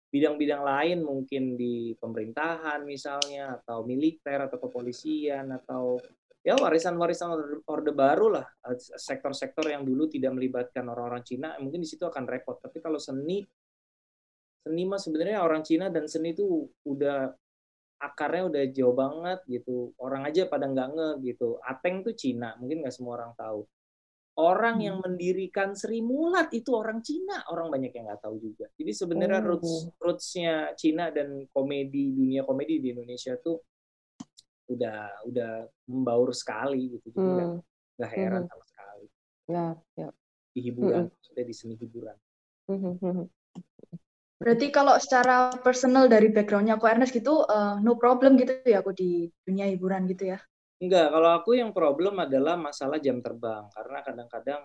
bidang-bidang 0.06 0.62
lain, 0.62 0.98
mungkin 1.00 1.56
di 1.56 1.96
pemerintahan 1.96 2.84
misalnya, 2.84 3.56
atau 3.60 3.88
militer 3.88 4.38
atau 4.44 4.60
kepolisian 4.60 5.50
atau 5.52 5.96
ya 6.46 6.54
warisan-warisan 6.54 7.26
orde, 7.66 7.90
baru 7.90 8.38
lah, 8.38 8.46
sektor-sektor 8.78 9.66
yang 9.66 9.82
dulu 9.82 10.06
tidak 10.06 10.30
melibatkan 10.36 10.86
orang-orang 10.86 11.26
Cina, 11.26 11.58
mungkin 11.58 11.82
di 11.82 11.88
situ 11.90 12.06
akan 12.06 12.22
repot. 12.22 12.62
Tapi 12.62 12.78
kalau 12.78 13.02
seni, 13.02 13.42
seni 14.66 14.82
mah 14.82 14.98
sebenarnya 14.98 15.46
orang 15.46 15.62
Cina 15.62 15.86
dan 15.94 16.10
seni 16.10 16.34
itu 16.34 16.66
udah 16.82 17.30
akarnya 18.02 18.50
udah 18.50 18.62
jauh 18.74 18.92
banget 18.98 19.38
gitu. 19.46 19.94
Orang 20.02 20.26
aja 20.26 20.50
pada 20.50 20.66
nggak 20.66 20.88
nge 20.90 21.08
gitu. 21.22 21.62
Ateng 21.62 22.02
tuh 22.02 22.18
Cina, 22.18 22.58
mungkin 22.58 22.82
nggak 22.82 22.90
semua 22.90 23.22
orang 23.22 23.32
tahu. 23.38 23.62
Orang 24.36 24.84
yang 24.84 25.00
mendirikan 25.00 25.72
Sri 25.72 26.02
Mulat 26.04 26.52
itu 26.52 26.68
orang 26.74 27.00
Cina, 27.00 27.46
orang 27.48 27.72
banyak 27.72 27.94
yang 27.94 28.10
nggak 28.10 28.20
tahu 28.26 28.36
juga. 28.42 28.66
Jadi 28.74 28.92
sebenarnya 28.92 29.40
Oh. 29.40 29.48
roots 29.54 29.72
rootsnya 30.02 30.74
Cina 30.76 31.08
dan 31.14 31.46
komedi 31.54 32.10
dunia 32.12 32.42
komedi 32.44 32.82
di 32.82 32.90
Indonesia 32.92 33.32
tuh 33.40 33.62
udah 34.66 35.24
udah 35.30 35.50
membaur 35.88 36.34
sekali 36.34 36.98
gitu. 36.98 37.14
Jadi 37.14 37.28
nggak 37.38 37.50
Hmm. 37.54 37.62
nggak 37.96 38.12
heran 38.12 38.42
Mhm. 38.44 38.50
sama 38.50 38.64
sekali 38.68 39.06
Ya, 39.46 39.66
ya. 39.96 40.08
di 40.52 40.60
hiburan, 40.68 41.06
maksudnya 41.08 41.44
di 41.46 41.54
seni 41.54 41.74
hiburan. 41.80 42.16
Hmm, 42.66 42.76
hmm, 42.82 42.96
hmm. 43.00 43.26
Berarti 44.36 44.68
kalau 44.68 45.00
secara 45.00 45.48
personal 45.64 46.12
dari 46.12 46.28
backgroundnya 46.28 46.76
aku 46.76 46.84
Ernest 46.84 47.16
gitu, 47.16 47.40
eh, 47.48 47.80
no 47.80 47.96
problem 47.96 48.36
gitu 48.36 48.60
ya 48.68 48.84
aku 48.84 48.92
di 48.92 49.32
dunia 49.48 49.64
hiburan 49.72 50.04
gitu 50.12 50.36
ya. 50.36 50.38
Enggak, 50.76 51.08
kalau 51.08 51.30
aku 51.32 51.56
yang 51.56 51.72
problem 51.72 52.20
adalah 52.20 52.60
masalah 52.60 53.00
jam 53.00 53.24
terbang 53.24 53.64
karena 53.72 54.04
kadang-kadang 54.04 54.62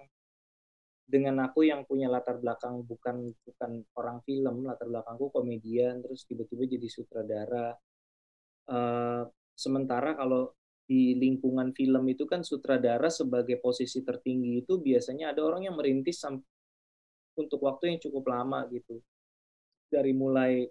dengan 1.07 1.47
aku 1.47 1.67
yang 1.67 1.88
punya 1.88 2.12
latar 2.12 2.39
belakang 2.39 2.84
bukan 2.84 3.31
bukan 3.47 3.71
orang 3.95 4.19
film, 4.27 4.67
latar 4.67 4.91
belakangku 4.91 5.31
komedian, 5.31 6.03
terus 6.03 6.27
tiba-tiba 6.27 6.67
jadi 6.67 6.88
sutradara. 6.91 7.75
Eh, 8.67 9.23
sementara 9.55 10.19
kalau 10.19 10.51
di 10.84 11.15
lingkungan 11.15 11.71
film 11.71 12.03
itu 12.12 12.27
kan 12.27 12.43
sutradara 12.43 13.07
sebagai 13.07 13.55
posisi 13.63 14.03
tertinggi 14.03 14.67
itu 14.67 14.84
biasanya 14.84 15.31
ada 15.31 15.47
orang 15.47 15.71
yang 15.71 15.79
merintis 15.79 16.19
untuk 17.39 17.60
waktu 17.63 17.95
yang 17.95 17.99
cukup 18.03 18.27
lama 18.27 18.67
gitu. 18.67 18.99
Dari 19.91 20.15
mulai 20.15 20.63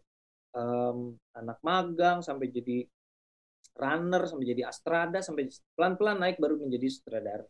em, 0.57 0.99
anak 1.37 1.59
magang 1.61 2.25
sampai 2.25 2.49
jadi 2.49 2.81
runner 3.77 4.23
sampai 4.27 4.47
jadi 4.57 4.63
astrada 4.69 5.21
sampai 5.21 5.49
pelan-pelan 5.77 6.19
naik 6.21 6.37
baru 6.41 6.57
menjadi 6.57 6.87
sutradara. 6.89 7.47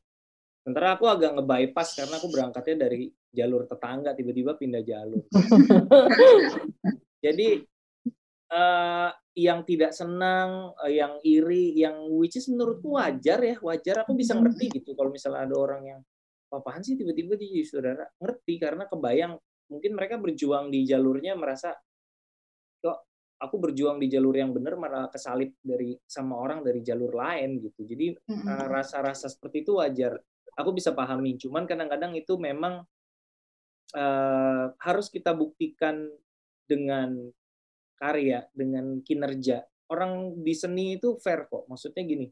Sementara 0.60 0.98
aku 0.98 1.08
agak 1.08 1.40
nge-bypass 1.40 1.96
karena 1.96 2.14
aku 2.20 2.28
berangkatnya 2.28 2.76
dari 2.84 3.08
jalur 3.32 3.64
tetangga 3.64 4.12
tiba-tiba 4.12 4.60
pindah 4.60 4.82
jalur. 4.84 5.24
Jadi 7.24 7.48
eh, 8.52 9.10
yang 9.40 9.64
tidak 9.64 9.96
senang, 9.96 10.76
eh, 10.84 11.00
yang 11.00 11.16
iri, 11.24 11.72
yang 11.80 12.12
which 12.12 12.36
is 12.36 12.44
menurutku 12.52 13.00
wajar 13.00 13.40
ya, 13.40 13.56
wajar 13.64 14.04
aku 14.04 14.12
bisa 14.12 14.36
ngerti 14.36 14.82
gitu 14.82 14.92
kalau 14.92 15.08
misalnya 15.08 15.48
ada 15.48 15.56
orang 15.56 15.82
yang 15.96 16.00
apaan 16.50 16.82
sih 16.82 16.98
tiba-tiba 16.98 17.38
dia 17.38 17.46
jadi 17.46 17.66
saudara 17.66 18.04
ngerti 18.18 18.58
karena 18.58 18.84
kebayang 18.90 19.38
mungkin 19.70 19.94
mereka 19.94 20.18
berjuang 20.18 20.68
di 20.68 20.82
jalurnya 20.82 21.38
merasa 21.38 21.72
kok 22.82 22.98
aku 23.38 23.56
berjuang 23.56 24.02
di 24.02 24.10
jalur 24.10 24.34
yang 24.34 24.50
benar 24.50 24.76
malah 24.76 25.06
kesalip 25.08 25.56
dari 25.62 25.94
sama 26.04 26.36
orang 26.36 26.60
dari 26.60 26.82
jalur 26.82 27.14
lain 27.14 27.62
gitu. 27.62 27.86
Jadi 27.86 28.12
Mm-mm. 28.12 28.44
uh, 28.44 28.66
rasa-rasa 28.68 29.30
seperti 29.30 29.64
itu 29.64 29.78
wajar. 29.78 30.18
Aku 30.58 30.74
bisa 30.74 30.92
pahami 30.92 31.38
cuman 31.38 31.64
kadang-kadang 31.64 32.12
itu 32.18 32.36
memang 32.36 32.84
uh, 33.94 34.64
harus 34.76 35.06
kita 35.08 35.32
buktikan 35.32 36.10
dengan 36.66 37.30
karya 37.96 38.44
dengan 38.52 39.00
kinerja. 39.00 39.64
Orang 39.90 40.42
di 40.42 40.54
seni 40.54 40.98
itu 40.98 41.16
fair 41.22 41.46
kok. 41.46 41.66
Maksudnya 41.70 42.02
gini 42.04 42.26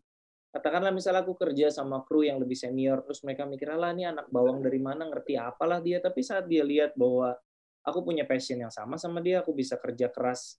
katakanlah 0.49 0.91
misalnya 0.91 1.23
aku 1.23 1.37
kerja 1.37 1.69
sama 1.69 2.01
kru 2.09 2.25
yang 2.25 2.41
lebih 2.41 2.57
senior 2.57 3.05
terus 3.05 3.21
mereka 3.21 3.45
mikir 3.45 3.69
lah 3.69 3.93
ini 3.93 4.09
anak 4.09 4.33
bawang 4.33 4.65
dari 4.65 4.81
mana 4.81 5.05
ngerti 5.05 5.37
apalah 5.37 5.79
dia 5.85 6.01
tapi 6.01 6.25
saat 6.25 6.49
dia 6.49 6.65
lihat 6.65 6.97
bahwa 6.97 7.37
aku 7.85 8.01
punya 8.01 8.25
passion 8.25 8.61
yang 8.61 8.73
sama 8.73 8.97
sama 8.97 9.21
dia 9.21 9.45
aku 9.45 9.53
bisa 9.53 9.77
kerja 9.77 10.09
keras 10.09 10.57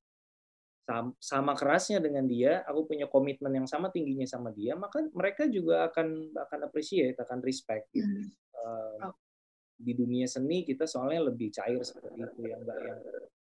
sam- 0.86 1.18
sama 1.18 1.54
kerasnya 1.58 1.98
dengan 2.02 2.26
dia 2.26 2.62
aku 2.70 2.86
punya 2.90 3.10
komitmen 3.10 3.50
yang 3.62 3.68
sama 3.70 3.90
tingginya 3.90 4.30
sama 4.30 4.54
dia 4.54 4.78
maka 4.78 5.02
mereka 5.10 5.50
juga 5.50 5.90
akan 5.90 6.38
akan 6.38 6.60
appreciate 6.70 7.18
akan 7.18 7.42
respect 7.42 7.90
gitu. 7.90 8.30
Uh, 8.54 9.10
di 9.80 9.96
dunia 9.96 10.28
seni 10.28 10.68
kita 10.68 10.84
soalnya 10.86 11.32
lebih 11.32 11.50
cair 11.56 11.80
seperti 11.82 12.20
itu 12.20 12.40
ya 12.46 12.60
nggak 12.60 12.80
yang 12.84 13.00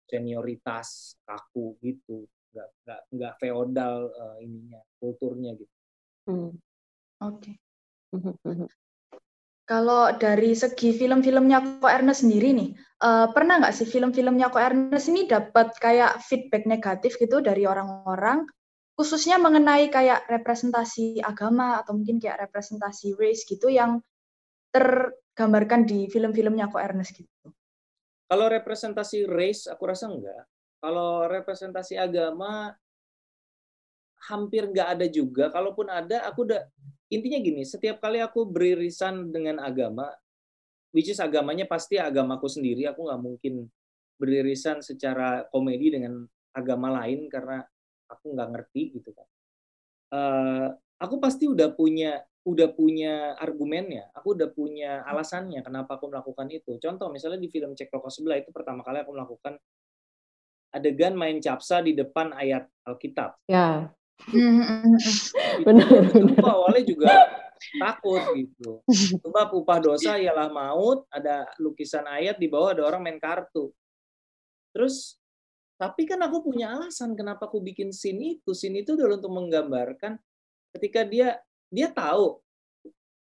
senioritas 0.08 1.18
kaku 1.26 1.74
gitu 1.82 2.24
nggak 2.54 2.68
nggak 2.86 3.00
nggak 3.12 3.34
feodal 3.42 3.96
uh, 4.08 4.36
ininya 4.40 4.80
kulturnya 5.02 5.52
gitu. 5.58 5.74
Hmm. 6.28 6.52
Oke. 7.24 7.56
Okay. 8.12 8.68
Kalau 9.68 10.16
dari 10.16 10.56
segi 10.56 10.96
film-filmnya 10.96 11.80
Ko 11.80 11.88
Ernest 11.88 12.24
sendiri 12.24 12.56
nih, 12.56 12.72
uh, 13.04 13.28
pernah 13.36 13.60
nggak 13.60 13.76
sih 13.76 13.84
film-filmnya 13.84 14.48
Ko 14.48 14.56
Ernest 14.56 15.12
ini 15.12 15.28
dapat 15.28 15.76
kayak 15.76 16.24
feedback 16.24 16.64
negatif 16.64 17.20
gitu 17.20 17.44
dari 17.44 17.68
orang-orang, 17.68 18.48
khususnya 18.96 19.36
mengenai 19.36 19.92
kayak 19.92 20.24
representasi 20.24 21.20
agama 21.20 21.84
atau 21.84 21.96
mungkin 22.00 22.16
kayak 22.16 22.48
representasi 22.48 23.12
race 23.20 23.44
gitu 23.44 23.68
yang 23.68 24.00
tergambarkan 24.72 25.84
di 25.84 26.08
film-filmnya 26.08 26.72
Ko 26.72 26.80
Ernest 26.80 27.20
gitu? 27.20 27.52
Kalau 28.28 28.48
representasi 28.48 29.28
race, 29.28 29.68
aku 29.68 29.84
rasa 29.84 30.08
enggak. 30.08 30.48
Kalau 30.80 31.28
representasi 31.28 32.00
agama, 32.00 32.72
hampir 34.26 34.66
nggak 34.66 34.98
ada 34.98 35.06
juga. 35.06 35.50
Kalaupun 35.54 35.86
ada, 35.86 36.26
aku 36.26 36.48
udah 36.48 36.66
intinya 37.12 37.38
gini, 37.38 37.62
setiap 37.62 38.02
kali 38.02 38.18
aku 38.18 38.44
beririsan 38.48 39.30
dengan 39.30 39.62
agama, 39.62 40.10
which 40.90 41.08
is 41.08 41.22
agamanya 41.22 41.64
pasti 41.64 41.96
agamaku 41.96 42.50
sendiri, 42.50 42.90
aku 42.90 43.06
nggak 43.06 43.22
mungkin 43.22 43.54
beririsan 44.18 44.82
secara 44.82 45.46
komedi 45.48 45.94
dengan 45.94 46.26
agama 46.50 46.90
lain 47.02 47.30
karena 47.30 47.62
aku 48.10 48.34
nggak 48.34 48.48
ngerti 48.50 48.82
gitu 48.98 49.14
kan. 49.14 49.28
Uh, 50.08 50.68
aku 50.98 51.20
pasti 51.22 51.46
udah 51.46 51.70
punya 51.76 52.18
udah 52.48 52.72
punya 52.72 53.36
argumennya, 53.36 54.08
aku 54.16 54.32
udah 54.32 54.48
punya 54.48 55.04
alasannya 55.04 55.60
kenapa 55.60 56.00
aku 56.00 56.08
melakukan 56.08 56.48
itu. 56.48 56.80
Contoh 56.80 57.12
misalnya 57.12 57.38
di 57.38 57.52
film 57.52 57.76
Cek 57.76 57.92
Toko 57.92 58.08
Sebelah 58.08 58.40
itu 58.40 58.48
pertama 58.50 58.80
kali 58.80 59.04
aku 59.04 59.12
melakukan 59.12 59.60
adegan 60.72 61.16
main 61.16 61.40
capsa 61.44 61.84
di 61.84 61.92
depan 61.92 62.32
ayat 62.32 62.68
Alkitab. 62.88 63.36
Ya. 63.48 63.92
benar, 65.66 65.88
benar. 66.10 66.42
awalnya 66.42 66.84
juga 66.84 67.12
takut 67.78 68.22
gitu. 68.34 68.82
Sebab 69.24 69.54
upah 69.54 69.78
dosa 69.82 70.16
ialah 70.16 70.50
maut, 70.50 71.04
ada 71.10 71.46
lukisan 71.58 72.06
ayat 72.06 72.38
di 72.38 72.46
bawah 72.46 72.74
ada 72.74 72.82
orang 72.86 73.02
main 73.04 73.20
kartu. 73.20 73.70
Terus 74.72 75.18
tapi 75.78 76.10
kan 76.10 76.18
aku 76.18 76.42
punya 76.42 76.74
alasan 76.74 77.14
kenapa 77.14 77.46
aku 77.46 77.62
bikin 77.62 77.94
scene 77.94 78.38
itu. 78.38 78.50
Scene 78.54 78.82
itu 78.82 78.98
adalah 78.98 79.18
untuk 79.18 79.30
menggambarkan 79.30 80.18
ketika 80.74 81.06
dia 81.06 81.38
dia 81.70 81.88
tahu 81.90 82.42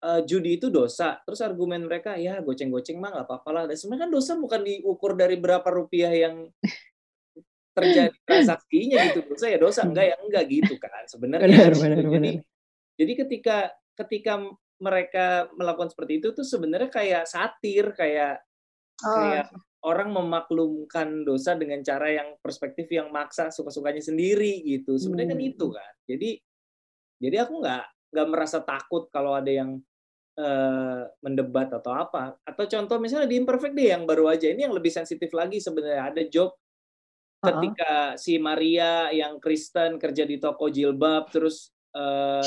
uh, 0.05 0.21
judi 0.25 0.61
itu 0.61 0.69
dosa. 0.69 1.21
Terus 1.25 1.41
argumen 1.41 1.89
mereka 1.89 2.13
ya 2.17 2.37
goceng-goceng 2.45 3.01
mah 3.01 3.17
nggak 3.17 3.27
apa-apa 3.29 3.49
lah. 3.49 3.63
Dan 3.65 3.75
sebenarnya 3.77 4.03
kan 4.05 4.11
dosa 4.13 4.31
bukan 4.37 4.61
diukur 4.61 5.17
dari 5.17 5.35
berapa 5.41 5.65
rupiah 5.65 6.13
yang 6.13 6.49
terjadi 7.75 8.15
transaksinya 8.27 8.99
gitu 9.11 9.19
dosa 9.27 9.45
ya 9.51 9.57
dosa 9.59 9.79
enggak 9.83 10.05
ya? 10.07 10.15
Enggak 10.23 10.43
gitu 10.47 10.73
kan 10.79 11.03
sebenarnya 11.11 11.47
benar, 11.51 11.71
benar, 11.75 11.97
jadi 11.99 12.31
benar. 12.39 12.45
jadi 12.95 13.13
ketika 13.19 13.57
ketika 13.95 14.33
mereka 14.79 15.47
melakukan 15.55 15.91
seperti 15.91 16.19
itu 16.19 16.35
tuh 16.35 16.43
sebenarnya 16.43 16.91
kayak 16.91 17.23
satir 17.27 17.95
kayak 17.95 18.43
oh. 19.03 19.15
kayak 19.15 19.47
orang 19.85 20.09
memaklumkan 20.09 21.21
dosa 21.21 21.53
dengan 21.53 21.85
cara 21.85 22.09
yang 22.09 22.35
perspektif 22.41 22.89
yang 22.89 23.13
maksa 23.13 23.53
suka-sukanya 23.53 24.01
sendiri 24.01 24.65
gitu. 24.65 24.97
Sebenarnya 24.97 25.37
kan 25.37 25.39
hmm. 25.39 25.45
kan. 25.45 25.53
Itu 25.53 25.65
kan 25.71 25.93
jadi 26.09 26.29
jadi 27.21 27.35
aku 27.45 27.53
nggak 27.61 27.85
nggak 28.11 28.27
merasa 28.27 28.59
takut 28.65 29.07
kalau 29.13 29.37
ada 29.37 29.51
yang 29.53 29.77
uh, 30.41 31.01
mendebat 31.21 31.69
atau 31.69 31.93
apa. 31.93 32.33
Atau 32.43 32.65
contoh 32.65 32.97
misalnya 32.97 33.29
di 33.29 33.37
imperfect 33.37 33.77
deh 33.77 33.93
yang 33.93 34.03
baru 34.09 34.33
aja 34.33 34.49
ini 34.49 34.65
yang 34.65 34.73
lebih 34.73 34.89
sensitif 34.89 35.29
lagi 35.31 35.61
sebenarnya. 35.61 36.11
Ada 36.11 36.21
job 36.27 36.51
ketika 37.47 37.91
si 38.17 38.41
Maria 38.41 39.13
yang 39.13 39.37
Kristen 39.37 40.01
kerja 40.01 40.23
di 40.25 40.41
toko 40.41 40.69
jilbab 40.71 41.29
terus 41.29 41.69
uh, 41.93 42.45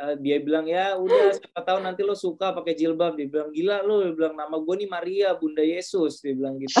uh, 0.00 0.14
dia 0.18 0.40
bilang 0.40 0.64
ya 0.64 0.96
udah 0.96 1.36
siapa 1.36 1.60
tahu 1.60 1.78
nanti 1.84 2.00
lo 2.00 2.16
suka 2.16 2.56
pakai 2.56 2.74
jilbab. 2.74 3.20
Dia 3.20 3.28
bilang 3.28 3.52
gila 3.52 3.84
lo. 3.84 4.02
Dia 4.08 4.14
bilang 4.16 4.34
nama 4.34 4.56
gue 4.56 4.74
nih 4.80 4.90
Maria 4.90 5.28
Bunda 5.36 5.62
Yesus. 5.62 6.24
Dia 6.24 6.32
bilang 6.32 6.56
gitu. 6.56 6.80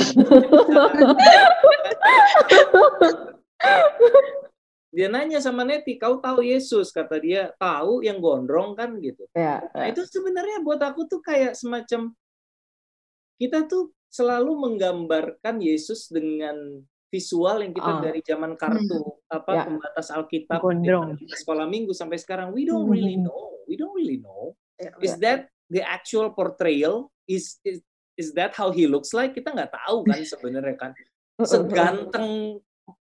Dia 4.90 5.06
nanya 5.06 5.38
sama 5.38 5.62
Neti 5.62 5.94
kau 6.02 6.18
tahu 6.18 6.42
Yesus? 6.42 6.90
Kata 6.90 7.22
dia 7.22 7.54
tahu 7.62 8.02
yang 8.02 8.18
gondrong 8.18 8.74
kan 8.74 8.98
gitu. 8.98 9.22
Ya, 9.38 9.62
nah 9.70 9.86
ya. 9.86 9.94
itu 9.94 10.02
sebenarnya 10.02 10.66
buat 10.66 10.82
aku 10.82 11.06
tuh 11.06 11.22
kayak 11.22 11.54
semacam 11.54 12.10
kita 13.38 13.70
tuh 13.70 13.94
selalu 14.10 14.52
menggambarkan 14.58 15.62
Yesus 15.62 16.10
dengan 16.10 16.82
visual 17.10 17.62
yang 17.62 17.74
kita 17.74 17.90
oh. 17.90 18.00
dari 18.02 18.20
zaman 18.22 18.54
kartu 18.54 19.02
hmm. 19.02 19.34
apa 19.34 19.50
ya. 19.50 19.62
pembatas 19.66 20.06
Alkitab 20.14 20.62
sekolah 21.42 21.66
minggu 21.66 21.90
sampai 21.90 22.18
sekarang 22.18 22.54
we 22.54 22.62
don't 22.62 22.86
really 22.86 23.18
hmm. 23.18 23.26
know 23.26 23.58
we 23.66 23.74
don't 23.74 23.94
really 23.94 24.22
know 24.22 24.54
ya, 24.78 24.94
is 25.02 25.18
ya. 25.18 25.22
that 25.22 25.40
the 25.66 25.82
actual 25.82 26.30
portrayal 26.30 27.10
is 27.26 27.58
is, 27.66 27.82
is 28.14 28.30
that 28.34 28.54
how 28.54 28.70
he 28.70 28.86
looks 28.86 29.10
like 29.10 29.34
kita 29.34 29.50
nggak 29.50 29.74
tahu 29.74 30.06
kan 30.06 30.22
sebenarnya 30.34 30.76
kan 30.78 30.92
seganteng 31.42 32.58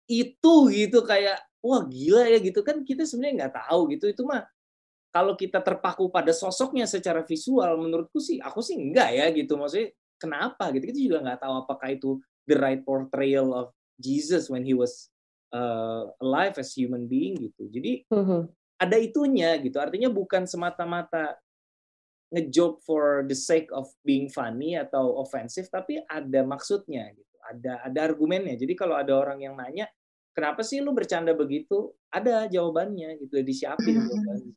itu 0.05 0.55
gitu 0.69 1.01
kayak 1.01 1.41
wah 1.65 1.81
gila 1.89 2.29
ya 2.29 2.39
gitu 2.45 2.61
kan 2.61 2.85
kita 2.85 3.09
sebenarnya 3.09 3.49
nggak 3.49 3.55
tahu 3.57 3.89
gitu 3.97 4.13
itu 4.13 4.23
mah 4.29 4.45
kalau 5.09 5.33
kita 5.33 5.65
terpaku 5.65 6.13
pada 6.13 6.35
sosoknya 6.37 6.85
secara 6.85 7.25
visual 7.25 7.81
menurutku 7.81 8.21
sih 8.21 8.37
aku 8.37 8.61
sih 8.61 8.77
enggak 8.77 9.17
ya 9.17 9.33
gitu 9.33 9.57
maksudnya 9.57 9.97
kenapa 10.19 10.71
gitu. 10.75 10.85
Kita 10.91 11.01
juga 11.01 11.19
nggak 11.25 11.41
tahu 11.43 11.55
apakah 11.67 11.89
itu 11.93 12.19
the 12.49 12.57
right 12.59 12.83
portrayal 12.85 13.53
of 13.55 13.73
Jesus 13.99 14.51
when 14.51 14.67
he 14.67 14.75
was 14.75 15.09
uh, 15.55 16.11
alive 16.19 16.59
as 16.59 16.75
human 16.75 17.07
being 17.07 17.39
gitu. 17.39 17.71
Jadi 17.71 18.05
uh-huh. 18.11 18.45
ada 18.81 18.97
itunya 18.99 19.55
gitu. 19.63 19.79
Artinya 19.79 20.11
bukan 20.11 20.45
semata-mata 20.45 21.39
ngejoke 22.35 22.83
for 22.83 23.23
the 23.31 23.37
sake 23.37 23.71
of 23.71 23.87
being 24.03 24.27
funny 24.27 24.75
atau 24.75 25.23
offensive 25.23 25.71
tapi 25.71 26.03
ada 26.11 26.43
maksudnya 26.43 27.15
gitu. 27.15 27.35
Ada 27.45 27.87
ada 27.87 27.99
argumennya. 28.03 28.59
Jadi 28.59 28.75
kalau 28.75 28.99
ada 28.99 29.15
orang 29.15 29.45
yang 29.45 29.55
nanya 29.55 29.87
kenapa 30.35 30.67
sih 30.67 30.83
lu 30.83 30.91
bercanda 30.91 31.31
begitu? 31.37 31.95
Ada 32.11 32.51
jawabannya 32.51 33.23
gitu. 33.23 33.39
Disiapin 33.45 34.03
jawabannya. 34.03 34.53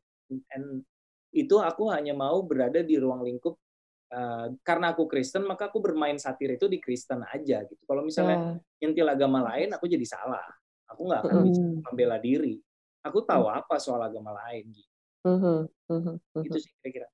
And 0.52 0.84
itu 1.32 1.56
aku 1.60 1.92
hanya 1.92 2.16
mau 2.16 2.42
berada 2.42 2.82
di 2.82 2.96
ruang 2.98 3.22
lingkup 3.22 3.60
Uh, 4.08 4.56
karena 4.64 4.96
aku 4.96 5.04
Kristen 5.04 5.44
maka 5.44 5.68
aku 5.68 5.84
bermain 5.84 6.16
satir 6.16 6.56
itu 6.56 6.64
di 6.64 6.80
Kristen 6.80 7.20
aja 7.28 7.60
gitu. 7.60 7.82
Kalau 7.84 8.00
misalnya 8.00 8.56
yeah. 8.56 8.80
nyentil 8.80 9.04
agama 9.04 9.44
lain 9.52 9.68
aku 9.76 9.84
jadi 9.84 10.04
salah. 10.08 10.44
Aku 10.88 11.04
nggak 11.04 11.28
akan 11.28 11.36
mm. 11.36 11.44
bisa 11.44 11.62
membela 11.84 12.16
diri. 12.16 12.56
Aku 13.04 13.20
tahu 13.20 13.52
mm. 13.52 13.58
apa 13.60 13.76
soal 13.76 14.00
agama 14.00 14.32
lain 14.32 14.64
gitu. 14.72 14.94
Mm-hmm. 15.28 15.58
Mm-hmm. 15.92 16.46
Itu 16.48 16.56
sih 16.56 16.72
kira-kira. 16.80 17.08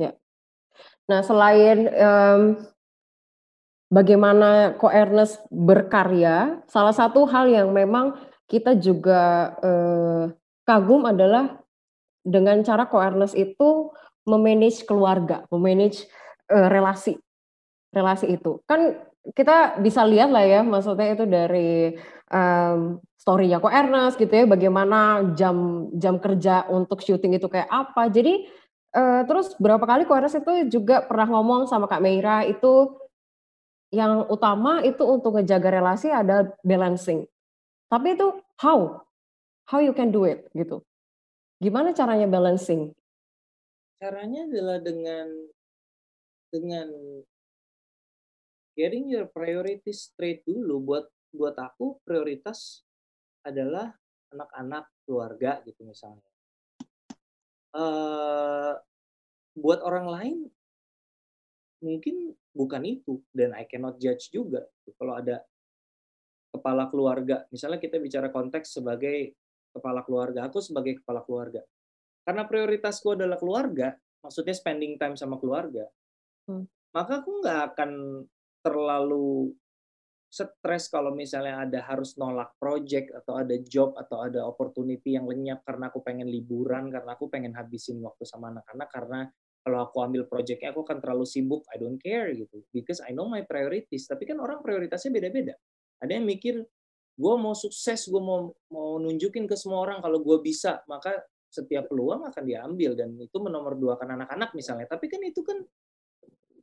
Ya. 0.00 0.16
Nah 1.12 1.20
selain 1.20 1.78
um, 1.92 2.42
bagaimana 3.92 4.80
Ko 4.80 4.88
Ernest 4.88 5.44
berkarya, 5.52 6.64
salah 6.70 6.96
satu 6.96 7.28
hal 7.28 7.52
yang 7.52 7.68
memang 7.74 8.16
kita 8.48 8.80
juga 8.80 9.52
uh, 9.60 10.24
kagum 10.64 11.04
adalah 11.04 11.60
dengan 12.24 12.64
cara 12.64 12.88
Ko 12.88 12.96
Ernest 12.96 13.36
itu 13.36 13.92
memanage 14.24 14.86
keluarga, 14.86 15.44
memanage 15.50 16.06
uh, 16.50 16.68
relasi 16.68 17.16
relasi 17.94 18.26
itu. 18.34 18.62
Kan 18.66 18.98
kita 19.34 19.78
bisa 19.78 20.02
lihat 20.06 20.32
lah 20.32 20.44
ya 20.46 20.60
maksudnya 20.64 21.12
itu 21.12 21.24
dari 21.28 21.92
um, 22.32 22.98
storynya 23.20 23.60
kok 23.60 23.74
Ernest 23.74 24.16
gitu 24.16 24.32
ya 24.32 24.44
bagaimana 24.48 25.30
jam 25.36 25.86
jam 25.92 26.16
kerja 26.16 26.64
untuk 26.72 27.04
syuting 27.04 27.36
itu 27.36 27.46
kayak 27.46 27.68
apa. 27.68 28.08
Jadi 28.08 28.48
uh, 28.96 29.22
terus 29.28 29.52
berapa 29.60 29.82
kali 29.84 30.08
kok 30.08 30.16
Ernest 30.16 30.40
itu 30.40 30.80
juga 30.80 31.04
pernah 31.04 31.28
ngomong 31.28 31.68
sama 31.68 31.84
Kak 31.90 32.00
Meira 32.00 32.46
itu 32.48 32.96
yang 33.90 34.30
utama 34.30 34.80
itu 34.86 35.02
untuk 35.02 35.36
ngejaga 35.36 35.68
relasi 35.82 36.08
ada 36.08 36.54
balancing. 36.62 37.26
Tapi 37.90 38.14
itu 38.14 38.38
how? 38.62 39.02
How 39.66 39.82
you 39.82 39.94
can 39.94 40.14
do 40.14 40.26
it 40.26 40.46
gitu. 40.54 40.82
Gimana 41.58 41.92
caranya 41.92 42.30
balancing? 42.30 42.94
Caranya 44.00 44.46
adalah 44.48 44.78
dengan 44.80 45.26
dengan 46.50 46.90
getting 48.74 49.10
your 49.10 49.30
priorities 49.30 50.10
straight 50.10 50.42
dulu. 50.44 50.82
Buat 50.82 51.06
buat 51.30 51.56
aku 51.56 52.02
prioritas 52.02 52.82
adalah 53.46 53.94
anak-anak 54.34 54.90
keluarga 55.06 55.62
gitu 55.64 55.86
misalnya. 55.86 56.26
Uh, 57.70 58.74
buat 59.54 59.78
orang 59.86 60.06
lain 60.10 60.38
mungkin 61.80 62.34
bukan 62.50 62.82
itu. 62.82 63.22
Dan 63.30 63.54
I 63.54 63.64
cannot 63.70 64.02
judge 64.02 64.28
juga. 64.34 64.66
Kalau 64.98 65.14
ada 65.16 65.40
kepala 66.50 66.90
keluarga 66.90 67.46
misalnya 67.54 67.78
kita 67.78 68.02
bicara 68.02 68.26
konteks 68.26 68.82
sebagai 68.82 69.38
kepala 69.70 70.02
keluarga 70.02 70.50
aku 70.50 70.58
sebagai 70.58 70.98
kepala 70.98 71.22
keluarga. 71.22 71.62
Karena 72.26 72.42
prioritasku 72.44 73.14
adalah 73.14 73.38
keluarga 73.38 73.94
maksudnya 74.20 74.52
spending 74.52 75.00
time 75.00 75.16
sama 75.16 75.40
keluarga, 75.40 75.88
Hmm. 76.50 76.66
maka 76.90 77.22
aku 77.22 77.30
nggak 77.38 77.60
akan 77.70 77.90
terlalu 78.66 79.54
stres 80.30 80.86
kalau 80.86 81.10
misalnya 81.10 81.66
ada 81.66 81.82
harus 81.82 82.14
nolak 82.14 82.54
project 82.58 83.10
atau 83.10 83.38
ada 83.38 83.58
job 83.66 83.98
atau 83.98 84.22
ada 84.22 84.46
opportunity 84.46 85.18
yang 85.18 85.26
lenyap 85.26 85.66
karena 85.66 85.90
aku 85.90 86.06
pengen 86.06 86.30
liburan, 86.30 86.86
karena 86.86 87.18
aku 87.18 87.26
pengen 87.26 87.50
habisin 87.58 87.98
waktu 87.98 88.22
sama 88.22 88.54
anak-anak, 88.54 88.88
karena 88.94 89.20
kalau 89.60 89.78
aku 89.84 90.00
ambil 90.06 90.22
projectnya 90.30 90.70
aku 90.70 90.86
akan 90.86 91.02
terlalu 91.02 91.26
sibuk, 91.26 91.66
I 91.74 91.82
don't 91.82 91.98
care 91.98 92.30
gitu. 92.32 92.62
Because 92.70 93.02
I 93.04 93.12
know 93.12 93.28
my 93.28 93.44
priorities. 93.44 94.08
Tapi 94.08 94.24
kan 94.24 94.40
orang 94.40 94.64
prioritasnya 94.64 95.12
beda-beda. 95.12 95.52
Ada 96.00 96.16
yang 96.16 96.24
mikir, 96.24 96.64
gue 97.18 97.34
mau 97.36 97.52
sukses, 97.52 98.08
gue 98.08 98.22
mau 98.22 98.48
mau 98.72 98.96
nunjukin 99.02 99.44
ke 99.44 99.58
semua 99.58 99.84
orang 99.84 100.00
kalau 100.00 100.22
gue 100.24 100.38
bisa, 100.40 100.80
maka 100.88 101.12
setiap 101.50 101.90
peluang 101.90 102.24
akan 102.30 102.44
diambil 102.46 102.94
dan 102.94 103.18
itu 103.18 103.36
menomor 103.42 103.74
dua 103.74 103.98
kan 103.98 104.14
anak-anak 104.14 104.54
misalnya. 104.56 104.86
Tapi 104.88 105.10
kan 105.10 105.20
itu 105.26 105.42
kan 105.42 105.58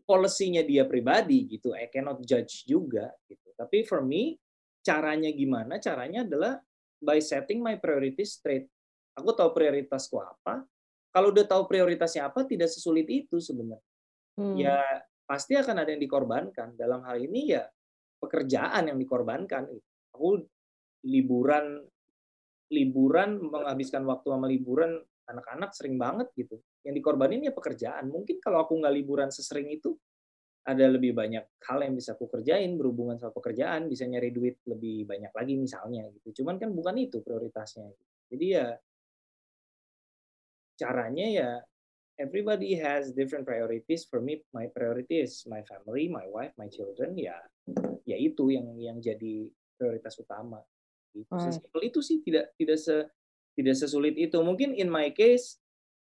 policy-nya 0.08 0.64
dia 0.64 0.88
pribadi 0.88 1.46
gitu. 1.52 1.76
I 1.76 1.92
cannot 1.92 2.24
judge 2.24 2.64
juga 2.64 3.12
gitu. 3.28 3.52
Tapi 3.54 3.84
for 3.84 4.00
me, 4.00 4.40
caranya 4.80 5.28
gimana? 5.36 5.84
Caranya 5.84 6.24
adalah 6.24 6.56
by 7.04 7.20
setting 7.20 7.60
my 7.60 7.76
priorities 7.76 8.40
straight. 8.40 8.66
Aku 9.20 9.36
tahu 9.36 9.52
prioritasku 9.52 10.16
apa. 10.24 10.64
Kalau 11.12 11.36
udah 11.36 11.44
tahu 11.44 11.68
prioritasnya 11.68 12.32
apa, 12.32 12.48
tidak 12.48 12.72
sesulit 12.72 13.06
itu 13.12 13.44
sebenarnya. 13.44 13.84
Hmm. 14.40 14.56
Ya 14.56 14.80
pasti 15.28 15.60
akan 15.60 15.84
ada 15.84 15.92
yang 15.92 16.00
dikorbankan. 16.00 16.80
Dalam 16.80 17.04
hal 17.04 17.20
ini 17.20 17.52
ya 17.52 17.68
pekerjaan 18.24 18.88
yang 18.88 18.98
dikorbankan. 18.98 19.68
Aku 20.16 20.40
liburan 21.04 21.84
liburan 22.72 23.40
menghabiskan 23.44 24.04
waktu 24.08 24.28
sama 24.28 24.48
liburan 24.48 25.00
anak-anak 25.28 25.76
sering 25.76 26.00
banget 26.00 26.32
gitu. 26.36 26.62
Yang 26.88 27.04
dikorbanin 27.04 27.44
ya 27.44 27.52
pekerjaan. 27.52 28.08
Mungkin 28.08 28.40
kalau 28.40 28.64
aku 28.64 28.80
nggak 28.80 28.96
liburan 28.96 29.28
sesering 29.28 29.68
itu, 29.68 29.92
ada 30.68 30.84
lebih 30.88 31.16
banyak 31.16 31.48
hal 31.64 31.80
yang 31.80 31.96
bisa 31.96 32.16
aku 32.16 32.28
kerjain 32.28 32.76
berhubungan 32.76 33.16
sama 33.16 33.32
pekerjaan, 33.32 33.88
bisa 33.88 34.04
nyari 34.04 34.36
duit 34.36 34.60
lebih 34.68 35.08
banyak 35.08 35.32
lagi 35.32 35.56
misalnya 35.56 36.12
gitu. 36.12 36.44
Cuman 36.44 36.60
kan 36.60 36.76
bukan 36.76 36.96
itu 37.00 37.24
prioritasnya. 37.24 37.88
Jadi 38.28 38.46
ya 38.52 38.76
caranya 40.76 41.28
ya 41.32 41.50
everybody 42.20 42.76
has 42.76 43.16
different 43.16 43.48
priorities. 43.48 44.04
For 44.04 44.20
me, 44.20 44.44
my 44.52 44.68
priority 44.68 45.24
is 45.24 45.46
my 45.48 45.64
family, 45.64 46.12
my 46.12 46.28
wife, 46.28 46.52
my 46.60 46.68
children. 46.68 47.16
Ya, 47.16 47.40
ya 48.04 48.18
itu 48.20 48.52
yang 48.52 48.68
yang 48.76 48.98
jadi 49.00 49.48
prioritas 49.80 50.20
utama. 50.20 50.60
Gitu. 51.16 51.32
Right. 51.32 51.48
Sesimpel 51.48 51.82
itu 51.88 52.00
sih 52.04 52.20
tidak 52.26 52.52
tidak 52.60 52.78
se 52.82 53.08
tidak 53.56 53.76
sesulit 53.80 54.20
itu. 54.20 54.36
Mungkin 54.44 54.76
in 54.76 54.92
my 54.92 55.16
case 55.16 55.64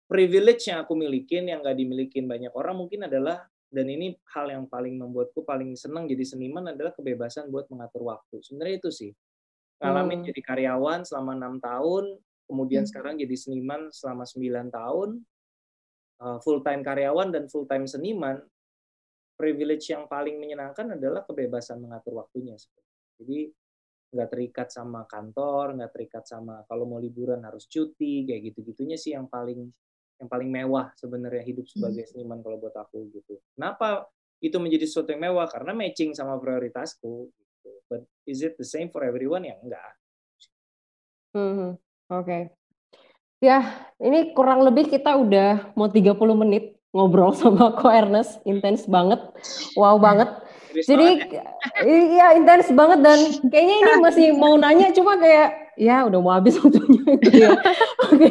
privilege 0.08 0.68
yang 0.68 0.84
aku 0.84 0.94
milikin 0.98 1.48
yang 1.48 1.60
nggak 1.64 1.78
dimilikin 1.78 2.24
banyak 2.28 2.52
orang 2.52 2.76
mungkin 2.78 3.06
adalah 3.08 3.46
dan 3.72 3.88
ini 3.88 4.12
hal 4.36 4.52
yang 4.52 4.68
paling 4.68 5.00
membuatku 5.00 5.48
paling 5.48 5.72
senang 5.72 6.04
jadi 6.04 6.20
seniman 6.28 6.76
adalah 6.76 6.92
kebebasan 6.92 7.48
buat 7.48 7.72
mengatur 7.72 8.04
waktu. 8.04 8.44
Sebenarnya 8.44 8.84
itu 8.84 8.90
sih. 8.92 9.12
Ngalamin 9.80 10.20
Hmm. 10.22 10.28
jadi 10.28 10.40
karyawan 10.44 11.00
selama 11.08 11.32
enam 11.40 11.56
tahun, 11.56 12.20
kemudian 12.44 12.84
Hmm. 12.84 12.90
sekarang 12.92 13.14
jadi 13.16 13.32
seniman 13.32 13.88
selama 13.88 14.28
9 14.28 14.68
tahun, 14.68 15.10
full 16.44 16.60
time 16.62 16.84
karyawan 16.84 17.32
dan 17.32 17.48
full 17.48 17.64
time 17.64 17.88
seniman. 17.88 18.38
Privilege 19.34 19.88
yang 19.90 20.06
paling 20.06 20.38
menyenangkan 20.38 20.94
adalah 20.94 21.24
kebebasan 21.24 21.80
mengatur 21.82 22.20
waktunya. 22.20 22.54
Jadi 23.18 23.50
nggak 24.12 24.28
terikat 24.28 24.68
sama 24.68 25.08
kantor, 25.08 25.80
nggak 25.80 25.90
terikat 25.96 26.28
sama 26.28 26.62
kalau 26.68 26.84
mau 26.84 27.00
liburan 27.00 27.40
harus 27.42 27.64
cuti, 27.66 28.28
kayak 28.28 28.52
gitu-gitunya 28.52 29.00
sih 29.00 29.16
yang 29.16 29.26
paling 29.26 29.72
yang 30.22 30.30
paling 30.30 30.50
mewah 30.54 30.94
sebenarnya 30.94 31.42
hidup 31.42 31.66
sebagai 31.66 32.06
seniman 32.06 32.38
kalau 32.46 32.62
buat 32.62 32.78
aku 32.78 33.10
gitu. 33.10 33.42
Kenapa 33.58 34.06
itu 34.38 34.54
menjadi 34.62 34.86
sesuatu 34.86 35.10
yang 35.10 35.34
mewah? 35.34 35.50
Karena 35.50 35.74
matching 35.74 36.14
sama 36.14 36.38
prioritasku. 36.38 37.26
Gitu. 37.26 37.70
But 37.90 38.06
is 38.22 38.46
it 38.46 38.54
the 38.54 38.62
same 38.62 38.94
for 38.94 39.02
everyone? 39.02 39.42
Ya 39.42 39.58
enggak. 39.58 39.98
Mhm, 41.34 41.74
oke. 42.14 42.38
Ya, 43.42 43.90
ini 43.98 44.30
kurang 44.38 44.62
lebih 44.62 44.86
kita 44.86 45.18
udah 45.18 45.74
mau 45.74 45.90
30 45.90 46.14
menit 46.38 46.78
ngobrol 46.94 47.34
sama 47.40 47.74
Ko 47.74 47.90
Ernest, 47.90 48.38
intens 48.46 48.86
banget, 48.86 49.18
wow 49.74 49.98
banget. 49.98 50.30
Jadi 50.72 51.26
banget 51.26 51.42
ya? 51.42 51.44
iya 51.84 52.26
intens 52.38 52.70
banget 52.72 53.04
dan 53.04 53.18
kayaknya 53.50 53.76
ini 53.76 53.92
masih 54.00 54.26
mau 54.32 54.56
nanya 54.56 54.88
cuma 54.94 55.20
kayak 55.20 55.74
ya 55.76 56.06
udah 56.08 56.18
mau 56.22 56.32
habis 56.32 56.56
waktunya 56.56 57.02
gitu 57.20 57.38
ya. 57.42 57.52
Oke. 58.08 58.30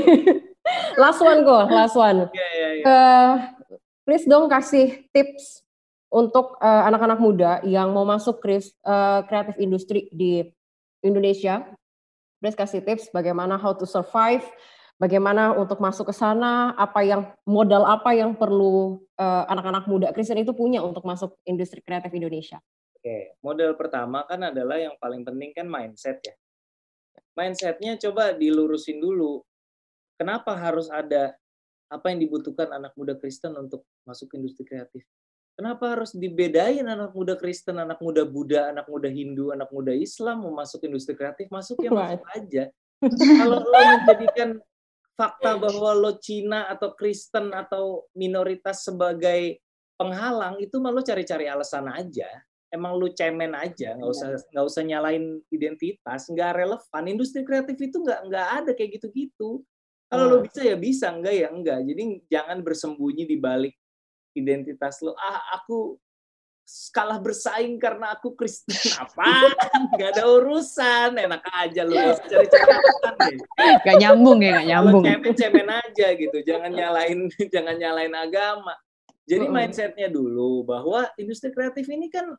Last 0.98 1.20
one 1.24 1.42
kok, 1.42 1.66
last 1.72 1.96
one. 1.98 2.20
Iya, 2.36 2.48
iya, 2.54 2.70
iya. 2.78 2.84
Eh, 2.86 3.34
please 4.06 4.26
dong 4.28 4.52
kasih 4.52 5.08
tips 5.10 5.66
untuk 6.12 6.60
eh, 6.60 6.84
anak-anak 6.88 7.20
muda 7.20 7.52
yang 7.64 7.96
mau 7.96 8.04
masuk 8.04 8.44
eh, 8.46 8.62
kreatif 9.26 9.56
industri 9.58 10.12
di 10.12 10.44
Indonesia. 11.02 11.66
Please 12.42 12.58
kasih 12.58 12.82
tips 12.82 13.14
bagaimana 13.14 13.58
how 13.58 13.74
to 13.74 13.86
survive, 13.86 14.46
bagaimana 14.98 15.54
untuk 15.54 15.78
masuk 15.78 16.10
ke 16.10 16.16
sana, 16.16 16.74
apa 16.78 17.06
yang 17.06 17.30
modal 17.46 17.86
apa 17.86 18.14
yang 18.14 18.38
perlu 18.38 19.02
eh, 19.18 19.44
anak-anak 19.50 19.86
muda 19.90 20.08
Kristen 20.14 20.42
itu 20.42 20.54
punya 20.54 20.82
untuk 20.82 21.06
masuk 21.06 21.38
industri 21.46 21.82
kreatif 21.82 22.14
Indonesia. 22.14 22.62
Oke, 23.02 23.34
model 23.42 23.74
pertama 23.74 24.22
kan 24.30 24.46
adalah 24.46 24.78
yang 24.78 24.94
paling 25.02 25.26
penting 25.26 25.58
kan 25.58 25.66
mindset 25.66 26.22
ya. 26.22 26.38
Mindsetnya 27.34 27.98
coba 27.98 28.38
dilurusin 28.38 29.02
dulu. 29.02 29.42
Kenapa 30.22 30.54
harus 30.54 30.86
ada 30.94 31.34
apa 31.90 32.14
yang 32.14 32.22
dibutuhkan 32.22 32.70
anak 32.70 32.94
muda 32.94 33.18
Kristen 33.18 33.58
untuk 33.58 33.90
masuk 34.06 34.30
industri 34.38 34.70
kreatif? 34.70 35.02
Kenapa 35.58 35.98
harus 35.98 36.14
dibedain 36.14 36.86
anak 36.86 37.18
muda 37.18 37.34
Kristen, 37.34 37.82
anak 37.82 37.98
muda 37.98 38.22
Buddha, 38.22 38.70
anak 38.70 38.86
muda 38.86 39.10
Hindu, 39.10 39.50
anak 39.50 39.74
muda 39.74 39.90
Islam 39.98 40.46
mau 40.46 40.54
masuk 40.54 40.86
industri 40.86 41.18
kreatif? 41.18 41.50
Masuk 41.50 41.82
ya 41.82 41.90
masuk 41.90 42.22
aja. 42.38 42.70
Kalau 43.42 43.66
lo 43.66 43.80
menjadikan 43.82 44.62
fakta 45.18 45.58
bahwa 45.58 45.90
lo 45.98 46.14
Cina 46.22 46.70
atau 46.70 46.94
Kristen 46.94 47.50
atau 47.50 48.06
minoritas 48.14 48.86
sebagai 48.86 49.58
penghalang 49.98 50.62
itu 50.62 50.78
malu 50.78 51.02
cari-cari 51.02 51.50
alasan 51.50 51.90
aja 51.90 52.30
emang 52.72 52.96
lu 52.96 53.12
cemen 53.12 53.52
aja 53.52 53.94
nggak 54.00 54.10
usah 54.10 54.28
nggak 54.50 54.66
usah 54.66 54.82
nyalain 54.88 55.44
identitas 55.52 56.32
nggak 56.32 56.52
relevan 56.56 57.04
industri 57.06 57.44
kreatif 57.44 57.76
itu 57.78 58.00
nggak 58.00 58.32
nggak 58.32 58.48
ada 58.64 58.72
kayak 58.72 58.98
gitu-gitu 58.98 59.62
kalau 60.12 60.26
lo 60.28 60.38
bisa 60.44 60.60
ya 60.60 60.76
bisa 60.76 61.08
enggak 61.08 61.36
ya? 61.40 61.48
Enggak. 61.48 61.80
Jadi 61.88 62.04
jangan 62.28 62.60
bersembunyi 62.60 63.24
di 63.24 63.38
balik 63.40 63.72
identitas 64.36 65.00
lo 65.00 65.16
ah 65.16 65.56
aku 65.56 65.96
kalah 66.92 67.20
bersaing 67.20 67.80
karena 67.80 68.16
aku 68.16 68.36
Kristen. 68.36 68.76
Apa 69.04 69.56
nggak 69.96 70.10
ada 70.20 70.24
urusan. 70.28 71.16
Enak 71.16 71.44
aja 71.48 71.82
lu 71.88 71.96
usah 71.96 72.28
cari-cari 72.28 72.72
alasan 72.76 73.14
deh. 73.16 73.38
Gak 73.88 73.98
nyambung 74.04 74.40
ya, 74.44 74.52
gak 74.60 74.68
nyambung. 74.68 75.04
cemen 75.08 75.34
cemen 75.36 75.70
aja 75.72 76.08
gitu. 76.16 76.38
Jangan 76.44 76.72
nyalain 76.76 77.20
jangan 77.54 77.76
nyalain 77.80 78.14
agama. 78.16 78.76
Jadi 79.24 79.48
mindsetnya 79.48 80.12
dulu 80.12 80.68
bahwa 80.68 81.08
industri 81.16 81.56
kreatif 81.56 81.88
ini 81.88 82.12
kan 82.12 82.36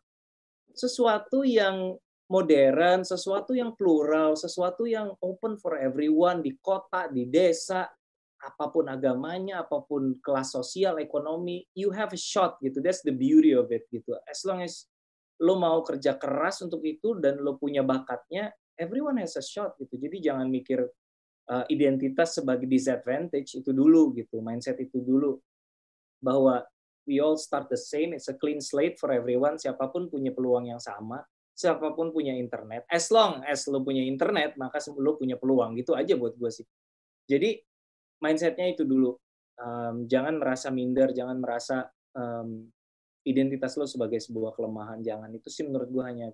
sesuatu 0.77 1.41
yang 1.41 1.97
modern 2.33 3.05
sesuatu 3.05 3.53
yang 3.53 3.77
plural 3.77 4.33
sesuatu 4.33 4.89
yang 4.89 5.13
open 5.21 5.61
for 5.61 5.77
everyone 5.77 6.41
di 6.41 6.57
kota 6.57 7.13
di 7.13 7.29
desa 7.29 7.85
apa 8.43 8.73
pun 8.73 8.89
agamanya 8.89 9.63
apa 9.63 9.85
pun 9.85 10.17
kelas 10.19 10.57
sosial 10.57 10.97
ekonomi 10.99 11.63
you 11.77 11.93
have 11.93 12.11
a 12.11 12.19
shot 12.19 12.59
gitu. 12.65 12.81
That's 12.81 13.05
the 13.05 13.15
beauty 13.15 13.53
of 13.53 13.69
it 13.69 13.87
gitu. 13.93 14.17
As 14.27 14.43
long 14.49 14.65
as 14.65 14.89
lo 15.39 15.61
mau 15.61 15.85
kerja 15.85 16.17
keras 16.17 16.65
untuk 16.65 16.83
itu 16.83 17.21
dan 17.21 17.39
lo 17.39 17.61
punya 17.61 17.87
bakatnya 17.87 18.51
everyone 18.75 19.21
has 19.23 19.39
a 19.39 19.45
shot 19.45 19.79
gitu. 19.79 19.95
Jadi 19.95 20.19
jangan 20.19 20.51
mikir 20.51 20.83
uh, 21.53 21.65
identitas 21.71 22.41
sebagai 22.41 22.67
disadvantage 22.67 23.63
itu 23.63 23.71
dulu 23.71 24.11
gitu 24.19 24.43
mindset 24.43 24.83
itu 24.83 24.99
dulu. 24.99 25.39
Bahwa 26.19 26.67
we 27.07 27.23
all 27.23 27.39
start 27.39 27.71
the 27.71 27.79
same 27.79 28.11
it's 28.11 28.27
a 28.27 28.35
clean 28.35 28.59
slate 28.59 28.99
for 28.99 29.15
everyone 29.15 29.55
siapa 29.55 29.87
pun 29.91 30.11
punya 30.11 30.35
peluang 30.35 30.71
yang 30.71 30.83
sama 30.83 31.23
siapa 31.53 31.93
pun 31.93 32.11
punya 32.11 32.33
internet 32.33 32.89
as 32.89 33.13
long 33.13 33.45
as 33.45 33.69
lo 33.69 33.85
punya 33.85 34.01
internet 34.01 34.57
maka 34.57 34.81
lo 34.97 35.21
punya 35.21 35.37
peluang. 35.37 35.77
Gitu 35.79 35.93
aja 35.93 36.17
buat 36.17 36.35
gue 36.37 36.51
sih. 36.51 36.67
Jadi 37.29 37.61
mindsetnya 38.25 38.73
itu 38.73 38.83
dulu. 38.89 39.15
Um, 39.63 40.09
jangan 40.09 40.41
merasa 40.41 40.73
minder 40.73 41.13
jangan 41.13 41.39
merasa 41.39 41.87
um, 42.17 42.67
identitas 43.23 43.77
lo 43.79 43.85
sebagai 43.85 44.19
sebuah 44.19 44.57
kelemahan. 44.57 45.05
Jangan. 45.05 45.31
Itu 45.37 45.53
sih 45.53 45.69
menurut 45.69 45.89
gue 45.93 46.05
hanya 46.05 46.29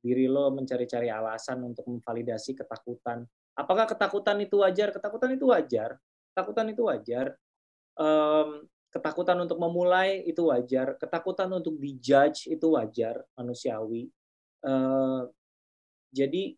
diri 0.00 0.24
lo 0.30 0.48
mencari-cari 0.54 1.12
alasan 1.12 1.60
untuk 1.66 1.84
memvalidasi 1.90 2.56
ketakutan. 2.56 3.26
Apakah 3.58 3.84
ketakutan 3.84 4.40
itu 4.40 4.64
wajar? 4.64 4.94
Ketakutan 4.94 5.36
itu 5.36 5.44
wajar. 5.52 6.00
Ketakutan 6.32 6.66
itu 6.72 6.82
wajar. 6.88 7.26
Um, 8.00 8.64
ketakutan 8.88 9.36
untuk 9.44 9.60
memulai 9.60 10.24
itu 10.24 10.48
wajar. 10.48 10.96
Ketakutan 10.96 11.50
untuk 11.52 11.76
dijudge 11.76 12.48
itu 12.48 12.66
wajar 12.72 13.20
manusiawi 13.36 14.08
uh, 14.64 15.28
jadi 16.10 16.56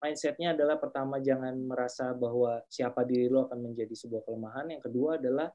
mindsetnya 0.00 0.56
adalah 0.56 0.80
pertama 0.80 1.20
jangan 1.20 1.52
merasa 1.60 2.10
bahwa 2.16 2.64
siapa 2.66 3.04
diri 3.04 3.28
lo 3.28 3.46
akan 3.46 3.70
menjadi 3.70 3.92
sebuah 3.92 4.24
kelemahan. 4.24 4.72
Yang 4.72 4.82
kedua 4.90 5.20
adalah 5.20 5.48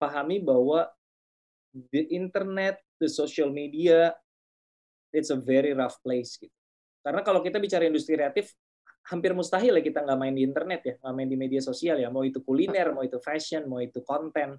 pahami 0.00 0.40
bahwa 0.40 0.88
the 1.92 2.08
internet, 2.10 2.80
the 2.96 3.06
social 3.06 3.52
media, 3.52 4.16
it's 5.12 5.28
a 5.28 5.38
very 5.38 5.76
rough 5.76 6.00
place 6.00 6.40
gitu. 6.40 6.54
Karena 7.04 7.20
kalau 7.22 7.44
kita 7.44 7.60
bicara 7.60 7.86
industri 7.86 8.16
kreatif, 8.16 8.52
hampir 9.08 9.32
mustahil 9.32 9.72
ya 9.72 9.82
kita 9.84 10.04
nggak 10.04 10.18
main 10.18 10.34
di 10.36 10.44
internet 10.44 10.80
ya, 10.84 10.94
nggak 11.00 11.14
main 11.14 11.28
di 11.28 11.38
media 11.38 11.62
sosial 11.64 11.96
ya, 11.96 12.08
mau 12.12 12.24
itu 12.24 12.44
kuliner, 12.44 12.92
mau 12.92 13.04
itu 13.04 13.16
fashion, 13.20 13.64
mau 13.64 13.80
itu 13.80 14.04
konten, 14.04 14.56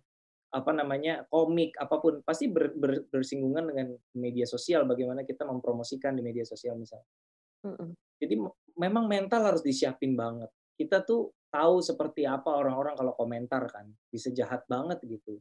apa 0.50 0.72
namanya 0.74 1.30
komik, 1.30 1.78
apa 1.78 2.02
pun 2.02 2.26
pasti 2.26 2.50
ber, 2.50 2.74
ber, 2.74 3.06
bersinggungan 3.10 3.70
dengan 3.70 3.88
media 4.18 4.50
sosial. 4.50 4.90
Bagaimana 4.90 5.22
kita 5.22 5.46
mempromosikan 5.46 6.18
di 6.18 6.26
media 6.26 6.42
sosial 6.42 6.74
misalnya. 6.78 7.06
Jadi 8.20 8.36
memang 8.80 9.06
mental 9.06 9.46
harus 9.46 9.62
disiapin 9.62 10.18
banget. 10.18 10.50
Kita 10.74 11.06
tuh 11.06 11.30
tahu 11.52 11.84
seperti 11.84 12.24
apa 12.26 12.56
orang-orang 12.56 12.96
kalau 12.96 13.14
komentar 13.14 13.68
kan, 13.70 13.90
bisa 14.10 14.32
jahat 14.32 14.64
banget 14.66 14.98
gitu. 15.06 15.38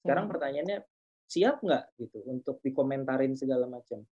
Sekarang 0.00 0.30
pertanyaannya 0.30 0.86
siap 1.26 1.58
nggak 1.60 1.98
gitu 1.98 2.22
untuk 2.30 2.62
dikomentarin 2.62 3.34
segala 3.34 3.66
macam. 3.66 4.06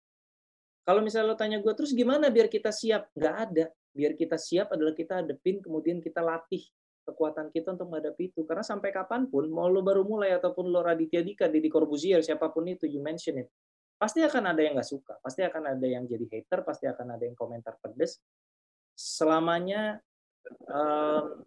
Kalau 0.85 1.01
misalnya 1.01 1.33
lo 1.33 1.37
tanya 1.39 1.59
gue, 1.65 1.73
terus 1.73 1.97
gimana 1.97 2.29
biar 2.29 2.53
kita 2.53 2.69
siap? 2.69 3.09
Nggak 3.17 3.37
ada. 3.49 3.67
Biar 3.95 4.13
kita 4.19 4.37
siap 4.37 4.75
adalah 4.75 4.93
kita 4.93 5.23
hadepin, 5.23 5.63
kemudian 5.65 6.03
kita 6.03 6.21
latih 6.21 6.61
kekuatan 7.05 7.53
kita 7.53 7.77
untuk 7.77 7.93
menghadapi 7.93 8.33
itu. 8.33 8.43
Karena 8.49 8.65
sampai 8.65 8.91
kapan 8.91 9.29
pun, 9.29 9.47
mau 9.53 9.69
lo 9.69 9.85
baru 9.85 10.03
mulai 10.03 10.33
ataupun 10.35 10.73
lo 10.73 10.81
Raditya 10.81 11.21
Dika, 11.21 11.47
Didi 11.47 11.69
Corbuzier, 11.69 12.25
siapa 12.25 12.51
pun 12.51 12.67
itu, 12.67 12.89
you 12.89 13.05
mention 13.05 13.45
it. 13.45 13.49
Pasti 13.95 14.25
akan 14.25 14.57
ada 14.57 14.61
yang 14.65 14.75
nggak 14.75 14.89
suka. 14.89 15.21
Pasti 15.23 15.45
akan 15.45 15.77
ada 15.77 15.87
yang 15.87 16.09
jadi 16.09 16.27
hater, 16.27 16.67
pasti 16.67 16.89
akan 16.89 17.15
ada 17.15 17.25
yang 17.29 17.37
komentar 17.39 17.79
pedes. 17.79 18.19
Selamanya 18.97 20.01
um, 20.67 21.45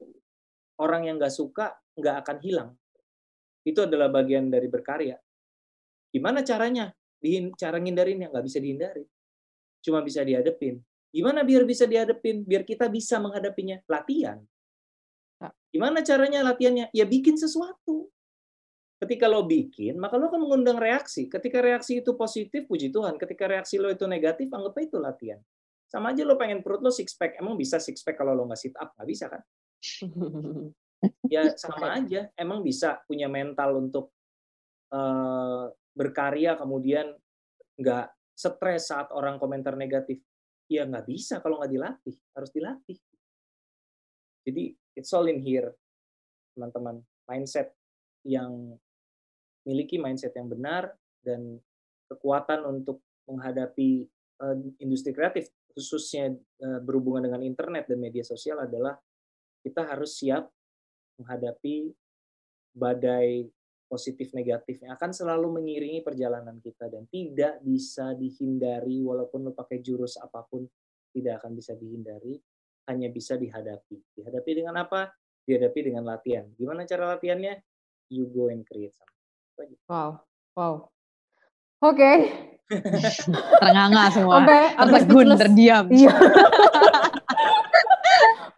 orang 0.79 1.09
yang 1.09 1.19
nggak 1.19 1.33
suka 1.33 1.75
nggak 1.97 2.15
akan 2.23 2.37
hilang. 2.39 2.69
Itu 3.67 3.83
adalah 3.83 4.07
bagian 4.07 4.47
dari 4.47 4.71
berkarya. 4.71 5.19
Gimana 6.07 6.45
caranya? 6.45 6.93
Cara 7.59 7.81
ngindarinnya 7.81 8.31
nggak 8.31 8.45
bisa 8.45 8.61
dihindari 8.63 9.03
cuma 9.87 10.03
bisa 10.03 10.19
dihadepin. 10.25 10.83
Gimana 11.07 11.47
biar 11.47 11.63
bisa 11.63 11.87
dihadepin? 11.87 12.43
Biar 12.43 12.67
kita 12.67 12.91
bisa 12.91 13.17
menghadapinya? 13.23 13.79
Latihan. 13.87 14.43
Gimana 15.71 16.01
caranya 16.01 16.41
latihannya? 16.41 16.89
Ya 16.89 17.05
bikin 17.05 17.37
sesuatu. 17.37 18.09
Ketika 18.97 19.29
lo 19.29 19.45
bikin, 19.45 20.01
maka 20.01 20.17
lo 20.17 20.25
akan 20.25 20.41
mengundang 20.41 20.81
reaksi. 20.81 21.29
Ketika 21.29 21.61
reaksi 21.61 22.01
itu 22.01 22.17
positif, 22.17 22.65
puji 22.65 22.89
Tuhan. 22.89 23.21
Ketika 23.21 23.45
reaksi 23.45 23.77
lo 23.77 23.93
itu 23.93 24.09
negatif, 24.09 24.49
anggap 24.49 24.73
itu 24.81 24.97
latihan. 24.97 25.37
Sama 25.85 26.17
aja 26.17 26.25
lo 26.25 26.33
pengen 26.33 26.65
perut 26.65 26.81
lo 26.81 26.89
six 26.89 27.13
pack. 27.13 27.37
Emang 27.37 27.53
bisa 27.53 27.77
six 27.77 28.01
pack 28.01 28.17
kalau 28.17 28.33
lo 28.33 28.49
nggak 28.49 28.57
sit 28.57 28.73
up? 28.73 28.97
Nggak 28.97 29.09
bisa 29.13 29.25
kan? 29.29 29.41
ya 31.33 31.53
sama 31.53 31.93
aja. 31.93 32.25
Emang 32.33 32.65
bisa 32.65 32.97
punya 33.05 33.29
mental 33.29 33.77
untuk 33.77 34.17
uh, 34.89 35.69
berkarya 35.93 36.57
kemudian 36.57 37.13
nggak 37.77 38.09
stres 38.33 38.89
saat 38.89 39.13
orang 39.13 39.37
komentar 39.37 39.77
negatif? 39.77 40.25
Ya 40.65 40.89
nggak 40.89 41.05
bisa 41.05 41.37
kalau 41.37 41.61
nggak 41.61 41.69
dilatih, 41.69 42.17
harus 42.33 42.49
dilatih. 42.49 42.97
Jadi 44.41 44.86
it's 44.97 45.13
all 45.13 45.29
in 45.29 45.37
here, 45.45 45.77
teman-teman. 46.57 47.05
Mindset 47.29 47.77
yang 48.25 48.73
miliki 49.69 50.01
mindset 50.01 50.33
yang 50.33 50.49
benar 50.49 50.89
dan 51.21 51.61
kekuatan 52.09 52.65
untuk 52.65 53.05
menghadapi 53.29 54.09
uh, 54.41 54.57
industri 54.81 55.13
kreatif, 55.13 55.53
khususnya 55.71 56.33
uh, 56.65 56.81
berhubungan 56.81 57.29
dengan 57.29 57.45
internet 57.45 57.85
dan 57.85 58.01
media 58.01 58.25
sosial 58.25 58.65
adalah 58.65 58.97
kita 59.61 59.85
harus 59.85 60.17
siap 60.17 60.49
menghadapi 61.21 61.93
badai 62.73 63.45
positif 63.87 64.35
negatifnya 64.35 64.99
akan 64.99 65.15
selalu 65.15 65.59
mengiringi 65.59 66.03
perjalanan 66.03 66.59
kita 66.59 66.91
dan 66.91 67.07
tidak 67.07 67.63
bisa 67.63 68.11
dihindari 68.13 68.99
walaupun 68.99 69.47
lo 69.47 69.51
pakai 69.55 69.79
jurus 69.79 70.19
apa 70.19 70.43
pun 70.43 70.67
tidak 71.15 71.41
akan 71.41 71.55
bisa 71.55 71.73
dihindari 71.73 72.35
hanya 72.87 73.11
bisa 73.11 73.35
dihadapi 73.35 73.99
dihadapi 74.15 74.51
dengan 74.63 74.75
apa 74.81 75.11
dihadapi 75.47 75.79
dengan 75.91 76.03
latihan 76.07 76.47
gimana 76.55 76.87
cara 76.87 77.15
latihannya 77.15 77.59
you 78.11 78.27
go 78.31 78.47
and 78.47 78.63
create 78.67 78.95
something 78.95 79.75
wow 79.87 80.19
wow 80.55 80.87
oke 81.83 81.87
okay. 81.95 82.15
ternganga 83.63 84.11
semua 84.11 84.43
okay, 84.43 84.63
tertegun 84.75 85.27
terdiam 85.39 85.85
iya. 85.91 86.11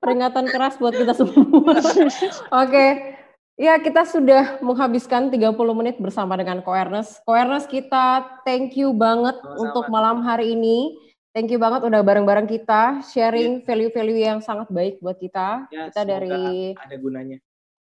peringatan 0.01 0.49
keras 0.49 0.81
buat 0.81 0.97
kita 0.97 1.13
semua 1.13 1.77
oke 1.77 2.09
okay. 2.49 3.19
Ya, 3.59 3.75
kita 3.75 4.07
sudah 4.07 4.63
menghabiskan 4.63 5.27
30 5.27 5.51
menit 5.75 5.99
bersama 5.99 6.39
dengan 6.39 6.63
Koernes. 6.63 7.19
Koernes 7.27 7.67
kita 7.67 8.23
thank 8.47 8.79
you 8.79 8.95
banget 8.95 9.35
Sama-sama. 9.35 9.59
untuk 9.67 9.85
malam 9.91 10.23
hari 10.23 10.55
ini. 10.55 10.95
Thank 11.39 11.55
you 11.55 11.61
banget 11.63 11.87
udah 11.87 12.03
bareng-bareng 12.03 12.51
kita 12.51 12.99
sharing 12.99 13.63
value 13.63 13.87
value-value 13.87 14.19
yang 14.27 14.39
sangat 14.43 14.67
baik 14.67 14.99
buat 14.99 15.15
kita. 15.15 15.71
Ya, 15.71 15.87
kita 15.87 16.03
dari 16.03 16.75
ada 16.75 16.95
gunanya. 16.99 17.39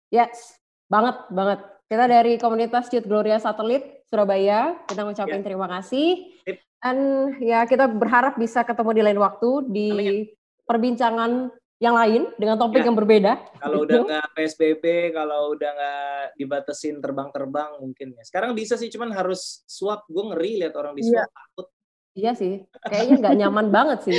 Yes, 0.06 0.54
banget 0.86 1.18
banget. 1.34 1.58
Kita 1.90 2.06
dari 2.06 2.38
komunitas 2.38 2.86
Youth 2.94 3.10
Gloria 3.10 3.42
Satelit 3.42 4.06
Surabaya. 4.06 4.78
Kita 4.86 5.02
ngucapin 5.02 5.42
ya. 5.42 5.46
terima 5.50 5.66
kasih. 5.66 6.30
Dan 6.78 6.98
ya 7.42 7.66
kita 7.66 7.90
berharap 7.90 8.38
bisa 8.38 8.62
ketemu 8.62 8.90
di 8.94 9.02
lain 9.02 9.18
waktu 9.18 9.50
di 9.66 9.88
Amin. 9.98 10.30
perbincangan 10.70 11.50
yang 11.82 11.98
lain 11.98 12.30
dengan 12.38 12.54
topik 12.54 12.86
ya. 12.86 12.86
yang 12.86 12.94
berbeda. 12.94 13.34
Kalau 13.58 13.82
udah 13.82 13.98
nggak 13.98 14.26
PSBB, 14.30 15.10
kalau 15.10 15.58
udah 15.58 15.70
nggak 15.74 16.38
dibatasin 16.38 17.02
terbang-terbang 17.02 17.82
mungkin 17.82 18.14
ya. 18.14 18.22
Sekarang 18.22 18.54
bisa 18.54 18.78
sih, 18.78 18.86
cuman 18.94 19.10
harus 19.10 19.66
swab. 19.66 20.06
Gue 20.06 20.30
ngeri 20.30 20.62
lihat 20.62 20.78
orang 20.78 20.94
di 20.94 21.02
swab 21.02 21.26
ya. 21.26 21.34
takut. 21.34 21.66
Iya 22.10 22.34
sih, 22.34 22.66
kayaknya 22.90 23.14
nggak 23.22 23.36
nyaman 23.38 23.66
banget 23.70 23.98
sih. 24.10 24.18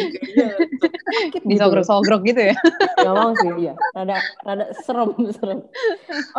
gitu. 1.36 1.44
Disogrok-sogrok 1.44 2.24
gitu 2.24 2.40
ya. 2.52 2.56
Gak 2.96 3.16
mau 3.16 3.36
sih, 3.36 3.52
iya. 3.60 3.74
Rada, 3.92 4.18
rada 4.48 4.66
serem, 4.88 5.12
serem. 5.36 5.60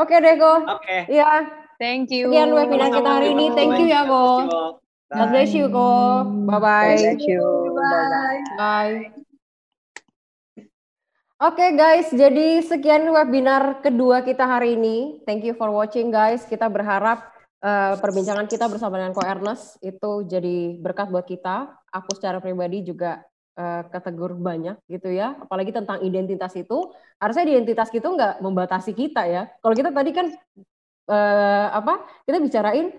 Oke 0.00 0.16
deh, 0.16 0.40
Ko. 0.40 0.64
Oke. 0.64 0.80
Okay. 0.80 1.00
Iya. 1.12 1.44
Thank 1.76 2.09
you. 2.09 2.32
Sekian 2.32 2.57
webinar 2.57 2.88
kita 2.88 3.11
hari 3.20 3.36
ini. 3.36 3.53
Thank 3.53 3.76
you 3.76 3.86
ya, 3.92 4.09
Ko. 4.09 4.48
God 5.12 5.28
bless 5.28 5.53
you, 5.53 5.68
Ko. 5.68 6.24
Bye-bye. 6.24 6.96
God 6.96 7.05
bless 7.05 7.24
you. 7.28 7.44
Bye. 7.76 8.40
Bye. 8.57 9.22
Oke 11.42 11.59
okay 11.59 11.74
guys, 11.74 12.07
jadi 12.14 12.62
sekian 12.62 13.03
webinar 13.11 13.82
kedua 13.82 14.22
kita 14.22 14.46
hari 14.46 14.78
ini. 14.78 15.18
Thank 15.26 15.42
you 15.42 15.59
for 15.59 15.74
watching 15.74 16.14
guys. 16.14 16.46
Kita 16.46 16.70
berharap 16.70 17.31
uh, 17.62 17.94
perbincangan 17.96 18.44
kita 18.50 18.66
bersama 18.66 18.98
dengan 18.98 19.14
Ko 19.14 19.22
Ernest 19.22 19.78
itu 19.80 20.26
jadi 20.26 20.76
berkat 20.76 21.08
buat 21.08 21.24
kita. 21.24 21.70
Aku 21.94 22.18
secara 22.18 22.42
pribadi 22.42 22.82
juga 22.82 23.22
uh, 23.56 23.86
ketegur 23.88 24.36
banyak 24.36 24.76
gitu 24.90 25.08
ya. 25.08 25.38
Apalagi 25.38 25.70
tentang 25.70 26.02
identitas 26.02 26.52
itu. 26.58 26.92
Harusnya 27.22 27.46
identitas 27.46 27.88
itu 27.94 28.04
nggak 28.04 28.42
membatasi 28.42 28.92
kita 28.92 29.22
ya. 29.30 29.46
Kalau 29.62 29.74
kita 29.78 29.94
tadi 29.94 30.10
kan 30.10 30.26
uh, 31.08 31.68
apa? 31.70 32.02
Kita 32.26 32.42
bicarain 32.42 32.90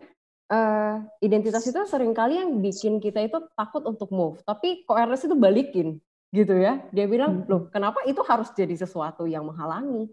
uh, 0.49 0.95
identitas 1.19 1.67
itu 1.67 1.83
sering 1.85 2.15
kali 2.15 2.39
yang 2.39 2.63
bikin 2.63 3.03
kita 3.03 3.19
itu 3.19 3.43
takut 3.53 3.83
untuk 3.83 4.09
move. 4.09 4.39
Tapi 4.47 4.87
Ko 4.87 4.95
Ernest 4.95 5.27
itu 5.27 5.35
balikin 5.35 5.99
gitu 6.33 6.57
ya. 6.57 6.81
Dia 6.89 7.05
bilang, 7.05 7.45
loh 7.45 7.69
kenapa 7.69 8.01
itu 8.09 8.23
harus 8.25 8.49
jadi 8.57 8.73
sesuatu 8.73 9.29
yang 9.29 9.45
menghalangi? 9.45 10.09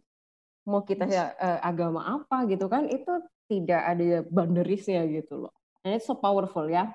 Mau 0.69 0.85
kita 0.85 1.09
ya, 1.09 1.33
uh, 1.41 1.59
agama 1.65 2.21
apa 2.21 2.45
gitu 2.45 2.69
kan, 2.69 2.85
itu 2.85 3.09
tidak 3.51 3.83
ada 3.83 4.23
boundariesnya 4.31 5.03
gitu 5.11 5.47
loh. 5.47 5.55
And 5.83 5.99
it's 5.99 6.07
so 6.07 6.15
powerful 6.15 6.71
ya. 6.71 6.95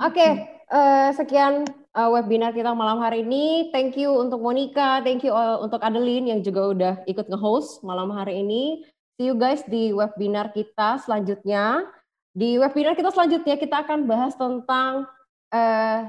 Oke, 0.00 0.18
okay, 0.18 0.30
uh, 0.72 0.80
eh, 0.80 1.08
sekian 1.14 1.68
uh, 1.94 2.10
webinar 2.10 2.50
kita 2.50 2.72
malam 2.74 2.98
hari 2.98 3.22
ini. 3.22 3.70
Thank 3.70 3.94
you 4.00 4.10
untuk 4.10 4.42
Monica, 4.42 5.04
thank 5.04 5.22
you 5.22 5.30
uh, 5.30 5.60
untuk 5.62 5.84
Adeline 5.84 6.34
yang 6.34 6.40
juga 6.42 6.62
udah 6.74 6.94
ikut 7.06 7.30
nge-host 7.30 7.84
malam 7.86 8.10
hari 8.10 8.42
ini. 8.42 8.82
See 9.14 9.30
you 9.30 9.38
guys 9.38 9.62
di 9.70 9.94
webinar 9.94 10.50
kita 10.50 10.98
selanjutnya. 11.04 11.86
Di 12.34 12.58
webinar 12.58 12.98
kita 12.98 13.14
selanjutnya 13.14 13.54
kita 13.54 13.86
akan 13.86 14.10
bahas 14.10 14.34
tentang 14.34 15.06
uh, 15.54 16.00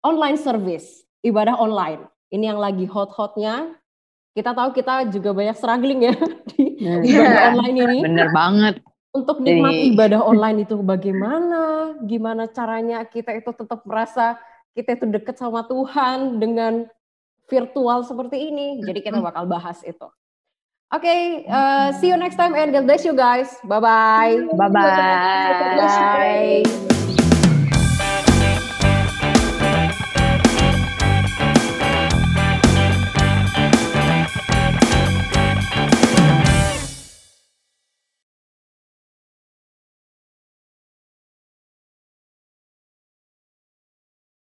online 0.00 0.40
service 0.40 1.04
ibadah 1.20 1.58
online. 1.58 2.08
Ini 2.32 2.56
yang 2.56 2.60
lagi 2.62 2.88
hot-hotnya. 2.88 3.76
Kita 4.36 4.52
tahu 4.52 4.76
kita 4.76 5.08
juga 5.08 5.32
banyak 5.32 5.56
struggling 5.56 6.12
ya 6.12 6.14
di 6.52 6.76
yeah. 6.76 7.00
ibadah 7.00 7.42
online 7.56 7.76
ini. 7.80 7.98
Bener 8.04 8.28
banget. 8.36 8.74
Untuk 9.16 9.40
nikmati 9.40 9.80
Jadi... 9.80 9.92
ibadah 9.96 10.20
online 10.20 10.68
itu 10.68 10.76
bagaimana? 10.84 11.96
Gimana 12.04 12.44
caranya 12.52 13.00
kita 13.08 13.32
itu 13.32 13.48
tetap 13.56 13.80
merasa 13.88 14.36
kita 14.76 15.00
itu 15.00 15.08
dekat 15.08 15.40
sama 15.40 15.64
Tuhan 15.64 16.36
dengan 16.36 16.84
virtual 17.48 18.04
seperti 18.04 18.52
ini. 18.52 18.84
Jadi 18.84 19.00
kita 19.00 19.24
bakal 19.24 19.48
bahas 19.48 19.80
itu. 19.88 20.04
Oke, 20.86 21.02
okay, 21.02 21.22
uh, 21.50 21.90
see 21.98 22.12
you 22.12 22.18
next 22.20 22.38
time 22.38 22.54
and 22.54 22.70
God 22.70 22.86
bless 22.86 23.02
you 23.02 23.16
guys. 23.16 23.58
Bye 23.66 23.82
bye. 23.82 24.38
Bye 24.54 24.70
bye. 24.70 26.94